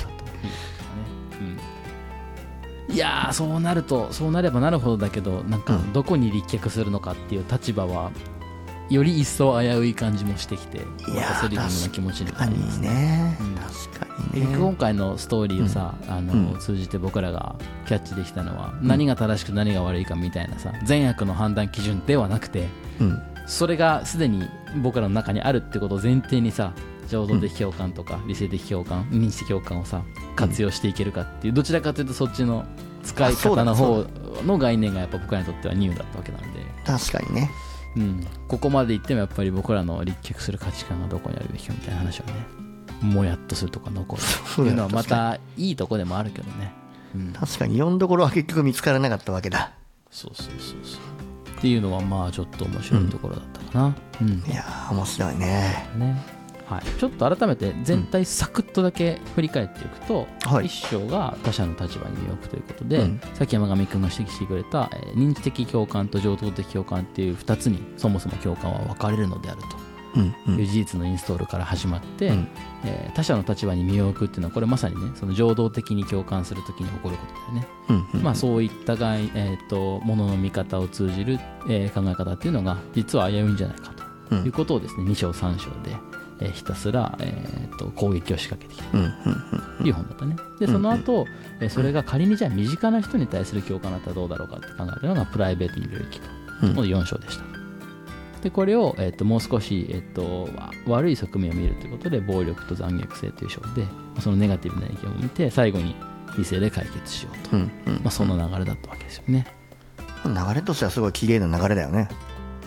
[2.92, 5.92] いやーそうなるとそうなればなるほどだけどなんかうん。
[5.92, 8.10] どこに立脚するのかっていう立場は
[8.90, 13.38] より一層危うい感じもしてきてまたスリリングな気持ちに確かになりますね。
[13.94, 14.76] 確かに結局今ね。
[14.78, 16.58] 回のストーリーをさ、あのうん。
[16.58, 17.56] 通じて僕らが
[17.86, 22.68] キャッチできたのは、何が正しく何が悪いかみたいなさ善悪の判断基準ではなくて
[23.00, 23.22] うん。
[23.46, 24.46] それがすでに
[24.82, 26.72] 僕らの中にあるってことを前提にさ
[27.12, 30.02] 情動的共感とか理性的共感認知的共感をさ
[30.34, 32.64] 活用していけるかっていうどちらかというとそっちの
[33.02, 34.06] 使い方の方
[34.44, 36.46] の概念がやっぱ僕らにとってはニューだったわけなんで、
[36.86, 37.50] 確かにね。
[37.96, 42.46] うん、ここまでいってもやっぱり僕らの立脚する価値観がどこにあるべきかみたいな話はね
[43.02, 46.72] もやっとするとか残るそうだよっていうのはまたいいとこでもあるけどね、
[47.14, 47.76] うん、確かに。
[47.76, 49.74] 読んどころは結局見つからなかったわけだ。
[50.10, 51.58] そうそうそうそう。
[51.58, 53.96] っていうのはまあちょっと面白いところだったかな。
[54.20, 55.88] うん、いやー面白いね。
[55.96, 60.66] ねはい、ちょっと改めて全体サクッとだけ振り返っていくと、はい。
[60.66, 63.20] 一章が他者の立場に身を置くということで、うん。
[63.34, 69.60] さっき山上君が指摘してくれた、えー認知的共感と情動的共感っていう2つにそもそも共感は分かれるのである
[70.14, 72.48] うんうというん事実のインストールから始まって、うん。
[72.84, 77.66] えー他者の立場に身を置くっていうのはこれまさにねその情動的に共感するときに起こることだよね。
[77.90, 78.22] うんうん。
[78.22, 84.02] まあ、そういったがい、えー、とものの見方を通じる、えー考え方っていうのが実は危ういんじゃないかと。
[84.36, 84.44] うん。
[84.44, 85.94] いうことをですね2章3章で、
[86.42, 88.90] えーひたすら、えー、と攻撃を仕掛けてきた。
[89.78, 90.36] という本だったね。
[90.58, 91.26] でその後、
[91.60, 97.44] えーそれが仮にじゃあ身近な人に対する共感だったらどうだろうかって考えたのがプライベートの領域との4章でした。
[98.42, 103.86] でこれを、えー、ともう少し、えー、とわ悪い側面を見るということで暴力と残虐性という章で
[104.20, 105.94] そのネガティブな意見を見て最後に
[106.36, 107.94] 理性で解決しようと、うんうん。
[107.96, 109.46] まあ、その流れだったわけですよね。
[109.56, 109.62] うん
[110.24, 112.08] 流れとしてはすごい綺麗な流れだよね。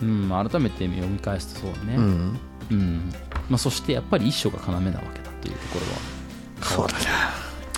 [0.02, 2.40] うん、まあ改めて読み返すとそうだね、うん。
[2.70, 3.12] うん
[3.50, 4.82] まあ、そしてやっぱり一章が要なわ
[5.14, 7.00] けだというところはそうだな。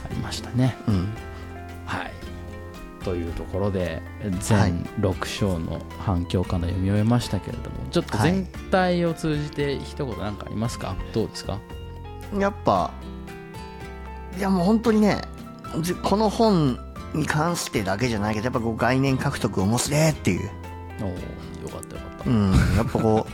[0.05, 0.77] ありましたね。
[0.87, 1.09] うん。
[1.87, 2.13] はい。
[3.05, 4.31] というところではい。
[4.41, 10.97] 全6章の反響から読み終えましたけれども、ちょっと全体を通じて一言何かありますか？
[11.13, 11.59] どうですか？
[12.39, 12.91] やっぱ
[14.37, 15.23] いやもう本当にね
[15.81, 16.79] じこの本
[17.15, 20.51] に関してだけじゃないけどやっぱこう概念獲得面白いっていう。
[21.01, 21.15] おおよ
[21.71, 23.27] かったよかった、うんやっぱこ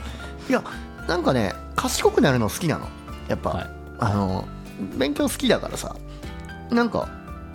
[0.47, 0.63] う いや
[1.07, 2.87] なんかね賢くなるの好きなの。
[3.27, 3.69] やっぱ、はい。
[3.99, 4.47] あの
[4.97, 5.95] 勉強好きだからさ。
[6.71, 7.09] なんか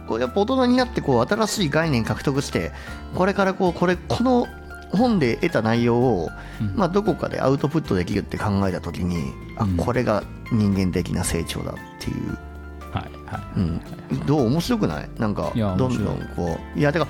[0.07, 2.73] こうやっぱ大人になってこう新しい概念獲得して
[3.15, 4.47] これからこうこれこの
[4.93, 6.75] 本で得た内容を、うん。
[6.77, 9.77] まあ、どこかでアウトプットできるって考えた時にあうん。
[9.77, 12.39] これが人間的な成長だっていう。
[12.93, 13.81] はいはい、うん、
[14.27, 15.09] どう面白くない？
[15.17, 16.79] なんかどんどんこう。
[16.79, 17.07] いやてか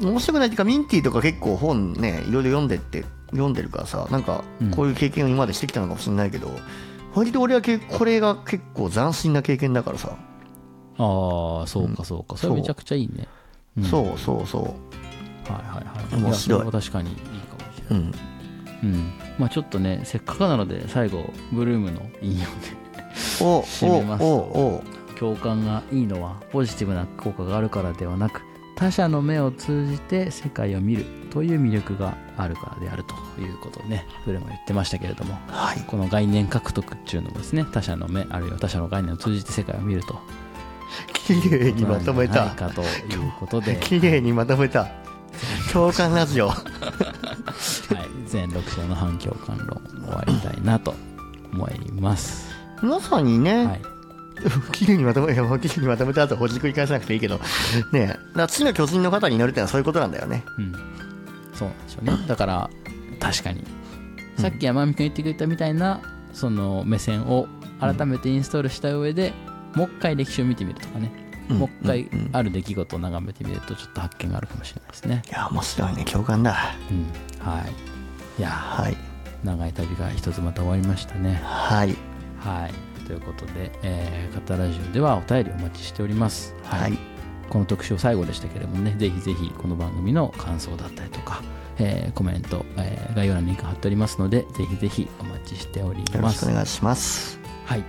[0.00, 4.70] 面白くないっていうかミンティとか結構本ねいろいろ読んでって読んでるからさなんかうん。
[4.70, 6.50] こういう経験を今までしてきたのかもしれないけど、
[7.14, 10.16] 割と俺はけこれが結構斬新な経験だからさ、
[10.98, 13.26] ああそうかそうか、それめちゃくちゃいいね、
[13.76, 13.84] うん。
[13.84, 16.30] そうそうそはいはいはい面白い。
[16.32, 17.22] やそれは確かにいいか
[17.64, 18.12] もしれない、う
[18.84, 18.90] うん。
[18.90, 19.12] うん。
[19.38, 22.46] まあちょっとねせっかくなので最後ブルームの引用で
[23.40, 24.20] お 締めます。
[24.20, 24.82] と
[25.18, 28.42] 共感がいいのはポジティブな効果があるからではなく
[28.78, 35.80] 他者の目を通じて世界を見るという魅力があるからであるということをねブルーも言ってましたけれどもはい。
[35.88, 40.20] この概念獲得っていうのもですね他者の目あるいは他者の概念を通じて世界を見ると。
[41.12, 42.50] 綺麗にまとめた。
[42.54, 43.76] かということで。
[43.76, 44.88] 綺麗にまとめた。
[45.72, 46.50] 共感ラジオ。
[48.26, 50.94] 全6章の反共感論終わりたいなと
[51.52, 52.48] 思います。
[52.80, 53.97] まさにね、はい。
[54.72, 57.40] 綺麗にまとめ、いやもう綺麗にまとめた後、ほじくり返さなくていいけど、
[57.92, 60.44] ねえ、だ次の巨人の方に乗るってのはそういうことなんだよね。
[60.58, 60.72] うん。
[61.54, 62.26] そうなんでしょうね。
[62.26, 62.70] だから、
[63.20, 63.64] 確かに。
[64.36, 66.00] さっき山上君言ってくれたみたいな、
[66.32, 67.48] その目線を
[67.80, 69.32] 改めてインストールした上で、
[69.74, 71.10] もう一回歴史を見てみるとかね。
[71.12, 71.28] うん
[71.58, 75.22] もう一回うんうんある出来事を眺めてみると、ちょっと発見があるかもしれないですね。
[75.26, 76.74] いや、面白いね、共感だ。
[76.90, 77.50] うん。
[77.52, 77.72] はい。
[78.38, 78.96] いやーはい。
[79.44, 81.40] 長い旅が一つまた終わりましたね。
[81.42, 81.96] はい。
[82.40, 82.87] はい。
[83.08, 86.54] ということで、えー、カタラジオではお便りお待ちしております。
[86.62, 86.98] はい。
[87.48, 91.42] この特集最後でしたけれどもね、ぜひぜひこの番組の感想だったりとか、
[91.78, 96.50] えーコメント、えー概要欄にリンク貼っておりますので、ぜひぜひお待ちしておりよろしくます。
[96.50, 97.40] お願いします。
[97.64, 97.84] はい。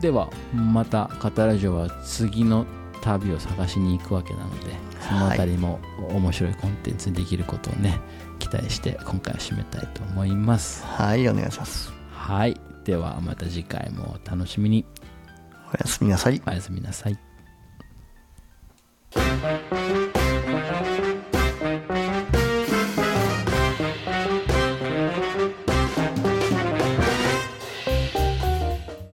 [0.00, 2.64] では、またカタラジオは次の
[3.02, 5.78] 旅を探しに行くわけなので、そのあたりも
[6.08, 8.00] 面白いコンテンツにできることをね、
[8.38, 10.82] 期待して今回は締めたいと思います。
[10.86, 11.92] はい、お願いします。
[12.10, 12.73] はい。
[12.84, 14.84] ではまた次回もお楽しみに。
[15.72, 16.42] おやすみなさい。
[16.46, 17.18] おやすみなさい。